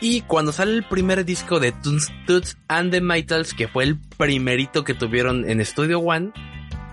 Y 0.00 0.22
cuando 0.22 0.52
sale 0.52 0.72
el 0.72 0.82
primer 0.82 1.24
disco 1.24 1.60
de 1.60 1.72
Toots, 1.72 2.12
Toots 2.26 2.58
and 2.68 2.90
the 2.90 3.00
Maytals, 3.00 3.54
que 3.54 3.68
fue 3.68 3.84
el 3.84 3.98
primerito 4.18 4.84
que 4.84 4.94
tuvieron 4.94 5.48
en 5.48 5.64
Studio 5.64 6.00
One, 6.00 6.32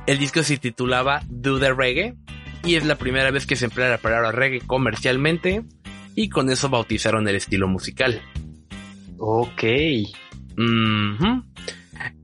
el 0.06 0.20
disco 0.20 0.44
se 0.44 0.58
titulaba 0.58 1.22
Do 1.28 1.60
the 1.60 1.74
Reggae 1.74 2.16
y 2.64 2.76
es 2.76 2.86
la 2.86 2.96
primera 2.96 3.32
vez 3.32 3.46
que 3.46 3.56
se 3.56 3.66
emplea 3.66 3.90
la 3.90 3.98
palabra 3.98 4.32
reggae 4.32 4.62
comercialmente 4.62 5.64
y 6.16 6.30
con 6.30 6.50
eso 6.50 6.70
bautizaron 6.70 7.28
el 7.28 7.36
estilo 7.36 7.68
musical. 7.68 8.22
Ok. 9.18 9.64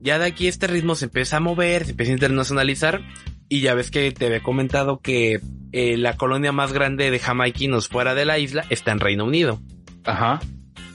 Ya 0.00 0.18
de 0.18 0.26
aquí 0.26 0.48
este 0.48 0.66
ritmo 0.66 0.94
se 0.94 1.06
empieza 1.06 1.38
a 1.38 1.40
mover, 1.40 1.84
se 1.84 1.90
empieza 1.92 2.12
a 2.12 2.14
internacionalizar 2.14 3.02
y 3.48 3.60
ya 3.60 3.74
ves 3.74 3.90
que 3.90 4.12
te 4.12 4.26
había 4.26 4.42
comentado 4.42 5.00
que 5.00 5.40
eh, 5.72 5.96
la 5.96 6.16
colonia 6.16 6.52
más 6.52 6.72
grande 6.72 7.10
de 7.10 7.18
jamaiquinos 7.18 7.88
fuera 7.88 8.14
de 8.14 8.24
la 8.24 8.38
isla 8.38 8.64
está 8.70 8.92
en 8.92 9.00
Reino 9.00 9.24
Unido. 9.24 9.60
Ajá. 10.04 10.40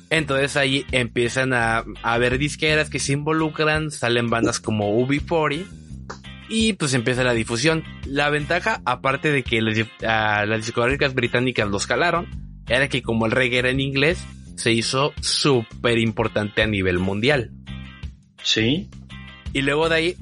Entonces 0.10 0.56
ahí 0.56 0.86
empiezan 0.92 1.54
a, 1.54 1.80
a 1.80 2.14
haber 2.14 2.38
disqueras 2.38 2.90
que 2.90 3.00
se 3.00 3.14
involucran, 3.14 3.92
salen 3.92 4.30
bandas 4.30 4.60
como 4.60 4.98
UB40 5.00 5.66
y 6.50 6.74
pues 6.74 6.94
empieza 6.94 7.24
la 7.24 7.34
difusión. 7.34 7.84
La 8.06 8.30
ventaja, 8.30 8.82
aparte 8.86 9.32
de 9.32 9.44
que 9.44 9.62
las, 9.62 9.78
a 10.06 10.46
las 10.46 10.66
discográficas 10.66 11.14
británicas 11.14 11.68
los 11.70 11.88
jalaron, 11.88 12.28
era 12.68 12.88
que 12.88 13.02
como 13.02 13.26
el 13.26 13.32
reggae 13.32 13.60
era 13.60 13.70
en 13.70 13.80
inglés, 13.80 14.24
se 14.56 14.72
hizo 14.72 15.14
súper 15.22 15.98
importante 15.98 16.62
a 16.62 16.68
nivel 16.68 17.00
mundial. 17.00 17.52
Sí. 18.44 18.90
Y 19.54 19.62
luego 19.62 19.90
de 19.90 19.96
ahí, 19.96 20.18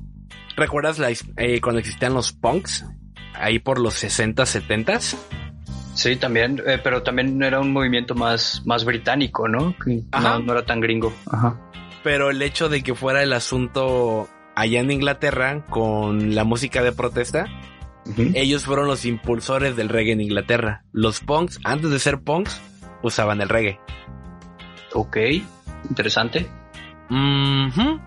¿recuerdas 0.55 0.99
la, 0.99 1.11
eh, 1.11 1.61
cuando 1.61 1.79
existían 1.79 2.13
los 2.13 2.31
punks? 2.31 2.85
Ahí 3.35 3.59
por 3.59 3.79
los 3.79 3.95
60, 3.95 4.45
70 4.45 4.99
Sí, 5.95 6.15
también, 6.15 6.61
eh, 6.65 6.79
pero 6.83 7.03
también 7.03 7.41
era 7.43 7.59
un 7.59 7.71
movimiento 7.71 8.15
más, 8.15 8.63
más 8.65 8.83
británico, 8.83 9.47
¿no? 9.47 9.75
Ajá. 10.11 10.39
No, 10.39 10.45
no 10.45 10.53
era 10.53 10.65
tan 10.65 10.79
gringo. 10.79 11.13
Ajá. 11.31 11.59
Pero 12.03 12.31
el 12.31 12.41
hecho 12.41 12.67
de 12.67 12.81
que 12.81 12.95
fuera 12.95 13.23
el 13.23 13.31
asunto 13.31 14.27
allá 14.55 14.79
en 14.79 14.91
Inglaterra 14.91 15.65
con 15.69 16.35
la 16.35 16.43
música 16.43 16.83
de 16.83 16.91
protesta, 16.91 17.47
ellos 18.33 18.65
fueron 18.65 18.87
los 18.87 19.05
impulsores 19.05 19.75
del 19.75 19.89
reggae 19.89 20.13
en 20.13 20.21
Inglaterra. 20.21 20.83
Los 20.91 21.19
punks, 21.19 21.59
antes 21.63 21.89
de 21.89 21.99
ser 21.99 22.21
punks, 22.21 22.61
usaban 23.01 23.41
el 23.41 23.49
reggae. 23.49 23.79
Ok, 24.93 25.17
interesante. 25.89 26.47
Ujú. 27.09 27.99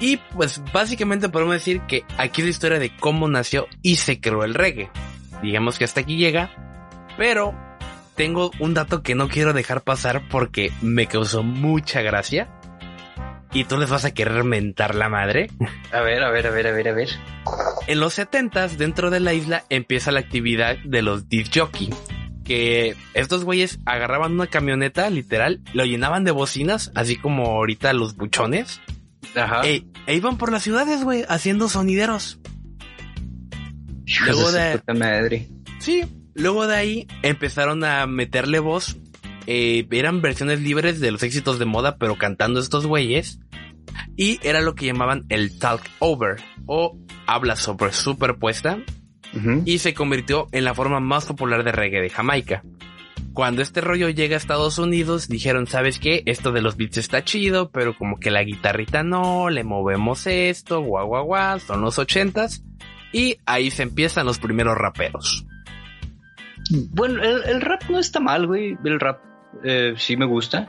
Y 0.00 0.16
pues 0.16 0.62
básicamente 0.72 1.28
podemos 1.28 1.54
decir 1.54 1.82
que 1.82 2.04
aquí 2.16 2.40
es 2.40 2.46
la 2.46 2.50
historia 2.50 2.78
de 2.78 2.96
cómo 2.96 3.28
nació 3.28 3.66
y 3.82 3.96
se 3.96 4.20
creó 4.20 4.44
el 4.44 4.54
reggae. 4.54 4.90
Digamos 5.42 5.78
que 5.78 5.84
hasta 5.84 6.00
aquí 6.00 6.16
llega, 6.16 6.50
pero 7.18 7.54
tengo 8.14 8.50
un 8.60 8.74
dato 8.74 9.02
que 9.02 9.14
no 9.14 9.28
quiero 9.28 9.52
dejar 9.52 9.82
pasar 9.82 10.28
porque 10.30 10.72
me 10.80 11.06
causó 11.06 11.42
mucha 11.42 12.00
gracia. 12.00 12.50
Y 13.52 13.64
tú 13.64 13.76
les 13.78 13.90
vas 13.90 14.04
a 14.04 14.12
querer 14.14 14.44
mentar 14.44 14.94
la 14.94 15.08
madre. 15.08 15.50
A 15.92 16.00
ver, 16.00 16.22
a 16.22 16.30
ver, 16.30 16.46
a 16.46 16.50
ver, 16.50 16.66
a 16.68 16.72
ver, 16.72 16.88
a 16.88 16.92
ver. 16.92 17.08
En 17.88 17.98
los 17.98 18.16
70s, 18.18 18.76
dentro 18.76 19.10
de 19.10 19.18
la 19.20 19.34
isla, 19.34 19.64
empieza 19.70 20.12
la 20.12 20.20
actividad 20.20 20.76
de 20.84 21.02
los 21.02 21.28
disc 21.28 21.52
jockey. 21.56 21.90
Que 22.44 22.96
estos 23.14 23.44
güeyes 23.44 23.78
agarraban 23.86 24.32
una 24.32 24.46
camioneta, 24.46 25.08
literal, 25.10 25.60
lo 25.72 25.84
llenaban 25.84 26.24
de 26.24 26.30
bocinas, 26.30 26.90
así 26.94 27.16
como 27.16 27.46
ahorita 27.46 27.92
los 27.92 28.16
buchones. 28.16 28.80
Ajá. 29.34 29.66
E, 29.66 29.84
e 30.06 30.14
iban 30.14 30.36
por 30.38 30.50
las 30.52 30.62
ciudades, 30.62 31.02
güey, 31.04 31.24
haciendo 31.28 31.68
sonideros. 31.68 32.38
Luego 34.26 34.50
de 34.52 34.60
de- 34.60 34.72
su 34.72 34.78
puta 34.78 34.94
madre. 34.94 35.48
Sí. 35.78 36.02
Luego 36.34 36.66
de 36.66 36.76
ahí 36.76 37.06
empezaron 37.22 37.84
a 37.84 38.06
meterle 38.06 38.58
voz. 38.60 38.96
Eh, 39.52 39.88
eran 39.90 40.22
versiones 40.22 40.60
libres 40.60 41.00
de 41.00 41.10
los 41.10 41.24
éxitos 41.24 41.58
de 41.58 41.64
moda, 41.64 41.96
pero 41.96 42.14
cantando 42.16 42.60
estos 42.60 42.86
güeyes. 42.86 43.40
Y 44.16 44.38
era 44.44 44.60
lo 44.60 44.76
que 44.76 44.86
llamaban 44.86 45.24
el 45.28 45.58
talk 45.58 45.82
over 45.98 46.36
o 46.66 46.96
habla 47.26 47.56
sobre 47.56 47.92
superpuesta. 47.92 48.78
Y 49.64 49.78
se 49.78 49.92
convirtió 49.92 50.46
en 50.52 50.64
la 50.64 50.74
forma 50.74 51.00
más 51.00 51.26
popular 51.26 51.64
de 51.64 51.72
reggae 51.72 52.00
de 52.00 52.10
Jamaica. 52.10 52.62
Cuando 53.32 53.62
este 53.62 53.80
rollo 53.80 54.08
llega 54.08 54.36
a 54.36 54.38
Estados 54.38 54.78
Unidos, 54.78 55.28
dijeron, 55.28 55.66
¿sabes 55.66 55.98
qué? 55.98 56.22
Esto 56.26 56.52
de 56.52 56.62
los 56.62 56.76
beats 56.76 56.98
está 56.98 57.24
chido, 57.24 57.70
pero 57.70 57.96
como 57.96 58.20
que 58.20 58.30
la 58.30 58.44
guitarrita 58.44 59.02
no, 59.02 59.50
le 59.50 59.64
movemos 59.64 60.28
esto, 60.28 60.80
guau, 60.80 61.06
guau, 61.06 61.24
guau, 61.24 61.58
son 61.58 61.80
los 61.80 61.98
ochentas. 61.98 62.62
Y 63.12 63.38
ahí 63.46 63.72
se 63.72 63.82
empiezan 63.82 64.26
los 64.26 64.38
primeros 64.38 64.78
raperos. 64.78 65.44
Bueno, 66.90 67.20
el, 67.22 67.42
el 67.48 67.60
rap 67.60 67.82
no 67.88 67.98
está 67.98 68.20
mal, 68.20 68.46
güey. 68.46 68.76
El 68.84 69.00
rap 69.00 69.29
eh, 69.64 69.94
sí 69.96 70.16
me 70.16 70.26
gusta. 70.26 70.68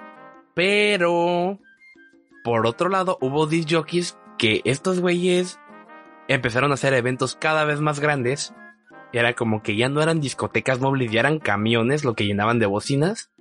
Pero, 0.54 1.60
por 2.44 2.66
otro 2.66 2.90
lado, 2.90 3.18
hubo 3.22 3.48
disc 3.48 3.70
jockeys 3.72 4.18
que 4.38 4.62
estos 4.66 5.00
güeyes 5.00 5.60
empezaron 6.28 6.72
a 6.72 6.76
hacer 6.76 6.94
eventos 6.94 7.36
cada 7.36 7.64
vez 7.64 7.80
más 7.80 8.00
grandes. 8.00 8.54
Y 9.14 9.18
era 9.18 9.34
como 9.34 9.62
que 9.62 9.76
ya 9.76 9.90
no 9.90 10.02
eran 10.02 10.22
discotecas 10.22 10.80
móviles, 10.80 11.12
ya 11.12 11.20
eran 11.20 11.40
camiones 11.40 12.06
lo 12.06 12.16
que 12.16 12.26
llenaban 12.26 12.60
de 12.60 12.66
bocinas. 12.66 13.32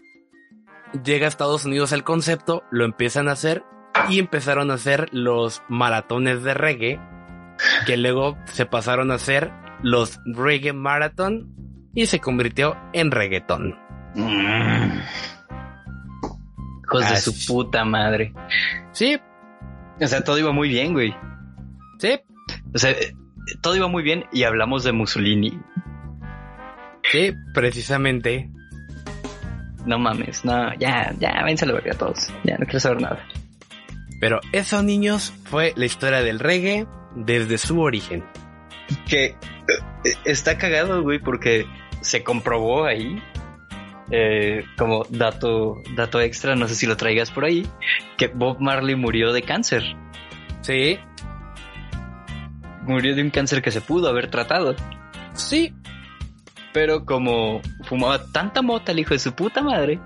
Llega 1.04 1.26
a 1.26 1.28
Estados 1.28 1.64
Unidos 1.64 1.92
el 1.92 2.02
concepto, 2.02 2.64
lo 2.70 2.84
empiezan 2.84 3.28
a 3.28 3.32
hacer 3.32 3.64
y 4.08 4.18
empezaron 4.18 4.70
a 4.70 4.74
hacer 4.74 5.08
los 5.12 5.62
maratones 5.68 6.42
de 6.42 6.54
reggae, 6.54 7.00
que 7.86 7.96
luego 7.96 8.36
se 8.46 8.66
pasaron 8.66 9.12
a 9.12 9.14
hacer 9.14 9.52
los 9.82 10.18
reggae 10.24 10.72
marathon 10.72 11.54
y 11.94 12.06
se 12.06 12.20
convirtió 12.20 12.76
en 12.92 13.12
reggaeton. 13.12 13.89
Mm. 14.14 15.00
Hijos 16.84 17.10
de 17.10 17.16
su 17.16 17.46
puta 17.46 17.84
madre. 17.84 18.32
Sí, 18.92 19.18
O 20.00 20.06
sea, 20.06 20.22
todo 20.22 20.38
iba 20.38 20.52
muy 20.52 20.68
bien, 20.68 20.92
güey. 20.92 21.14
sí, 21.98 22.18
O 22.74 22.78
sea, 22.78 22.94
todo 23.62 23.76
iba 23.76 23.88
muy 23.88 24.02
bien 24.02 24.24
y 24.32 24.42
hablamos 24.44 24.84
de 24.84 24.92
Mussolini. 24.92 25.60
Sí, 27.10 27.32
precisamente. 27.54 28.50
No 29.86 29.98
mames, 29.98 30.44
no, 30.44 30.74
ya, 30.78 31.12
ya, 31.18 31.40
váyanse 31.42 31.64
a 31.64 31.68
la 31.68 31.74
verga 31.74 31.94
todos. 31.94 32.28
Ya, 32.44 32.56
no 32.58 32.64
quiero 32.66 32.80
saber 32.80 33.00
nada. 33.00 33.24
Pero 34.20 34.40
eso, 34.52 34.82
niños, 34.82 35.32
fue 35.44 35.72
la 35.76 35.86
historia 35.86 36.22
del 36.22 36.38
reggae 36.38 36.86
desde 37.16 37.56
su 37.58 37.80
origen. 37.80 38.22
Que 39.08 39.24
eh, 39.24 39.36
está 40.24 40.58
cagado, 40.58 41.02
güey, 41.02 41.18
porque 41.18 41.66
se 42.02 42.22
comprobó 42.22 42.84
ahí. 42.84 43.22
Eh, 44.10 44.64
como 44.76 45.04
dato, 45.08 45.76
dato 45.94 46.20
extra, 46.20 46.56
no 46.56 46.68
sé 46.68 46.74
si 46.74 46.86
lo 46.86 46.96
traigas 46.96 47.30
por 47.30 47.44
ahí, 47.44 47.66
que 48.16 48.28
Bob 48.28 48.58
Marley 48.60 48.96
murió 48.96 49.32
de 49.32 49.42
cáncer. 49.42 49.82
Sí, 50.60 50.98
Murió 52.82 53.14
de 53.14 53.22
un 53.22 53.30
cáncer 53.30 53.62
que 53.62 53.70
se 53.70 53.80
pudo 53.80 54.08
haber 54.08 54.30
tratado. 54.30 54.74
sí, 55.34 55.74
Pero 56.72 57.04
como 57.04 57.60
fumaba 57.84 58.24
tanta 58.32 58.62
mota 58.62 58.92
el 58.92 59.00
hijo 59.00 59.14
de 59.14 59.20
su 59.20 59.32
puta 59.32 59.62
madre, 59.62 60.00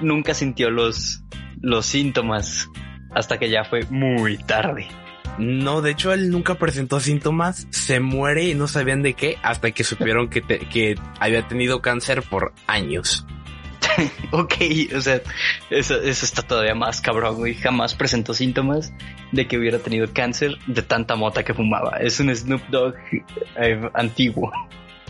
nunca 0.00 0.34
sintió 0.34 0.70
los, 0.70 1.22
los 1.60 1.86
síntomas 1.86 2.68
hasta 3.14 3.38
que 3.38 3.50
ya 3.50 3.64
fue 3.64 3.84
muy 3.90 4.38
tarde. 4.38 4.88
No, 5.38 5.82
de 5.82 5.90
hecho 5.90 6.12
él 6.12 6.30
nunca 6.30 6.54
presentó 6.56 7.00
síntomas, 7.00 7.66
se 7.70 7.98
muere 8.00 8.44
y 8.44 8.54
no 8.54 8.68
sabían 8.68 9.02
de 9.02 9.14
qué 9.14 9.36
hasta 9.42 9.72
que 9.72 9.82
supieron 9.84 10.28
que, 10.28 10.40
te- 10.40 10.60
que 10.60 10.94
había 11.18 11.46
tenido 11.48 11.80
cáncer 11.82 12.22
por 12.22 12.52
años. 12.66 13.26
Ok, 14.32 14.54
o 14.96 15.00
sea, 15.00 15.20
eso, 15.70 16.00
eso 16.00 16.24
está 16.24 16.42
todavía 16.42 16.74
más 16.74 17.00
cabrón, 17.00 17.36
güey. 17.36 17.54
Jamás 17.54 17.94
presentó 17.94 18.34
síntomas 18.34 18.92
de 19.30 19.46
que 19.46 19.56
hubiera 19.56 19.78
tenido 19.78 20.12
cáncer 20.12 20.56
de 20.66 20.82
tanta 20.82 21.14
mota 21.14 21.44
que 21.44 21.54
fumaba. 21.54 21.98
Es 22.00 22.18
un 22.18 22.34
Snoop 22.34 22.62
Dogg 22.70 22.94
eh, 23.56 23.80
antiguo. 23.94 24.50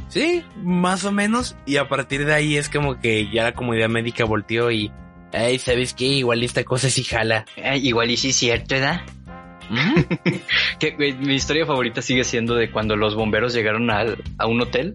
Sí, 0.08 0.44
más 0.62 1.04
o 1.06 1.12
menos. 1.12 1.56
Y 1.64 1.78
a 1.78 1.88
partir 1.88 2.26
de 2.26 2.34
ahí 2.34 2.56
es 2.58 2.68
como 2.68 3.00
que 3.00 3.30
ya 3.30 3.44
la 3.44 3.54
comunidad 3.54 3.88
médica 3.88 4.24
volteó 4.26 4.70
y... 4.70 4.92
Ay, 5.32 5.58
¿sabes 5.58 5.94
qué? 5.94 6.04
Igual 6.04 6.42
esta 6.42 6.62
cosa 6.64 6.90
sí 6.90 7.04
jala. 7.04 7.46
Eh, 7.56 7.78
igual 7.78 8.10
y 8.10 8.18
sí 8.18 8.30
es 8.30 8.36
cierto, 8.36 8.74
¿verdad? 8.74 9.00
Ujú. 9.06 9.23
Que, 10.78 10.92
mi 11.18 11.34
historia 11.34 11.66
favorita 11.66 12.02
sigue 12.02 12.24
siendo 12.24 12.54
de 12.54 12.70
cuando 12.70 12.96
los 12.96 13.14
bomberos 13.14 13.54
llegaron 13.54 13.90
al- 13.90 14.22
a 14.38 14.46
un 14.46 14.60
hotel 14.60 14.94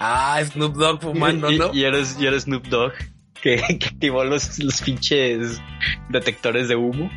ah, 0.00 0.40
Snoop 0.44 0.74
Dogg 0.76 1.00
fumando, 1.02 1.50
y, 1.50 1.58
¿no? 1.58 1.72
y 1.72 1.84
eres, 1.84 2.16
y 2.20 2.26
eres 2.26 2.44
Snoop 2.44 2.66
Dogg 2.66 2.92
que, 3.40 3.56
que 3.78 3.86
activó 3.86 4.24
los, 4.24 4.58
los 4.58 4.80
pinches 4.82 5.60
detectores 6.08 6.68
de 6.68 6.76
humo. 6.76 7.10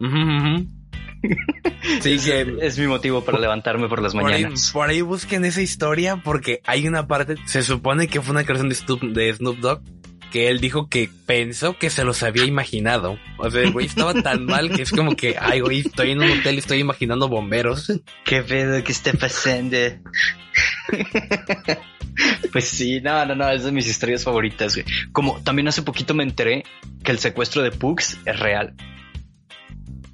Sí, 2.00 2.12
es, 2.14 2.24
que 2.24 2.56
es 2.60 2.78
mi 2.78 2.86
motivo 2.86 3.24
para 3.24 3.38
levantarme 3.38 3.88
por 3.88 4.00
las 4.02 4.14
ahí, 4.14 4.22
mañanas. 4.22 4.70
por 4.72 4.88
ahí 4.88 5.00
busquen 5.00 5.44
esa 5.44 5.60
historia 5.60 6.16
porque 6.22 6.60
hay 6.64 6.86
una 6.86 7.06
parte, 7.08 7.36
se 7.46 7.62
supone 7.62 8.06
que 8.06 8.20
fue 8.20 8.32
una 8.32 8.44
canción 8.44 8.68
de 8.68 8.74
Snoop, 8.76 9.02
de 9.02 9.32
Snoop 9.34 9.58
Dogg 9.58 9.80
que 10.30 10.48
él 10.48 10.60
dijo 10.60 10.88
que 10.88 11.08
pensó 11.26 11.78
que 11.78 11.90
se 11.90 12.04
los 12.04 12.22
había 12.22 12.44
imaginado. 12.44 13.18
O 13.38 13.50
sea, 13.50 13.62
el 13.62 13.72
güey 13.72 13.86
estaba 13.86 14.14
tan 14.14 14.44
mal 14.46 14.70
que 14.70 14.82
es 14.82 14.90
como 14.90 15.16
que, 15.16 15.36
ay, 15.38 15.60
güey, 15.60 15.80
estoy 15.80 16.12
en 16.12 16.22
un 16.22 16.30
hotel 16.30 16.56
y 16.56 16.58
estoy 16.58 16.78
imaginando 16.78 17.28
bomberos. 17.28 17.92
¿Qué 18.24 18.42
pedo 18.42 18.82
que 18.82 18.92
está 18.92 19.12
pasando? 19.12 19.76
pues 22.52 22.68
sí, 22.68 23.00
no, 23.00 23.24
no, 23.26 23.34
no, 23.34 23.50
es 23.50 23.64
de 23.64 23.72
mis 23.72 23.86
historias 23.86 24.24
favoritas, 24.24 24.74
güey. 24.74 24.86
Como 25.12 25.42
también 25.42 25.68
hace 25.68 25.82
poquito 25.82 26.14
me 26.14 26.22
enteré 26.22 26.64
que 27.02 27.12
el 27.12 27.18
secuestro 27.18 27.62
de 27.62 27.70
Pugs 27.70 28.18
es 28.24 28.38
real. 28.38 28.74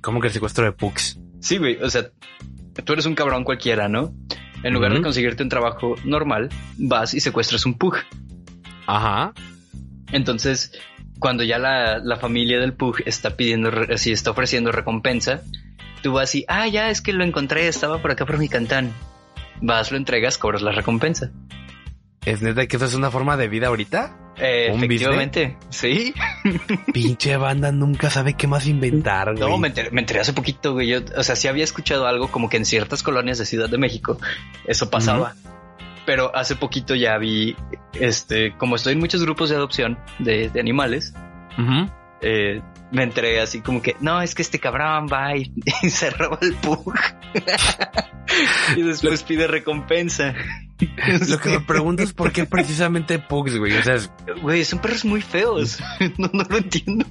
Como 0.01 0.21
que 0.21 0.29
el 0.29 0.33
secuestro 0.33 0.65
de 0.65 0.73
Pugs. 0.73 1.19
Sí, 1.41 1.59
güey, 1.59 1.77
o 1.83 1.91
sea, 1.91 2.11
tú 2.85 2.93
eres 2.93 3.07
un 3.07 3.15
cabrón 3.15 3.45
cualquiera, 3.45 3.89
¿no? 3.89 4.15
En 4.63 4.75
lugar 4.75 4.95
de 4.95 5.03
conseguirte 5.03 5.43
un 5.43 5.49
trabajo 5.49 5.97
normal, 6.05 6.49
vas 6.79 7.15
y 7.15 7.21
secuestras 7.21 7.67
un 7.67 7.75
Pug. 7.75 7.97
Ajá. 8.87 9.33
Entonces, 10.13 10.73
cuando 11.19 11.43
ya 11.43 11.59
la, 11.59 11.99
la 11.99 12.17
familia 12.17 12.61
del 12.61 12.75
Pug 12.75 12.99
está 13.07 13.37
pidiendo, 13.37 13.71
así 13.93 14.13
está 14.13 14.31
ofreciendo 14.31 14.71
recompensa, 14.71 15.43
tú 16.03 16.13
vas 16.13 16.35
y, 16.35 16.45
ah, 16.49 16.69
ya 16.69 16.91
es 16.91 17.01
que 17.01 17.13
lo 17.13 17.25
encontré, 17.25 17.67
estaba 17.69 18.01
por 18.01 18.11
acá 18.11 18.27
por 18.27 18.39
mi 18.39 18.49
cantón. 18.49 18.93
Vas, 19.61 19.91
lo 19.91 19.97
entregas, 19.97 20.39
cobras 20.39 20.63
la 20.63 20.73
recompensa. 20.73 21.31
¿Es 22.25 22.41
neta 22.41 22.67
que 22.67 22.77
eso 22.77 22.85
es 22.85 22.95
una 22.95 23.11
forma 23.11 23.37
de 23.37 23.49
vida 23.49 23.69
ahorita? 23.69 24.17
Eh, 24.37 24.71
¿Un 24.73 24.79
efectivamente, 24.79 25.57
sí. 25.71 26.15
Pinche 26.93 27.37
banda 27.37 27.73
nunca 27.73 28.11
sabe 28.11 28.35
qué 28.35 28.47
más 28.47 28.67
inventar, 28.67 29.35
güey. 29.35 29.49
No, 29.49 29.59
me 29.59 29.69
enteré, 29.69 29.91
me 29.91 30.01
enteré 30.01 30.21
hace 30.21 30.33
poquito, 30.33 30.73
güey. 30.73 30.89
Yo, 30.89 31.01
o 31.17 31.23
sea, 31.23 31.37
sí 31.37 31.49
había 31.49 31.65
escuchado 31.65 32.07
algo 32.07 32.31
como 32.31 32.49
que 32.49 32.57
en 32.57 32.65
ciertas 32.65 33.03
colonias 33.03 33.39
de 33.39 33.47
Ciudad 33.47 33.69
de 33.69 33.79
México 33.79 34.19
eso 34.67 34.89
pasaba. 34.89 35.35
Pero 36.05 36.35
hace 36.35 36.57
poquito 36.57 36.95
ya 36.95 37.17
vi, 37.19 37.57
este, 37.93 38.57
como 38.57 38.77
estoy 38.77 38.95
en 38.95 38.99
muchos 38.99 39.23
grupos 39.23 39.51
de 39.51 39.57
adopción 39.57 39.99
de, 40.19 40.49
de 40.49 40.61
animales, 40.61 41.15
eh, 42.21 42.61
me 42.93 43.03
enteré 43.03 43.41
así 43.41 43.61
como 43.61 43.83
que, 43.83 43.97
no, 44.01 44.23
es 44.23 44.35
que 44.35 44.43
este 44.43 44.59
cabrón 44.61 45.07
va 45.13 45.37
y, 45.37 45.53
y 45.83 45.91
se 45.91 46.11
roba 46.11 46.39
el 46.43 46.55
pug. 46.55 46.95
y 48.77 48.83
después 48.83 49.23
pide 49.23 49.47
recompensa. 49.47 50.35
Lo 51.29 51.39
que 51.39 51.49
me 51.51 51.61
pregunto 51.61 52.03
es 52.03 52.13
por 52.13 52.33
qué 52.33 52.45
precisamente 52.45 53.19
Pugs, 53.21 53.57
güey. 53.57 53.73
O 53.77 53.83
sea, 53.85 53.95
es- 53.95 54.11
Güey, 54.43 54.65
son 54.65 54.81
perros 54.81 55.05
muy 55.05 55.21
feos. 55.23 55.79
no, 56.19 56.29
no 56.33 56.43
lo 56.43 56.57
entiendo. 56.59 57.07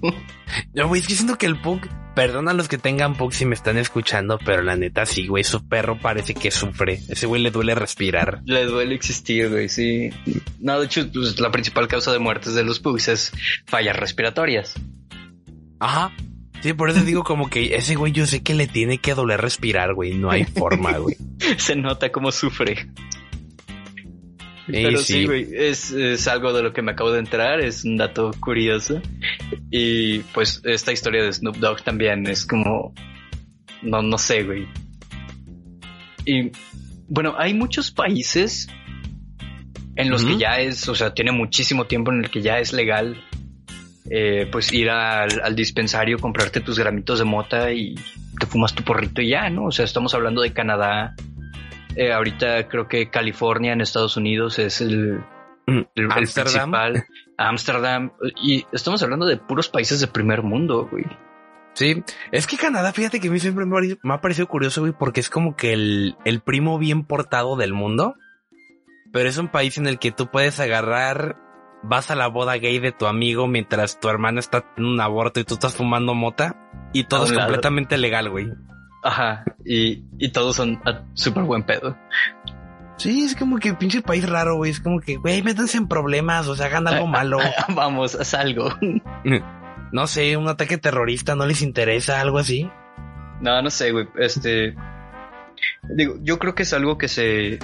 yo, 0.74 0.88
güey, 0.90 1.00
es 1.02 1.08
que 1.08 1.14
siento 1.16 1.38
que 1.38 1.46
el 1.46 1.58
Pug, 1.62 1.80
perdón 2.14 2.50
a 2.50 2.54
los 2.54 2.68
que 2.68 2.78
tengan 2.78 3.16
Pug 3.16 3.32
si 3.34 3.46
me 3.46 3.56
están 3.56 3.78
escuchando, 3.78 4.38
pero 4.46 4.62
la 4.62 4.76
neta 4.76 5.06
sí, 5.06 5.26
güey, 5.26 5.46
su 5.46 5.66
perro 5.70 5.98
parece 6.02 6.34
que 6.34 6.52
sufre. 6.52 7.00
Ese 7.08 7.28
güey 7.28 7.42
le 7.42 7.50
duele 7.52 7.74
respirar. 7.74 8.42
Le 8.44 8.66
duele 8.66 8.94
existir, 8.94 9.50
güey, 9.50 9.70
sí. 9.70 10.10
No, 10.60 10.78
de 10.80 10.88
hecho, 10.88 11.10
pues, 11.10 11.40
la 11.40 11.52
principal 11.52 11.88
causa 11.88 12.12
de 12.12 12.20
muertes 12.20 12.54
de 12.54 12.66
los 12.66 12.80
pugs 12.82 13.08
es 13.08 13.32
fallas 13.68 13.96
respiratorias. 13.96 14.74
Ajá. 15.82 16.14
Sí, 16.62 16.74
por 16.74 16.92
eso 16.92 17.04
digo 17.04 17.24
como 17.24 17.50
que 17.50 17.76
ese 17.76 17.96
güey 17.96 18.14
yo 18.14 18.28
sé 18.28 18.44
que 18.44 18.54
le 18.54 18.68
tiene 18.68 19.00
que 19.00 19.16
doler 19.16 19.42
respirar, 19.42 19.96
güey. 19.96 20.14
No 20.14 20.30
hay 20.30 20.44
forma, 20.60 20.96
güey. 21.00 21.18
Se 21.58 21.76
nota 21.76 22.12
cómo 22.12 22.32
sufre. 22.32 22.88
Pero 24.68 25.00
sí. 25.00 25.14
sí, 25.14 25.26
güey, 25.26 25.48
es, 25.52 25.92
es 25.92 26.28
algo 26.28 26.54
de 26.54 26.62
lo 26.62 26.72
que 26.72 26.84
me 26.84 26.92
acabo 26.92 27.12
de 27.12 27.20
enterar, 27.20 27.60
es 27.60 27.84
un 27.84 27.98
dato 27.98 28.32
curioso. 28.40 29.02
Y 29.72 30.20
pues 30.20 30.62
esta 30.64 30.92
historia 30.92 31.24
de 31.24 31.34
Snoop 31.34 31.58
Dogg 31.58 31.84
también 31.84 32.28
es 32.28 32.46
como... 32.46 32.94
No, 33.82 34.04
no 34.04 34.20
sé, 34.20 34.44
güey. 34.44 34.68
Y 36.26 36.52
bueno, 37.10 37.34
hay 37.40 37.56
muchos 37.56 37.90
países 37.90 38.70
en 39.96 40.12
los 40.12 40.24
que 40.24 40.38
ya 40.38 40.60
es, 40.60 40.88
o 40.88 40.94
sea, 40.94 41.16
tiene 41.16 41.32
muchísimo 41.32 41.86
tiempo 41.86 42.12
en 42.12 42.24
el 42.24 42.30
que 42.30 42.44
ya 42.44 42.60
es 42.60 42.72
legal 42.72 43.20
eh, 44.14 44.48
pues 44.52 44.74
ir 44.74 44.90
al, 44.90 45.42
al 45.42 45.56
dispensario, 45.56 46.20
comprarte 46.20 46.60
tus 46.60 46.78
gramitos 46.78 47.20
de 47.20 47.26
mota 47.26 47.72
y 47.72 47.96
te 48.40 48.46
fumas 48.46 48.74
tu 48.74 48.84
porrito 48.84 49.22
y 49.22 49.30
ya, 49.30 49.50
¿no? 49.50 49.66
O 49.66 49.72
sea, 49.72 49.86
estamos 49.86 50.14
hablando 50.14 50.42
de 50.42 50.52
Canadá. 50.52 51.16
Eh, 51.96 52.12
ahorita 52.12 52.68
creo 52.68 52.88
que 52.88 53.10
California 53.10 53.74
en 53.74 53.82
Estados 53.82 54.18
Unidos 54.18 54.60
es 54.60 54.82
el, 54.82 55.22
Mm, 55.68 55.82
el, 55.96 56.08
principal. 56.08 57.06
Ámsterdam. 57.38 58.12
Y 58.44 58.66
estamos 58.72 59.02
hablando 59.04 59.26
de 59.26 59.38
puros 59.38 59.70
países 59.70 60.00
de 60.02 60.08
primer 60.08 60.42
mundo, 60.44 60.88
güey. 60.92 61.06
Sí, 61.74 62.04
es 62.32 62.48
que 62.48 62.58
Canadá, 62.58 62.92
fíjate 62.92 63.20
que 63.20 63.30
a 63.30 63.32
mí 63.32 63.40
siempre 63.40 63.66
me 63.66 63.72
ha 63.72 63.80
parecido- 63.80 64.00
me 64.04 64.14
ha 64.14 64.22
parecido 64.22 64.48
curioso, 64.48 64.82
güey, 64.82 64.94
porque 64.98 65.20
es 65.22 65.30
como 65.30 65.56
que 65.56 65.72
el, 65.74 66.16
el 66.26 66.42
primo 66.42 66.78
bien 66.80 67.06
portado 67.06 67.56
del 67.56 67.74
mundo, 67.74 68.16
pero 69.14 69.30
es 69.30 69.38
un 69.38 69.48
país 69.48 69.78
en 69.78 69.88
el 69.88 69.98
que 69.98 70.12
tú 70.12 70.28
puedes 70.30 70.60
agarrar, 70.60 71.38
vas 71.84 72.12
a 72.12 72.16
la 72.16 72.28
boda 72.28 72.56
gay 72.58 72.80
de 72.80 72.92
tu 72.92 73.08
amigo 73.08 73.48
mientras 73.48 74.00
tu 74.00 74.10
hermana 74.10 74.40
está 74.40 74.66
en 74.78 74.86
un 74.86 75.02
aborto 75.02 75.40
y 75.40 75.44
tú 75.44 75.56
estás 75.56 75.76
fumando 75.76 76.14
mota, 76.14 76.56
y 76.94 77.06
todo 77.06 77.26
es 77.26 77.32
lado. 77.32 77.48
completamente 77.48 77.98
legal, 77.98 78.30
güey. 78.30 78.50
Ajá. 79.04 79.44
Y, 79.66 80.04
y 80.20 80.30
todos 80.30 80.56
son 80.56 80.80
a 80.86 81.04
súper 81.14 81.44
buen 81.44 81.64
pedo. 81.64 81.98
Sí, 82.98 83.24
es 83.24 83.36
como 83.36 83.58
que 83.58 83.74
pinche 83.74 84.02
país 84.02 84.30
raro, 84.30 84.58
güey, 84.58 84.70
es 84.72 84.80
como 84.80 85.00
que, 85.00 85.16
güey, 85.16 85.42
métanse 85.42 85.78
en 85.78 85.88
problemas, 85.88 86.48
o 86.48 86.56
sea, 86.56 86.68
hagan 86.68 86.88
algo 86.88 87.08
malo. 87.08 87.40
Vamos, 87.70 88.16
haz 88.16 88.34
algo. 88.34 88.70
No 89.92 90.08
sé, 90.08 90.38
un 90.38 90.48
ataque 90.48 90.78
terrorista 90.78 91.36
no 91.36 91.46
les 91.46 91.62
interesa, 91.62 92.22
algo 92.22 92.40
así. 92.40 92.72
No, 93.42 93.62
no 93.62 93.70
sé, 93.70 93.92
güey. 93.92 94.08
Este. 94.16 94.74
Digo, 95.84 96.16
yo 96.22 96.40
creo 96.40 96.56
que 96.56 96.64
es 96.64 96.72
algo 96.72 96.98
que 96.98 97.10
se. 97.10 97.60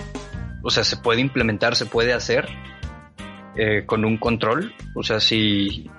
O 0.62 0.70
sea, 0.70 0.84
se 0.84 0.98
puede 0.98 1.22
implementar, 1.22 1.78
se 1.78 1.86
puede 1.86 2.12
hacer 2.12 2.50
eh, 3.58 3.86
con 3.86 4.06
un 4.06 4.18
control. 4.18 4.74
O 4.96 5.04
sea, 5.04 5.20
si. 5.20 5.90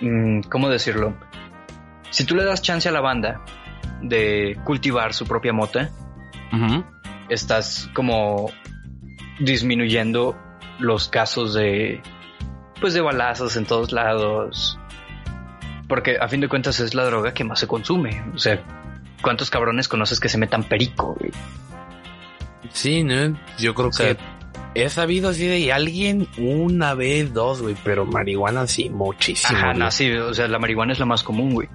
mm, 0.00 0.42
¿Cómo 0.50 0.68
decirlo? 0.68 1.14
Si 2.10 2.24
tú 2.24 2.34
le 2.34 2.44
das 2.44 2.62
chance 2.62 2.88
a 2.88 2.92
la 2.92 3.00
banda 3.00 3.44
de 4.02 4.58
cultivar 4.64 5.12
su 5.12 5.26
propia 5.26 5.52
mota, 5.52 5.90
estás 7.28 7.88
como 7.94 8.50
disminuyendo 9.38 10.36
los 10.78 11.08
casos 11.08 11.54
de 11.54 12.02
pues 12.80 12.94
de 12.94 13.00
balazos 13.00 13.56
en 13.56 13.66
todos 13.66 13.92
lados 13.92 14.78
porque 15.86 16.16
a 16.20 16.28
fin 16.28 16.40
de 16.40 16.48
cuentas 16.48 16.80
es 16.80 16.94
la 16.94 17.04
droga 17.04 17.32
que 17.32 17.44
más 17.44 17.60
se 17.60 17.66
consume 17.66 18.22
o 18.34 18.38
sea 18.38 18.60
cuántos 19.22 19.50
cabrones 19.50 19.86
conoces 19.86 20.18
que 20.18 20.28
se 20.28 20.38
metan 20.38 20.64
perico 20.64 21.14
güey? 21.18 21.30
Sí, 22.72 23.04
¿no? 23.04 23.38
Yo 23.58 23.74
creo 23.74 23.88
O 23.88 23.92
sea, 23.92 24.14
que 24.14 24.20
he 24.74 24.88
sabido 24.88 25.30
así 25.30 25.46
de 25.46 25.72
alguien 25.72 26.28
una 26.38 26.94
vez, 26.94 27.32
dos, 27.34 27.60
güey, 27.62 27.74
pero 27.84 28.06
marihuana 28.06 28.66
sí, 28.66 28.88
muchísimo. 28.90 29.58
ajá 29.58 29.74
no 29.74 29.90
sí 29.90 30.10
o 30.12 30.32
sea 30.34 30.46
la 30.48 30.58
marihuana 30.58 30.92
es 30.92 30.98
la 30.98 31.06
más 31.06 31.22
común 31.22 31.52
güey 31.54 31.68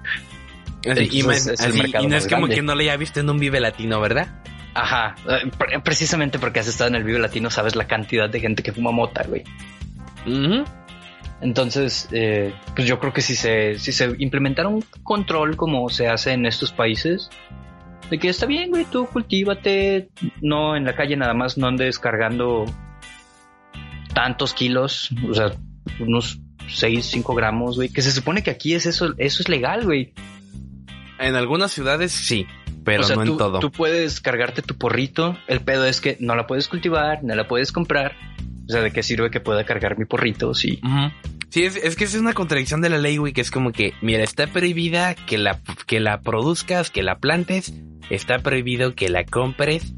Así, 0.90 1.08
y, 1.10 1.22
más- 1.24 1.46
es 1.48 1.60
así, 1.60 1.80
y 2.00 2.06
no 2.06 2.16
es 2.16 2.24
como 2.26 2.42
grande. 2.42 2.54
que 2.54 2.62
no 2.62 2.74
le 2.76 2.84
haya 2.84 2.96
visto 2.96 3.18
en 3.20 3.28
un 3.28 3.38
Vive 3.38 3.58
Latino, 3.60 4.00
¿verdad? 4.00 4.40
ajá 4.74 5.14
eh, 5.28 5.50
pre- 5.58 5.80
precisamente 5.80 6.38
porque 6.38 6.60
has 6.60 6.68
estado 6.68 6.88
en 6.88 6.94
el 6.96 7.04
Vive 7.04 7.18
Latino 7.18 7.50
sabes 7.50 7.74
la 7.76 7.86
cantidad 7.86 8.30
de 8.30 8.40
gente 8.40 8.62
que 8.62 8.72
fuma 8.72 8.92
mota 8.92 9.24
güey 9.28 9.42
Entonces, 11.40 12.08
eh, 12.12 12.54
pues 12.74 12.88
yo 12.88 12.98
creo 12.98 13.12
que 13.12 13.20
si 13.20 13.34
se, 13.36 13.78
si 13.78 13.92
se 13.92 14.14
implementara 14.18 14.68
un 14.68 14.82
control 15.02 15.56
como 15.56 15.88
se 15.90 16.08
hace 16.08 16.32
en 16.32 16.46
estos 16.46 16.72
países, 16.72 17.28
de 18.10 18.18
que 18.18 18.28
está 18.28 18.46
bien, 18.46 18.70
güey, 18.70 18.84
tú 18.86 19.06
cultívate, 19.06 20.08
no 20.40 20.76
en 20.76 20.84
la 20.84 20.94
calle 20.96 21.16
nada 21.16 21.34
más, 21.34 21.58
no 21.58 21.66
andes 21.66 21.98
cargando 21.98 22.64
tantos 24.16 24.54
kilos, 24.54 25.10
o 25.28 25.34
sea, 25.34 25.52
unos 26.00 26.40
6, 26.68 27.04
5 27.04 27.34
gramos, 27.34 27.76
güey, 27.76 27.90
que 27.90 28.00
se 28.00 28.10
supone 28.10 28.42
que 28.42 28.50
aquí 28.50 28.72
es 28.72 28.86
eso, 28.86 29.12
eso 29.18 29.42
es 29.42 29.48
legal, 29.50 29.84
güey. 29.84 30.14
En 31.18 31.34
algunas 31.34 31.70
ciudades 31.70 32.12
sí, 32.12 32.46
pero 32.82 33.02
o 33.02 33.04
sea, 33.04 33.16
no 33.16 33.24
tú, 33.24 33.32
en 33.32 33.36
todo. 33.36 33.58
tú 33.58 33.70
puedes 33.70 34.22
cargarte 34.22 34.62
tu 34.62 34.74
porrito, 34.78 35.36
el 35.48 35.60
pedo 35.60 35.84
es 35.84 36.00
que 36.00 36.16
no 36.18 36.34
la 36.34 36.46
puedes 36.46 36.66
cultivar, 36.66 37.22
no 37.24 37.34
la 37.34 37.46
puedes 37.46 37.72
comprar, 37.72 38.14
o 38.66 38.72
sea, 38.72 38.80
¿de 38.80 38.90
qué 38.90 39.02
sirve 39.02 39.30
que 39.30 39.40
pueda 39.40 39.66
cargar 39.66 39.98
mi 39.98 40.06
porrito. 40.06 40.48
Ujú. 40.48 41.12
Sí, 41.50 41.64
es, 41.64 41.76
es 41.76 41.94
que 41.94 42.04
es 42.04 42.14
una 42.14 42.32
contradicción 42.32 42.80
de 42.80 42.88
la 42.88 42.96
ley, 42.96 43.18
güey, 43.18 43.34
que 43.34 43.42
es 43.42 43.50
como 43.50 43.70
que, 43.70 43.92
mira, 44.00 44.24
está 44.24 44.46
prohibida 44.46 45.14
que 45.14 45.36
la, 45.36 45.60
que 45.86 46.00
la 46.00 46.22
produzcas, 46.22 46.88
que 46.88 47.02
la 47.02 47.18
plantes, 47.18 47.74
está 48.08 48.38
prohibido 48.38 48.94
que 48.94 49.10
la 49.10 49.26
compres, 49.26 49.92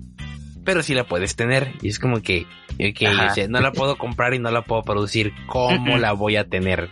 pero 0.69 0.83
sí 0.83 0.93
la 0.93 1.05
puedes 1.05 1.35
tener. 1.35 1.73
Y 1.81 1.89
es 1.89 1.99
como 1.99 2.21
que, 2.21 2.45
o 2.79 3.35
sea, 3.35 3.49
no 3.49 3.59
la 3.63 3.73
puedo 3.73 3.97
comprar 3.97 4.35
y 4.35 4.39
no 4.39 4.51
la 4.51 4.61
puedo 4.61 4.83
producir, 4.83 5.33
¿cómo 5.47 5.97
la 5.97 6.13
voy 6.13 6.37
a 6.37 6.47
tener? 6.47 6.91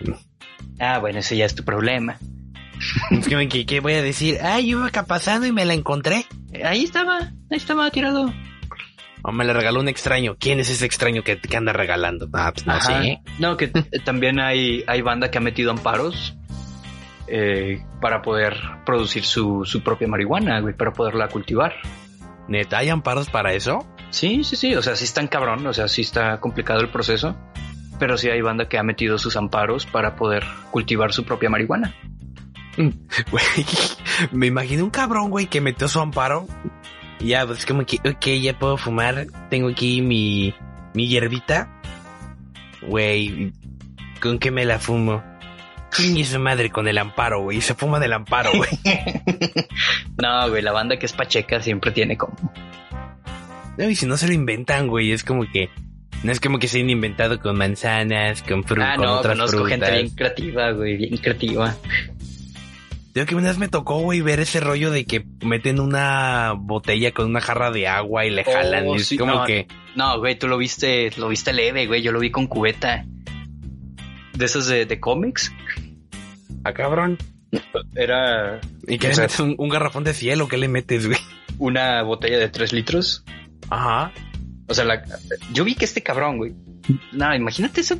Ah, 0.80 0.96
bueno, 0.98 1.18
ese 1.18 1.36
ya 1.36 1.44
es 1.44 1.54
tu 1.54 1.62
problema. 1.62 2.16
Es 3.10 3.28
que, 3.28 3.48
¿qué, 3.50 3.66
qué 3.66 3.80
voy 3.80 3.92
a 3.92 4.00
decir? 4.00 4.38
Ah, 4.42 4.60
yo 4.60 4.78
iba 4.78 4.86
acá 4.86 5.04
pasando 5.04 5.46
y 5.46 5.52
me 5.52 5.66
la 5.66 5.74
encontré. 5.74 6.24
Ahí 6.64 6.84
estaba, 6.84 7.18
ahí 7.18 7.58
estaba 7.58 7.90
tirado. 7.90 8.32
O 9.20 9.30
me 9.30 9.44
la 9.44 9.52
regaló 9.52 9.80
un 9.80 9.88
extraño. 9.88 10.36
¿Quién 10.40 10.58
es 10.58 10.70
ese 10.70 10.86
extraño 10.86 11.22
que, 11.22 11.38
que 11.38 11.56
anda 11.58 11.74
regalando? 11.74 12.30
Ah, 12.32 12.52
pues 12.54 12.66
no 12.66 12.72
Ajá. 12.72 13.02
sé. 13.02 13.20
No, 13.38 13.58
que 13.58 13.68
también 14.06 14.40
hay, 14.40 14.84
hay 14.86 15.02
banda 15.02 15.30
que 15.30 15.36
ha 15.36 15.42
metido 15.42 15.70
amparos 15.70 16.34
eh, 17.28 17.82
para 18.00 18.22
poder 18.22 18.56
producir 18.86 19.24
su, 19.24 19.66
su 19.66 19.82
propia 19.82 20.08
marihuana, 20.08 20.60
güey, 20.60 20.74
para 20.74 20.94
poderla 20.94 21.28
cultivar. 21.28 21.74
¿Neta 22.48 22.78
hay 22.78 22.88
amparos 22.88 23.28
para 23.28 23.52
eso? 23.52 23.86
Sí, 24.10 24.44
sí, 24.44 24.56
sí, 24.56 24.74
o 24.74 24.82
sea, 24.82 24.96
sí 24.96 25.04
está 25.04 25.20
en 25.20 25.28
cabrón, 25.28 25.66
o 25.66 25.72
sea, 25.72 25.88
sí 25.88 26.02
está 26.02 26.40
complicado 26.40 26.80
el 26.80 26.90
proceso, 26.90 27.36
pero 27.98 28.16
sí 28.16 28.28
hay 28.28 28.40
banda 28.40 28.68
que 28.68 28.78
ha 28.78 28.82
metido 28.82 29.18
sus 29.18 29.36
amparos 29.36 29.86
para 29.86 30.16
poder 30.16 30.44
cultivar 30.70 31.12
su 31.12 31.24
propia 31.24 31.50
marihuana. 31.50 31.94
Güey, 32.76 33.66
me 34.32 34.46
imagino 34.46 34.84
un 34.84 34.90
cabrón, 34.90 35.30
güey, 35.30 35.46
que 35.46 35.60
metió 35.60 35.88
su 35.88 36.00
amparo. 36.00 36.46
Y 37.18 37.28
ya, 37.28 37.46
pues 37.46 37.64
como 37.64 37.84
que, 37.86 37.96
ok, 37.96 38.26
ya 38.42 38.58
puedo 38.58 38.76
fumar. 38.76 39.26
Tengo 39.48 39.68
aquí 39.68 40.02
mi, 40.02 40.54
mi 40.94 41.08
hierbita. 41.08 41.80
Güey, 42.82 43.52
¿con 44.20 44.38
qué 44.38 44.50
me 44.50 44.64
la 44.64 44.78
fumo? 44.78 45.22
Chingue 45.92 46.24
su 46.24 46.38
madre 46.38 46.70
con 46.70 46.88
el 46.88 46.98
amparo, 46.98 47.42
güey. 47.42 47.60
Se 47.60 47.74
fuma 47.74 47.98
del 48.00 48.12
amparo, 48.12 48.50
güey. 48.54 48.70
No, 50.22 50.48
güey, 50.48 50.62
la 50.62 50.72
banda 50.72 50.98
que 50.98 51.06
es 51.06 51.12
pacheca 51.12 51.60
siempre 51.60 51.90
tiene 51.90 52.16
como... 52.16 52.34
No, 53.76 53.88
y 53.88 53.94
si 53.94 54.06
no 54.06 54.16
se 54.16 54.26
lo 54.26 54.32
inventan, 54.32 54.88
güey, 54.88 55.12
es 55.12 55.22
como 55.24 55.44
que... 55.50 55.68
No 56.22 56.32
es 56.32 56.40
como 56.40 56.58
que 56.58 56.66
se 56.66 56.78
hayan 56.78 56.88
inventado 56.90 57.38
con 57.38 57.58
manzanas, 57.58 58.42
con 58.42 58.64
frutas, 58.64 58.92
Ah, 58.92 58.96
con 58.96 59.04
no, 59.04 59.12
otras 59.18 59.34
conozco 59.36 59.58
frutas. 59.58 59.70
gente 59.78 59.92
bien 59.92 60.10
creativa, 60.14 60.70
güey, 60.72 60.96
bien 60.96 61.16
creativa. 61.18 61.76
Yo 63.14 63.24
que 63.26 63.34
una 63.34 63.48
vez 63.48 63.58
me 63.58 63.68
tocó, 63.68 63.98
güey, 64.00 64.22
ver 64.22 64.40
ese 64.40 64.60
rollo 64.60 64.90
de 64.90 65.04
que 65.04 65.24
meten 65.42 65.78
una 65.78 66.54
botella 66.56 67.12
con 67.12 67.26
una 67.26 67.40
jarra 67.42 67.70
de 67.70 67.86
agua 67.86 68.24
y 68.26 68.30
le 68.30 68.44
jalan. 68.44 68.86
Oh, 68.88 68.94
y 68.96 68.98
es 69.00 69.06
sí, 69.08 69.16
como 69.18 69.34
no. 69.34 69.44
que. 69.44 69.66
No, 69.94 70.18
güey, 70.18 70.38
tú 70.38 70.48
lo 70.48 70.56
viste, 70.58 71.10
lo 71.18 71.28
viste 71.28 71.52
leve, 71.52 71.86
güey. 71.86 72.02
Yo 72.02 72.12
lo 72.12 72.20
vi 72.20 72.30
con 72.30 72.46
cubeta. 72.46 73.04
De 74.34 74.44
esos 74.44 74.66
de, 74.66 74.84
de 74.86 75.00
cómics. 75.00 75.50
Ah, 76.66 76.72
cabrón. 76.74 77.16
Era 77.94 78.60
¿Y 78.88 78.98
qué 78.98 79.06
O 79.06 79.10
le 79.10 79.14
sea- 79.14 79.24
metes? 79.24 79.40
Un, 79.40 79.54
un 79.58 79.68
garrafón 79.68 80.04
de 80.04 80.12
cielo? 80.14 80.48
¿Qué 80.48 80.56
le 80.56 80.68
metes, 80.68 81.06
güey? 81.06 81.18
una 81.58 82.02
botella 82.02 82.38
de 82.38 82.48
3 82.48 82.72
litros. 82.72 83.24
Ajá. 83.70 84.12
O 84.68 84.74
sea, 84.74 84.84
la, 84.84 85.02
yo 85.52 85.64
vi 85.64 85.74
que 85.74 85.84
este 85.84 86.02
cabrón, 86.02 86.38
güey. 86.38 86.54
No, 87.12 87.34
imagínate 87.34 87.80
eso. 87.80 87.98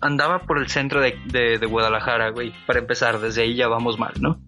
Andaba 0.00 0.42
por 0.42 0.58
el 0.58 0.68
centro 0.68 1.00
de, 1.00 1.16
de, 1.26 1.58
de 1.58 1.66
Guadalajara, 1.66 2.30
güey. 2.30 2.52
Para 2.66 2.78
empezar, 2.78 3.20
desde 3.20 3.42
ahí 3.42 3.54
ya 3.56 3.68
vamos 3.68 3.98
mal, 3.98 4.12
¿no? 4.20 4.40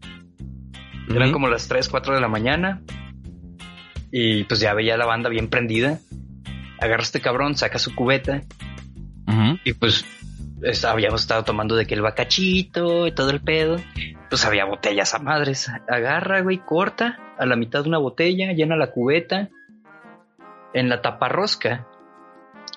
Eran 1.14 1.32
como 1.32 1.49
las 1.49 1.66
3, 1.68 1.88
4 1.88 2.14
de 2.14 2.20
la 2.20 2.28
mañana. 2.28 2.80
Y 4.12 4.45
pues 4.45 4.61
ya 4.61 4.72
veía 4.72 4.97
la 4.97 5.05
banda 5.07 5.28
bien 5.28 5.49
prendida. 5.49 5.99
Agarra 6.80 7.03
este 7.03 7.20
cabrón, 7.20 7.57
saca 7.57 7.78
su 7.78 7.95
cubeta. 7.95 8.43
Y 9.64 9.72
pues 9.74 10.05
es- 10.63 10.85
habíamos 10.85 11.23
estado 11.23 11.45
tomando 11.45 11.77
de 11.77 11.87
que 11.87 11.95
el 11.95 12.03
bacachito 12.03 13.07
y 13.07 13.13
todo 13.13 13.31
el 13.31 13.41
pedo. 13.41 13.77
Pues 14.29 14.45
había 14.47 14.65
botellas 14.65 15.15
a 15.15 15.19
madres. 15.19 15.71
Agarra, 15.89 16.41
güey, 16.41 16.59
corta 16.59 17.19
a 17.39 17.47
la 17.47 17.57
mitad 17.57 17.83
de 17.83 17.89
una 17.89 17.99
botella, 17.99 18.53
llena 18.53 18.77
la 18.77 18.91
cubeta. 18.91 19.49
En 20.73 20.89
la 20.89 21.03
taparrosca 21.03 21.87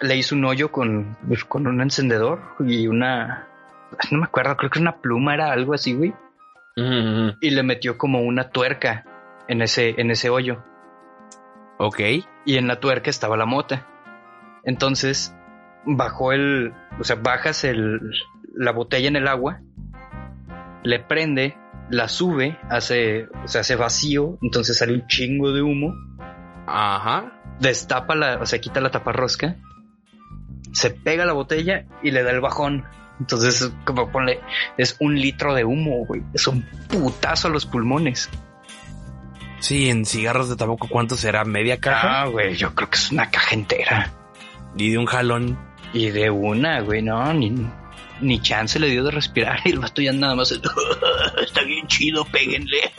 le 0.01 0.17
hizo 0.17 0.35
un 0.35 0.43
hoyo 0.45 0.71
con, 0.71 1.17
pues, 1.27 1.45
con 1.45 1.67
un 1.67 1.81
encendedor 1.81 2.41
y 2.59 2.87
una... 2.87 3.47
No 4.11 4.17
me 4.19 4.25
acuerdo, 4.25 4.57
creo 4.57 4.69
que 4.69 4.79
una 4.79 4.97
pluma 4.97 5.33
era 5.33 5.51
algo 5.53 5.73
así, 5.73 5.93
güey. 5.93 6.13
Ujú. 6.75 7.37
Y 7.39 7.51
le 7.51 7.63
metió 7.63 7.97
como 7.97 8.19
una 8.21 8.49
tuerca 8.49 9.05
en 9.47 9.61
ese, 9.61 9.95
en 10.01 10.11
ese 10.11 10.29
hoyo. 10.29 10.63
Ok. 11.77 11.99
y 12.45 12.57
en 12.57 12.67
la 12.67 12.79
tuerca 12.79 13.09
estaba 13.09 13.37
la 13.37 13.45
mota. 13.45 13.85
Entonces 14.63 15.33
bajó 15.85 16.33
el, 16.33 16.73
o 16.99 17.03
sea, 17.03 17.15
bajas 17.17 17.63
el, 17.63 17.99
la 18.55 18.71
botella 18.71 19.07
en 19.07 19.15
el 19.15 19.27
agua, 19.27 19.61
le 20.83 20.99
prende, 20.99 21.57
la 21.89 22.07
sube, 22.07 22.57
hace, 22.69 23.27
o 23.43 23.47
sea, 23.47 23.61
hace 23.61 23.75
vacío, 23.75 24.37
entonces 24.41 24.77
sale 24.77 24.93
un 24.93 25.07
chingo 25.07 25.51
de 25.51 25.61
humo, 25.61 25.93
Ajá. 26.67 27.33
destapa 27.59 28.15
la, 28.15 28.37
o 28.37 28.45
sea, 28.45 28.59
quita 28.59 28.81
la 28.81 28.91
taparrosca, 28.91 29.57
se 30.71 30.89
pega 30.89 31.25
la 31.25 31.33
botella 31.33 31.85
y 32.03 32.11
le 32.11 32.23
da 32.23 32.31
el 32.31 32.41
bajón. 32.41 32.85
Entonces, 33.19 33.71
como 33.85 34.11
ponle, 34.11 34.41
es 34.77 34.97
un 34.99 35.15
litro 35.15 35.53
de 35.53 35.63
humo, 35.63 36.05
güey. 36.05 36.21
Es 36.33 36.47
un 36.47 36.63
putazo 36.89 37.47
a 37.47 37.51
los 37.51 37.65
pulmones. 37.65 38.29
Sí, 39.59 39.89
en 39.89 40.05
cigarros 40.05 40.49
de 40.49 40.57
tabaco, 40.57 40.87
¿cuánto 40.89 41.15
será? 41.15 41.45
¿Media 41.45 41.79
caja? 41.79 42.23
Ah, 42.23 42.25
güey, 42.27 42.55
yo 42.55 42.75
creo 42.75 42.89
que 42.89 42.97
es 42.97 43.11
una 43.11 43.31
caja 43.31 43.55
entera. 43.55 44.11
Y 44.75 44.91
de 44.91 44.97
un 44.97 45.05
jalón. 45.05 45.57
Y 45.95 46.09
de 46.11 46.29
una, 46.29 46.81
güey, 46.81 47.01
no, 47.01 47.33
ni, 47.33 47.53
ni 48.21 48.39
chance 48.41 48.77
le 48.79 48.89
dio 48.89 49.03
de 49.03 49.11
respirar. 49.11 49.59
Y 49.65 49.69
el 49.71 49.79
vato 49.79 50.01
ya 50.01 50.11
nada 50.11 50.35
más. 50.35 50.51
Está 51.41 51.63
bien 51.63 51.87
chido, 51.87 52.25
péguenle. 52.25 52.77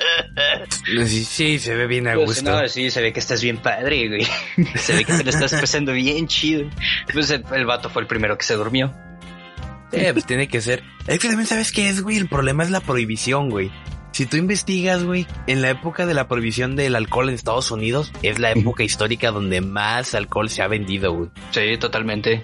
Sí, 1.07 1.25
sí, 1.25 1.59
se 1.59 1.75
ve 1.75 1.87
bien 1.87 2.07
a 2.09 2.15
Pues, 2.15 2.27
gusto. 2.43 2.51
no, 2.51 2.67
sí, 2.69 2.91
se 2.91 3.01
ve 3.03 3.13
que 3.13 3.21
estás 3.21 3.43
bien 3.43 3.59
padre, 3.59 4.09
güey. 4.09 4.27
Se 4.77 4.95
ve 4.95 5.05
que 5.05 5.13
te 5.15 5.25
lo 5.25 5.31
estás 5.31 5.53
pasando 5.53 5.93
bien 5.93 6.27
chido. 6.29 6.69
Pues 7.13 7.31
el, 7.31 7.45
el 7.53 7.67
vato 7.67 7.89
fue 7.91 8.03
el 8.03 8.09
primero 8.09 8.37
que 8.39 8.45
se 8.45 8.55
durmió. 8.55 8.93
Eh, 9.93 10.11
pues 10.13 10.27
tiene 10.27 10.49
que 10.49 10.61
ser. 10.61 10.83
Es 11.07 11.19
que 11.19 11.29
también 11.29 11.47
sabes 11.47 11.73
qué 11.73 11.89
es, 11.89 12.03
güey. 12.03 12.17
El 12.17 12.29
problema 12.29 12.63
es 12.65 12.71
la 12.71 12.81
prohibición, 12.81 13.51
güey. 13.51 13.71
Si 14.13 14.27
tú 14.27 14.37
investigas, 14.37 15.05
güey, 15.05 15.27
en 15.47 15.61
la 15.63 15.71
época 15.71 16.07
de 16.07 16.15
la 16.15 16.27
prohibición 16.29 16.75
del 16.77 16.97
alcohol 16.97 17.29
en 17.29 17.35
Estados 17.35 17.71
Unidos, 17.71 18.13
es 18.23 18.39
la 18.39 18.51
época 18.53 18.83
histórica 18.83 19.31
donde 19.31 19.61
más 19.61 20.15
alcohol 20.15 20.49
se 20.49 20.63
ha 20.63 20.69
vendido, 20.69 21.13
güey. 21.13 21.31
Sí, 21.51 21.77
totalmente. 21.79 22.43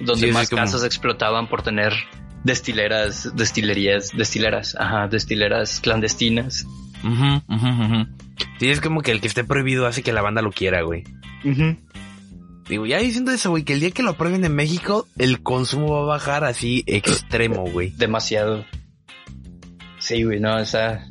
Donde 0.00 0.26
Sí, 0.26 0.32
más 0.32 0.48
como- 0.50 0.62
casas 0.62 0.84
explotaban 0.84 1.48
por 1.48 1.62
tener 1.62 1.92
destileras, 2.44 3.30
destilerías, 3.34 4.10
destileras, 4.16 4.76
ajá, 4.78 5.08
destileras 5.08 5.80
clandestinas. 5.80 6.64
Ujú, 7.02 7.42
ujú, 7.54 7.68
ujú. 7.84 8.06
Sí, 8.60 8.68
es 8.70 8.80
como 8.80 9.00
que 9.02 9.10
el 9.12 9.20
que 9.20 9.28
esté 9.28 9.44
prohibido 9.44 9.86
hace 9.86 10.02
que 10.02 10.12
la 10.12 10.22
banda 10.22 10.42
lo 10.42 10.52
quiera, 10.52 10.82
güey. 10.82 11.04
Digo, 12.68 12.84
ya 12.86 12.98
diciendo 12.98 13.30
eso, 13.32 13.50
güey, 13.50 13.62
que 13.64 13.74
el 13.74 13.80
día 13.80 13.90
que 13.92 14.02
lo 14.02 14.10
aprueben 14.10 14.44
en 14.44 14.54
México, 14.54 15.06
el 15.18 15.42
consumo 15.42 15.92
va 15.92 16.02
a 16.02 16.16
bajar 16.16 16.44
así 16.44 16.82
extremo, 16.86 17.64
güey. 17.72 17.90
demasiado. 17.90 18.64
Sí, 19.98 20.22
güey, 20.24 20.40
no, 20.40 20.58
esa... 20.58 21.06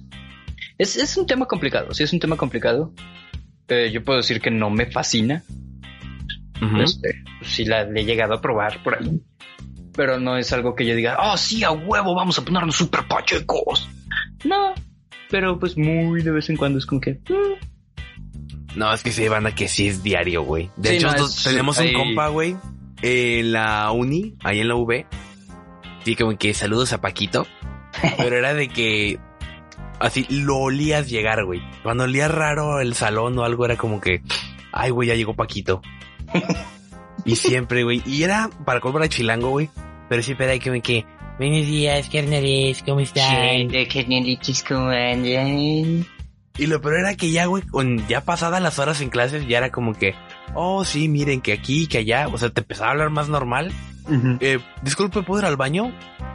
Es, 0.78 0.98
es 0.98 1.16
un 1.18 1.26
tema 1.26 1.46
complicado, 1.46 1.94
sí 1.94 2.04
es 2.04 2.12
un 2.14 2.20
tema 2.20 2.36
complicado. 2.36 2.94
Eh, 3.70 3.90
yo 3.94 4.04
puedo 4.04 4.18
decir 4.18 4.42
que 4.42 4.52
no 4.52 4.70
me 4.70 4.86
fascina. 4.92 5.44
Ujú. 6.62 6.82
Este, 6.82 7.24
sí 7.42 7.66
la 7.66 7.84
le 7.84 8.02
he 8.02 8.06
llegado 8.06 8.34
a 8.36 8.42
probar 8.42 8.82
por 8.84 8.98
ahí. 8.98 9.22
Pero 9.94 10.20
no 10.20 10.38
es 10.38 10.52
algo 10.54 10.76
que 10.76 10.86
yo 10.86 10.96
diga, 10.96 11.18
oh 11.22 11.38
sí, 11.38 11.64
a 11.64 11.72
huevo, 11.72 12.16
vamos 12.16 12.38
a 12.38 12.44
ponernos 12.46 12.76
super 12.76 13.08
pachecos. 13.08 13.88
No, 14.44 14.74
pero 15.30 15.58
pues 15.60 15.78
muy 15.78 16.22
de 16.22 16.32
vez 16.32 16.50
en 16.50 16.58
cuando 16.58 16.80
es 16.80 16.86
como 16.86 17.00
que... 17.02 17.14
mm, 17.14 18.78
No, 18.78 18.94
es 18.94 19.04
que 19.04 19.12
sí, 19.12 19.28
banda, 19.28 19.54
que 19.56 19.68
sí 19.68 19.88
es 19.88 20.04
diario, 20.04 20.44
güey. 20.44 20.70
De 20.76 20.90
Sí, 20.90 20.96
hecho, 20.98 21.08
no, 21.08 21.14
nosotros 21.14 21.38
es- 21.38 21.44
tenemos 21.52 21.80
un 21.80 21.94
compa, 21.94 22.28
güey, 22.28 22.58
en 23.02 23.52
la 23.54 23.92
uni, 23.92 24.36
ahí 24.44 24.60
en 24.60 24.68
la 24.68 24.76
V. 24.76 25.06
Sí, 26.04 26.16
como 26.16 26.38
que 26.38 26.54
saludos 26.54 26.92
a 26.94 27.00
Paquito. 27.02 27.48
pero 28.18 28.38
era 28.38 28.54
de 28.54 28.68
que 28.68 29.18
así 30.02 30.26
lo 30.30 30.58
olías 30.58 31.10
llegar, 31.10 31.46
güey. 31.46 31.62
Cuando 31.84 32.04
olías 32.04 32.30
raro 32.30 32.82
el 32.82 32.94
salón 32.96 33.38
o 33.40 33.44
algo, 33.46 33.64
era 33.66 33.78
como 33.78 34.02
que, 34.02 34.22
ay, 34.74 34.90
güey, 34.92 35.08
ya 35.08 35.16
llegó 35.16 35.34
Paquito. 35.36 35.82
Y 37.26 37.36
siempre, 37.36 37.84
güey. 37.84 38.02
Y 38.06 38.24
era 38.24 38.50
para 38.66 38.80
comprar 38.80 39.10
chilango, 39.10 39.50
güey. 39.50 39.70
Pero 40.10 40.22
siempre 40.22 40.46
era 40.46 40.64
como 40.64 40.82
que, 40.82 41.06
buenos 41.40 41.66
días, 41.66 42.10
carnales, 42.10 42.84
¿cómo 42.86 43.00
están? 43.00 43.70
carnalitos, 43.92 44.64
¿cómo 44.64 44.90
andan? 44.90 46.06
Y 46.58 46.68
lo 46.68 46.80
peor 46.80 47.00
era 47.00 47.16
que 47.16 47.32
ya, 47.32 47.48
güey, 47.48 47.64
con 47.64 48.08
ya 48.08 48.22
pasadas 48.22 48.62
las 48.62 48.80
horas 48.80 49.02
en 49.02 49.10
clases, 49.10 49.48
ya 49.48 49.58
era 49.58 49.72
como 49.72 49.94
que, 49.94 50.16
oh, 50.54 50.86
sí, 50.86 51.10
miren 51.10 51.42
que 51.42 51.54
aquí, 51.54 51.88
que 51.88 51.98
allá, 51.98 52.28
o 52.28 52.38
sea, 52.38 52.50
te 52.50 52.62
empezaba 52.62 52.90
a 52.90 52.92
hablar 52.92 53.10
más 53.10 53.28
normal. 53.28 53.74
Eh, 54.40 54.60
disculpe, 54.84 55.24
¿puedo 55.24 55.42
ir 55.42 55.48
al 55.48 55.58
baño? 55.58 55.92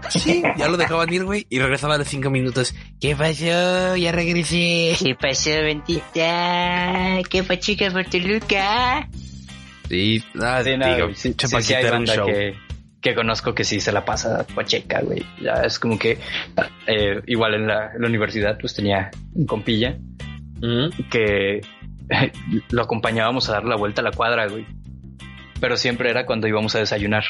Sí, 0.08 0.42
ya 0.58 0.68
lo 0.68 0.76
dejaban 0.76 1.12
ir, 1.12 1.24
güey, 1.24 1.46
y 1.48 1.60
regresaba 1.60 1.94
a 1.94 1.98
los 1.98 2.08
cinco 2.08 2.28
minutos. 2.28 2.74
¿Qué 3.00 3.14
pasó? 3.14 3.96
Ya 3.96 4.12
regresé. 4.12 4.96
¿Qué 4.98 5.14
pasó, 5.14 5.50
Bentita? 5.50 7.18
¿Qué 7.30 7.44
pachica 7.44 7.90
por 7.90 8.04
Toluca? 8.06 9.08
Sí, 9.90 10.22
ah, 10.40 10.62
Sí, 10.62 10.76
no, 10.76 10.86
digo, 10.86 11.06
güey, 11.06 11.16
sí, 11.16 11.34
sí, 11.36 11.74
hay 11.74 11.90
banda 11.90 12.14
show. 12.14 12.26
que, 12.26 12.54
que 13.00 13.12
conozco 13.12 13.56
que 13.56 13.64
sí 13.64 13.80
se 13.80 13.90
la 13.90 14.04
pasa 14.04 14.46
pacheca, 14.54 15.00
güey. 15.00 15.26
Ya 15.42 15.54
es 15.64 15.80
como 15.80 15.98
que 15.98 16.16
eh, 16.86 17.20
igual 17.26 17.54
en 17.54 17.66
la, 17.66 17.92
en 17.92 18.00
la 18.00 18.06
universidad 18.06 18.56
pues 18.56 18.72
tenía 18.72 19.10
un 19.34 19.46
compilla 19.46 19.98
que 21.10 21.60
lo 22.70 22.82
acompañábamos 22.82 23.48
a 23.48 23.54
dar 23.54 23.64
la 23.64 23.74
vuelta 23.74 24.00
a 24.00 24.04
la 24.04 24.12
cuadra, 24.12 24.46
güey. 24.46 24.64
Pero 25.60 25.76
siempre 25.76 26.08
era 26.08 26.24
cuando 26.24 26.46
íbamos 26.46 26.76
a 26.76 26.78
desayunar. 26.78 27.24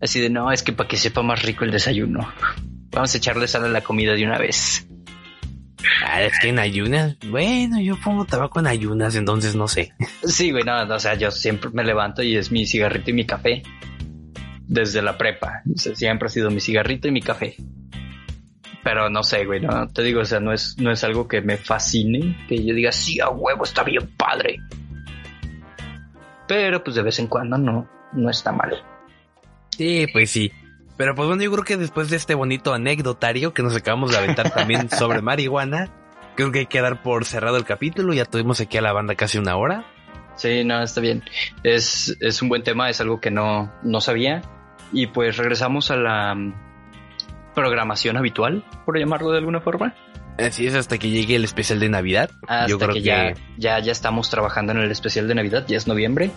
Así 0.00 0.20
de, 0.20 0.30
no, 0.30 0.50
es 0.50 0.62
que 0.62 0.72
para 0.72 0.88
que 0.88 0.96
sepa 0.96 1.22
más 1.22 1.42
rico 1.42 1.64
el 1.64 1.70
desayuno. 1.70 2.32
Vamos 2.92 3.14
a 3.14 3.18
echarle 3.18 3.46
sal 3.46 3.66
a 3.66 3.68
la 3.68 3.82
comida 3.82 4.14
de 4.14 4.24
una 4.24 4.38
vez. 4.38 4.88
Ah, 6.04 6.22
es 6.22 6.32
que 6.40 6.48
en 6.48 6.58
ayunas, 6.58 7.16
bueno, 7.28 7.80
yo 7.80 7.96
pongo 8.02 8.24
tabaco 8.24 8.60
en 8.60 8.66
ayunas, 8.66 9.14
entonces 9.14 9.54
no 9.54 9.68
sé. 9.68 9.92
Sí, 10.24 10.50
güey, 10.50 10.64
no, 10.64 10.84
no, 10.84 10.94
o 10.94 10.98
sea, 10.98 11.14
yo 11.14 11.30
siempre 11.30 11.70
me 11.72 11.84
levanto 11.84 12.22
y 12.22 12.36
es 12.36 12.50
mi 12.50 12.66
cigarrito 12.66 13.10
y 13.10 13.14
mi 13.14 13.26
café. 13.26 13.62
Desde 14.66 15.02
la 15.02 15.18
prepa. 15.18 15.62
O 15.74 15.78
sea, 15.78 15.94
siempre 15.96 16.26
ha 16.26 16.30
sido 16.30 16.50
mi 16.50 16.60
cigarrito 16.60 17.08
y 17.08 17.10
mi 17.10 17.22
café. 17.22 17.56
Pero 18.82 19.10
no 19.10 19.22
sé, 19.22 19.44
güey, 19.44 19.60
no 19.60 19.88
te 19.88 20.02
digo, 20.02 20.20
o 20.20 20.24
sea, 20.24 20.40
no 20.40 20.52
es, 20.52 20.76
no 20.78 20.90
es 20.90 21.04
algo 21.04 21.28
que 21.28 21.42
me 21.42 21.56
fascine, 21.56 22.36
que 22.48 22.64
yo 22.64 22.74
diga, 22.74 22.92
sí, 22.92 23.20
a 23.20 23.28
huevo, 23.28 23.64
está 23.64 23.82
bien 23.82 24.08
padre. 24.16 24.58
Pero 26.46 26.82
pues 26.82 26.96
de 26.96 27.02
vez 27.02 27.18
en 27.18 27.26
cuando 27.26 27.58
no, 27.58 27.88
no 28.12 28.30
está 28.30 28.52
mal. 28.52 28.82
Sí, 29.76 30.06
pues 30.12 30.30
sí. 30.30 30.50
Pero 31.00 31.14
pues 31.14 31.28
bueno, 31.28 31.42
yo 31.42 31.50
creo 31.50 31.64
que 31.64 31.78
después 31.78 32.10
de 32.10 32.18
este 32.18 32.34
bonito 32.34 32.74
anecdotario 32.74 33.54
que 33.54 33.62
nos 33.62 33.74
acabamos 33.74 34.10
de 34.10 34.18
aventar 34.18 34.50
también 34.50 34.90
sobre 34.90 35.22
marihuana, 35.22 35.88
creo 36.36 36.52
que 36.52 36.58
hay 36.58 36.66
que 36.66 36.82
dar 36.82 37.02
por 37.02 37.24
cerrado 37.24 37.56
el 37.56 37.64
capítulo. 37.64 38.12
Ya 38.12 38.26
tuvimos 38.26 38.60
aquí 38.60 38.76
a 38.76 38.82
la 38.82 38.92
banda 38.92 39.14
casi 39.14 39.38
una 39.38 39.56
hora. 39.56 39.86
Sí, 40.36 40.62
no, 40.62 40.82
está 40.82 41.00
bien. 41.00 41.22
Es, 41.62 42.14
es 42.20 42.42
un 42.42 42.50
buen 42.50 42.62
tema, 42.64 42.90
es 42.90 43.00
algo 43.00 43.18
que 43.18 43.30
no, 43.30 43.72
no 43.82 44.02
sabía. 44.02 44.42
Y 44.92 45.06
pues 45.06 45.38
regresamos 45.38 45.90
a 45.90 45.96
la 45.96 46.34
mm, 46.34 46.54
programación 47.54 48.18
habitual, 48.18 48.62
por 48.84 48.98
llamarlo 48.98 49.30
de 49.30 49.38
alguna 49.38 49.62
forma. 49.62 49.94
Así 50.38 50.66
es 50.66 50.74
hasta 50.74 50.98
que 50.98 51.08
llegue 51.08 51.34
el 51.34 51.44
especial 51.44 51.80
de 51.80 51.88
Navidad. 51.88 52.30
Hasta 52.46 52.66
yo 52.66 52.78
creo 52.78 52.92
que, 52.92 53.00
que, 53.00 53.06
Ya, 53.06 53.34
ya, 53.56 53.78
ya 53.78 53.92
estamos 53.92 54.28
trabajando 54.28 54.72
en 54.72 54.80
el 54.80 54.90
especial 54.90 55.28
de 55.28 55.34
Navidad, 55.34 55.64
ya 55.66 55.78
es 55.78 55.86
noviembre. 55.86 56.30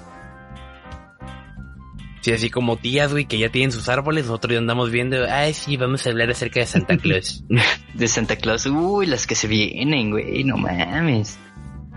Sí, 2.24 2.32
así 2.32 2.50
como 2.50 2.78
tías, 2.78 3.12
güey, 3.12 3.26
que 3.26 3.38
ya 3.38 3.50
tienen 3.50 3.74
sus 3.74 3.90
árboles, 3.90 4.28
nosotros 4.28 4.54
ya 4.54 4.60
andamos 4.60 4.90
viendo, 4.90 5.18
ay, 5.30 5.54
sí, 5.54 5.76
vamos 5.76 6.08
a 6.08 6.10
hablar 6.10 6.30
acerca 6.30 6.62
de 6.62 6.66
Santa 6.66 6.96
Claus. 6.96 7.44
de 7.94 8.08
Santa 8.08 8.38
Claus, 8.38 8.66
uy, 8.66 9.08
las 9.08 9.28
que 9.28 9.36
se 9.36 9.50
vienen, 9.50 10.10
güey, 10.10 10.46
no 10.46 10.56
mames. 10.56 11.38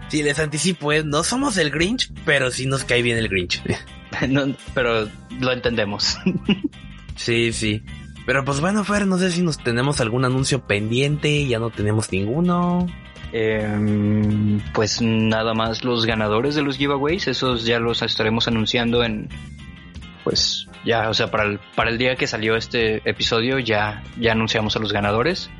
Sí, 0.08 0.24
les 0.24 0.40
anticipo, 0.40 0.92
¿eh? 0.92 1.04
no 1.04 1.22
somos 1.22 1.56
el 1.58 1.70
Grinch, 1.70 2.12
pero 2.24 2.50
sí 2.50 2.66
nos 2.66 2.82
cae 2.82 3.02
bien 3.02 3.18
el 3.18 3.28
Grinch. 3.28 3.62
no, 4.28 4.52
pero 4.74 5.08
lo 5.38 5.52
entendemos. 5.52 6.18
sí, 7.14 7.52
sí. 7.52 7.82
Pero 8.26 8.44
pues 8.44 8.60
bueno, 8.60 8.82
Fer, 8.82 9.06
no 9.06 9.18
sé 9.18 9.30
si 9.30 9.42
nos 9.42 9.58
tenemos 9.58 10.00
algún 10.00 10.24
anuncio 10.24 10.66
pendiente, 10.66 11.46
ya 11.46 11.60
no 11.60 11.70
tenemos 11.70 12.10
ninguno. 12.10 12.88
Eh, 13.32 14.58
pues 14.74 15.00
nada 15.00 15.54
más 15.54 15.84
los 15.84 16.04
ganadores 16.04 16.56
de 16.56 16.62
los 16.62 16.78
giveaways, 16.78 17.28
esos 17.28 17.64
ya 17.64 17.78
los 17.78 18.02
estaremos 18.02 18.48
anunciando 18.48 19.04
en, 19.04 19.28
pues 20.26 20.66
ya, 20.84 21.08
o 21.08 21.14
sea, 21.14 21.30
para 21.30 21.44
el, 21.44 21.60
para 21.76 21.88
el 21.88 21.98
día 21.98 22.16
que 22.16 22.26
salió 22.26 22.56
este 22.56 23.00
episodio 23.08 23.60
ya, 23.60 24.02
ya 24.18 24.32
anunciamos 24.32 24.74
a 24.74 24.80
los 24.80 24.92
ganadores. 24.92 25.50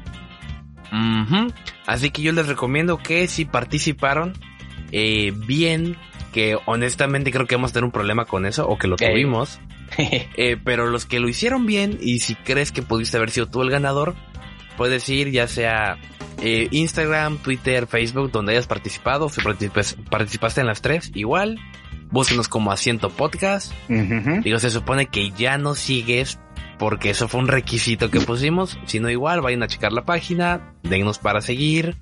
Así 1.87 2.11
que 2.11 2.23
yo 2.23 2.33
les 2.33 2.49
recomiendo 2.49 2.99
que 2.99 3.29
si 3.29 3.45
participaron 3.45 4.33
eh, 4.91 5.33
bien, 5.37 5.97
que 6.33 6.59
honestamente 6.67 7.31
creo 7.31 7.47
que 7.47 7.55
vamos 7.55 7.71
a 7.71 7.75
tener 7.75 7.85
un 7.85 7.93
problema 7.93 8.25
con 8.25 8.45
eso, 8.45 8.67
o 8.67 8.77
que 8.77 8.89
lo 8.89 8.97
tuvimos. 8.97 9.61
Eh, 9.99 10.57
pero 10.63 10.89
los 10.89 11.07
que 11.07 11.21
lo 11.21 11.29
hicieron 11.29 11.65
bien, 11.65 11.97
y 12.03 12.19
si 12.19 12.35
crees 12.35 12.73
que 12.73 12.83
pudiste 12.83 13.19
haber 13.19 13.31
sido 13.31 13.47
tú 13.47 13.63
el 13.63 13.71
ganador, 13.71 14.17
puedes 14.77 15.09
ir 15.09 15.31
ya 15.31 15.47
sea 15.47 15.97
eh, 16.43 16.67
Instagram, 16.73 17.39
Twitter, 17.39 17.87
Facebook, 17.87 18.33
donde 18.33 18.53
hayas 18.53 18.67
participado, 18.67 19.29
si 19.29 19.41
participaste 20.11 20.61
en 20.61 20.67
las 20.67 20.83
tres, 20.83 21.13
igual 21.15 21.61
búsquenos 22.11 22.49
como 22.49 22.73
Asiento 22.73 23.11
Podcast. 23.11 23.73
Digo, 23.89 24.59
se 24.59 24.71
supone 24.71 25.07
que 25.07 25.31
ya 25.31 25.59
no 25.59 25.75
sigues 25.75 26.39
porque 26.79 27.11
eso 27.11 27.29
fue 27.29 27.41
un 27.41 27.49
requisito 27.49 28.11
que 28.11 28.21
pusimos. 28.21 28.79
Si 28.85 29.01
no, 29.01 29.11
igual, 29.11 29.41
vayan 29.41 29.63
a 29.63 29.69
checar 29.69 29.93
la 29.93 30.05
página, 30.05 30.75
dennos 30.83 31.19
para 31.19 31.41
seguir. 31.41 31.97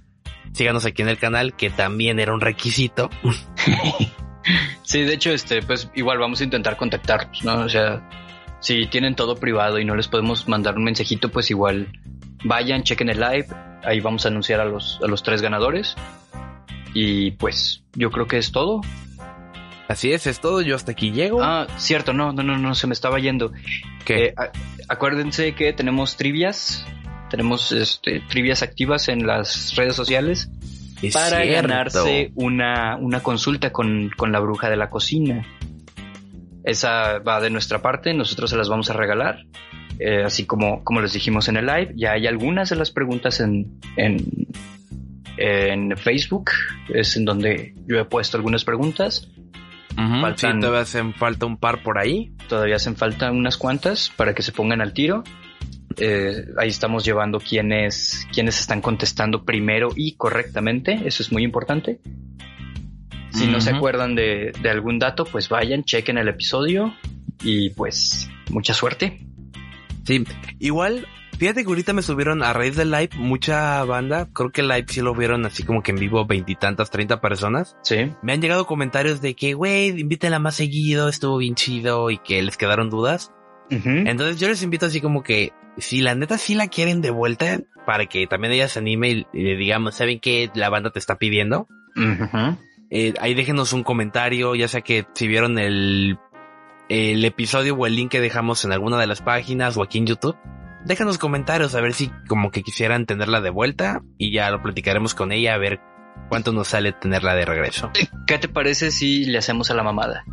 Síganos 0.52 0.84
aquí 0.84 1.02
en 1.02 1.08
el 1.08 1.18
canal, 1.18 1.54
que 1.54 1.70
también 1.70 2.18
era 2.18 2.32
un 2.32 2.40
requisito. 2.40 3.10
sí, 4.82 5.02
de 5.02 5.14
hecho, 5.14 5.30
este, 5.30 5.62
pues 5.62 5.90
igual 5.94 6.18
vamos 6.18 6.40
a 6.40 6.44
intentar 6.44 6.76
contactarlos, 6.76 7.44
¿no? 7.44 7.60
O 7.60 7.68
sea, 7.68 8.08
si 8.60 8.86
tienen 8.86 9.14
todo 9.14 9.36
privado 9.36 9.78
y 9.78 9.84
no 9.84 9.94
les 9.96 10.08
podemos 10.08 10.48
mandar 10.48 10.76
un 10.76 10.84
mensajito, 10.84 11.30
pues 11.30 11.50
igual 11.50 11.88
vayan, 12.44 12.82
chequen 12.82 13.08
el 13.08 13.20
live. 13.20 13.46
Ahí 13.84 14.00
vamos 14.00 14.24
a 14.24 14.28
anunciar 14.28 14.60
a 14.60 14.64
los, 14.64 15.00
a 15.02 15.06
los 15.06 15.22
tres 15.22 15.42
ganadores. 15.42 15.96
Y 16.94 17.32
pues 17.32 17.84
yo 17.94 18.10
creo 18.10 18.26
que 18.26 18.38
es 18.38 18.52
todo. 18.52 18.80
Así 19.88 20.12
es, 20.12 20.26
es 20.26 20.40
todo. 20.40 20.62
Yo 20.62 20.76
hasta 20.76 20.92
aquí 20.92 21.12
llego. 21.12 21.42
Ah, 21.42 21.66
cierto, 21.76 22.12
no, 22.12 22.32
no, 22.32 22.42
no, 22.42 22.56
no, 22.56 22.74
se 22.74 22.86
me 22.86 22.94
estaba 22.94 23.18
yendo. 23.18 23.52
Que 24.04 24.26
eh, 24.26 24.34
acuérdense 24.88 25.54
que 25.54 25.72
tenemos 25.72 26.16
trivias, 26.16 26.86
tenemos 27.30 27.72
este, 27.72 28.20
trivias 28.28 28.62
activas 28.62 29.08
en 29.08 29.26
las 29.26 29.74
redes 29.76 29.94
sociales 29.94 30.50
para 31.12 31.44
ganarse 31.44 32.32
una, 32.34 32.96
una 32.96 33.22
consulta 33.22 33.72
con, 33.72 34.10
con 34.16 34.32
la 34.32 34.40
bruja 34.40 34.70
de 34.70 34.76
la 34.76 34.88
cocina. 34.88 35.46
Esa 36.64 37.18
va 37.18 37.40
de 37.40 37.50
nuestra 37.50 37.82
parte, 37.82 38.14
nosotros 38.14 38.50
se 38.50 38.56
las 38.56 38.68
vamos 38.70 38.88
a 38.88 38.94
regalar. 38.94 39.44
Eh, 39.98 40.24
así 40.24 40.44
como, 40.46 40.82
como 40.82 41.02
les 41.02 41.12
dijimos 41.12 41.48
en 41.48 41.56
el 41.56 41.66
live, 41.66 41.92
ya 41.94 42.12
hay 42.12 42.26
algunas 42.26 42.70
de 42.70 42.76
las 42.76 42.90
preguntas 42.90 43.38
en, 43.40 43.80
en, 43.96 44.24
en 45.36 45.96
Facebook, 45.96 46.50
es 46.88 47.16
en 47.16 47.26
donde 47.26 47.74
yo 47.86 48.00
he 48.00 48.04
puesto 48.06 48.36
algunas 48.36 48.64
preguntas 48.64 49.28
todavía 50.60 50.80
hacen 50.80 51.14
falta 51.14 51.46
un 51.46 51.56
par 51.56 51.82
por 51.82 51.98
ahí. 51.98 52.32
Todavía 52.48 52.76
hacen 52.76 52.96
falta 52.96 53.30
unas 53.30 53.56
cuantas 53.56 54.10
para 54.16 54.34
que 54.34 54.42
se 54.42 54.52
pongan 54.52 54.80
al 54.80 54.92
tiro. 54.92 55.24
Eh, 55.96 56.46
ahí 56.58 56.68
estamos 56.68 57.04
llevando 57.04 57.38
quienes, 57.38 58.26
quienes 58.32 58.58
están 58.58 58.80
contestando 58.80 59.44
primero 59.44 59.90
y 59.94 60.16
correctamente. 60.16 61.00
Eso 61.04 61.22
es 61.22 61.32
muy 61.32 61.44
importante. 61.44 62.00
Si 63.30 63.48
no 63.48 63.60
se 63.60 63.70
acuerdan 63.70 64.14
de, 64.14 64.52
de, 64.62 64.70
algún 64.70 65.00
dato, 65.00 65.24
pues 65.24 65.48
vayan, 65.48 65.82
chequen 65.82 66.18
el 66.18 66.28
episodio 66.28 66.94
y 67.42 67.70
pues 67.70 68.30
mucha 68.50 68.74
suerte. 68.74 69.26
Sí, 70.04 70.24
igual 70.60 71.08
Fíjate 71.38 71.62
que 71.62 71.68
ahorita 71.68 71.92
me 71.92 72.02
subieron 72.02 72.42
a 72.42 72.52
raíz 72.52 72.76
del 72.76 72.90
live 72.90 73.10
mucha 73.16 73.84
banda. 73.84 74.28
Creo 74.32 74.50
que 74.50 74.60
el 74.60 74.68
live 74.68 74.86
sí 74.88 75.00
lo 75.00 75.14
vieron 75.14 75.44
así 75.46 75.62
como 75.62 75.82
que 75.82 75.90
en 75.90 75.98
vivo 75.98 76.24
veintitantas, 76.24 76.90
treinta 76.90 77.20
personas. 77.20 77.76
Sí. 77.82 78.12
Me 78.22 78.32
han 78.32 78.40
llegado 78.40 78.66
comentarios 78.66 79.20
de 79.20 79.34
que, 79.34 79.54
güey, 79.54 79.88
invítenla 79.88 80.38
más 80.38 80.54
seguido, 80.54 81.08
estuvo 81.08 81.38
bien 81.38 81.54
chido 81.54 82.10
y 82.10 82.18
que 82.18 82.42
les 82.42 82.56
quedaron 82.56 82.90
dudas. 82.90 83.32
Entonces 83.70 84.38
yo 84.38 84.46
les 84.48 84.62
invito 84.62 84.86
así 84.86 85.00
como 85.00 85.22
que, 85.22 85.52
si 85.78 86.00
la 86.00 86.14
neta 86.14 86.38
sí 86.38 86.54
la 86.54 86.68
quieren 86.68 87.00
de 87.00 87.10
vuelta, 87.10 87.60
para 87.86 88.06
que 88.06 88.26
también 88.26 88.52
ella 88.52 88.68
se 88.68 88.78
anime 88.78 89.08
y, 89.10 89.26
le 89.32 89.56
digamos, 89.56 89.96
¿saben 89.96 90.20
qué 90.20 90.50
la 90.54 90.68
banda 90.68 90.90
te 90.90 90.98
está 90.98 91.16
pidiendo? 91.16 91.66
Eh, 92.90 93.14
ahí 93.20 93.34
déjenos 93.34 93.72
un 93.72 93.82
comentario, 93.82 94.54
ya 94.54 94.68
sea 94.68 94.82
que 94.82 95.06
si 95.14 95.26
vieron 95.26 95.58
el, 95.58 96.18
el 96.88 97.24
episodio 97.24 97.74
o 97.74 97.86
el 97.86 97.96
link 97.96 98.12
que 98.12 98.20
dejamos 98.20 98.64
en 98.64 98.72
alguna 98.72 98.98
de 98.98 99.06
las 99.06 99.22
páginas 99.22 99.76
o 99.76 99.82
aquí 99.82 99.98
en 99.98 100.06
YouTube 100.06 100.36
déjanos 100.84 101.18
comentarios 101.18 101.74
a 101.74 101.80
ver 101.80 101.94
si 101.94 102.10
como 102.28 102.50
que 102.50 102.62
quisieran 102.62 103.06
tenerla 103.06 103.40
de 103.40 103.50
vuelta 103.50 104.02
y 104.18 104.32
ya 104.32 104.50
lo 104.50 104.62
platicaremos 104.62 105.14
con 105.14 105.32
ella 105.32 105.54
a 105.54 105.58
ver 105.58 105.80
cuánto 106.28 106.52
nos 106.52 106.68
sale 106.68 106.92
tenerla 106.92 107.34
de 107.34 107.44
regreso. 107.44 107.90
¿Qué 108.26 108.38
te 108.38 108.48
parece 108.48 108.90
si 108.90 109.24
le 109.24 109.38
hacemos 109.38 109.70
a 109.70 109.74
la 109.74 109.82
mamada? 109.82 110.24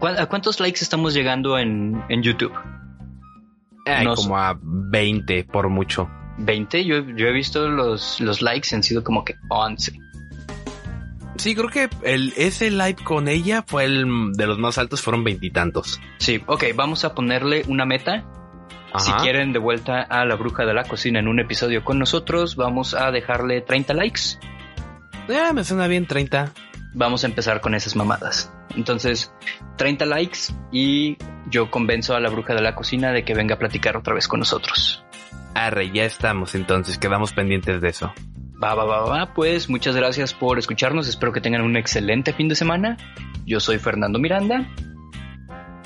¿A 0.00 0.26
cuántos 0.26 0.60
likes 0.60 0.80
estamos 0.82 1.14
llegando 1.14 1.58
en, 1.58 2.02
en 2.08 2.22
YouTube? 2.22 2.52
como 4.16 4.38
a 4.38 4.58
20 4.62 5.44
por 5.44 5.68
mucho. 5.68 6.08
¿20? 6.38 6.84
Yo, 6.84 7.00
yo 7.16 7.26
he 7.26 7.32
visto 7.32 7.68
los, 7.68 8.20
los 8.20 8.40
likes 8.40 8.74
han 8.74 8.82
sido 8.82 9.02
como 9.02 9.24
que 9.24 9.34
11. 9.48 9.92
Sí, 11.36 11.54
creo 11.54 11.68
que 11.68 11.88
el, 12.02 12.32
ese 12.36 12.70
like 12.70 13.02
con 13.02 13.26
ella 13.26 13.64
fue 13.66 13.84
el 13.84 14.32
de 14.34 14.46
los 14.46 14.58
más 14.58 14.78
altos, 14.78 15.00
fueron 15.00 15.24
veintitantos. 15.24 16.00
Sí, 16.18 16.42
ok, 16.46 16.64
vamos 16.74 17.04
a 17.04 17.14
ponerle 17.14 17.64
una 17.66 17.84
meta 17.86 18.24
si 18.98 19.12
quieren 19.12 19.52
de 19.52 19.58
vuelta 19.58 20.02
a 20.02 20.24
la 20.24 20.34
bruja 20.34 20.64
de 20.64 20.74
la 20.74 20.84
cocina 20.84 21.20
en 21.20 21.28
un 21.28 21.40
episodio 21.40 21.84
con 21.84 21.98
nosotros, 21.98 22.56
vamos 22.56 22.94
a 22.94 23.10
dejarle 23.10 23.60
30 23.60 23.94
likes. 23.94 24.20
Ya, 25.28 25.52
me 25.52 25.64
suena 25.64 25.86
bien 25.86 26.06
30. 26.06 26.52
Vamos 26.94 27.22
a 27.22 27.28
empezar 27.28 27.60
con 27.60 27.74
esas 27.74 27.94
mamadas. 27.94 28.52
Entonces, 28.74 29.32
30 29.76 30.06
likes 30.06 30.38
y 30.72 31.16
yo 31.48 31.70
convenzo 31.70 32.16
a 32.16 32.20
la 32.20 32.30
bruja 32.30 32.54
de 32.54 32.62
la 32.62 32.74
cocina 32.74 33.12
de 33.12 33.24
que 33.24 33.34
venga 33.34 33.54
a 33.54 33.58
platicar 33.58 33.96
otra 33.96 34.14
vez 34.14 34.26
con 34.26 34.40
nosotros. 34.40 35.04
Arre, 35.54 35.90
ya 35.92 36.04
estamos 36.04 36.54
entonces, 36.54 36.98
quedamos 36.98 37.32
pendientes 37.32 37.80
de 37.80 37.88
eso. 37.88 38.12
Va, 38.62 38.74
va, 38.74 38.84
va, 38.84 39.04
va, 39.04 39.34
pues 39.34 39.70
muchas 39.70 39.96
gracias 39.96 40.34
por 40.34 40.58
escucharnos, 40.58 41.08
espero 41.08 41.32
que 41.32 41.40
tengan 41.40 41.62
un 41.62 41.76
excelente 41.76 42.32
fin 42.32 42.48
de 42.48 42.54
semana. 42.54 42.96
Yo 43.46 43.58
soy 43.58 43.78
Fernando 43.78 44.18
Miranda 44.18 44.66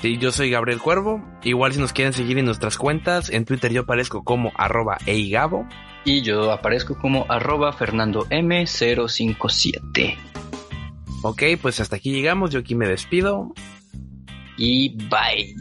Sí, 0.05 0.19
yo 0.19 0.31
soy 0.31 0.51
Gabriel 0.51 0.79
Cuervo. 0.79 1.19
Igual 1.41 1.73
si 1.73 1.79
nos 1.79 1.91
quieren 1.91 2.13
seguir 2.13 2.37
en 2.37 2.45
nuestras 2.45 2.77
cuentas, 2.77 3.31
en 3.31 3.43
Twitter 3.43 3.73
yo 3.73 3.81
aparezco 3.81 4.23
como 4.23 4.51
arroba 4.55 4.99
eigabo. 5.07 5.67
Y 6.03 6.21
yo 6.21 6.51
aparezco 6.51 6.95
como 6.95 7.25
arroba 7.27 7.73
Fernando 7.73 8.27
M057. 8.27 10.15
Ok, 11.23 11.41
pues 11.59 11.79
hasta 11.79 11.95
aquí 11.95 12.11
llegamos. 12.11 12.51
Yo 12.51 12.59
aquí 12.59 12.75
me 12.75 12.87
despido. 12.87 13.51
Y 14.57 14.89
bye. 15.09 15.55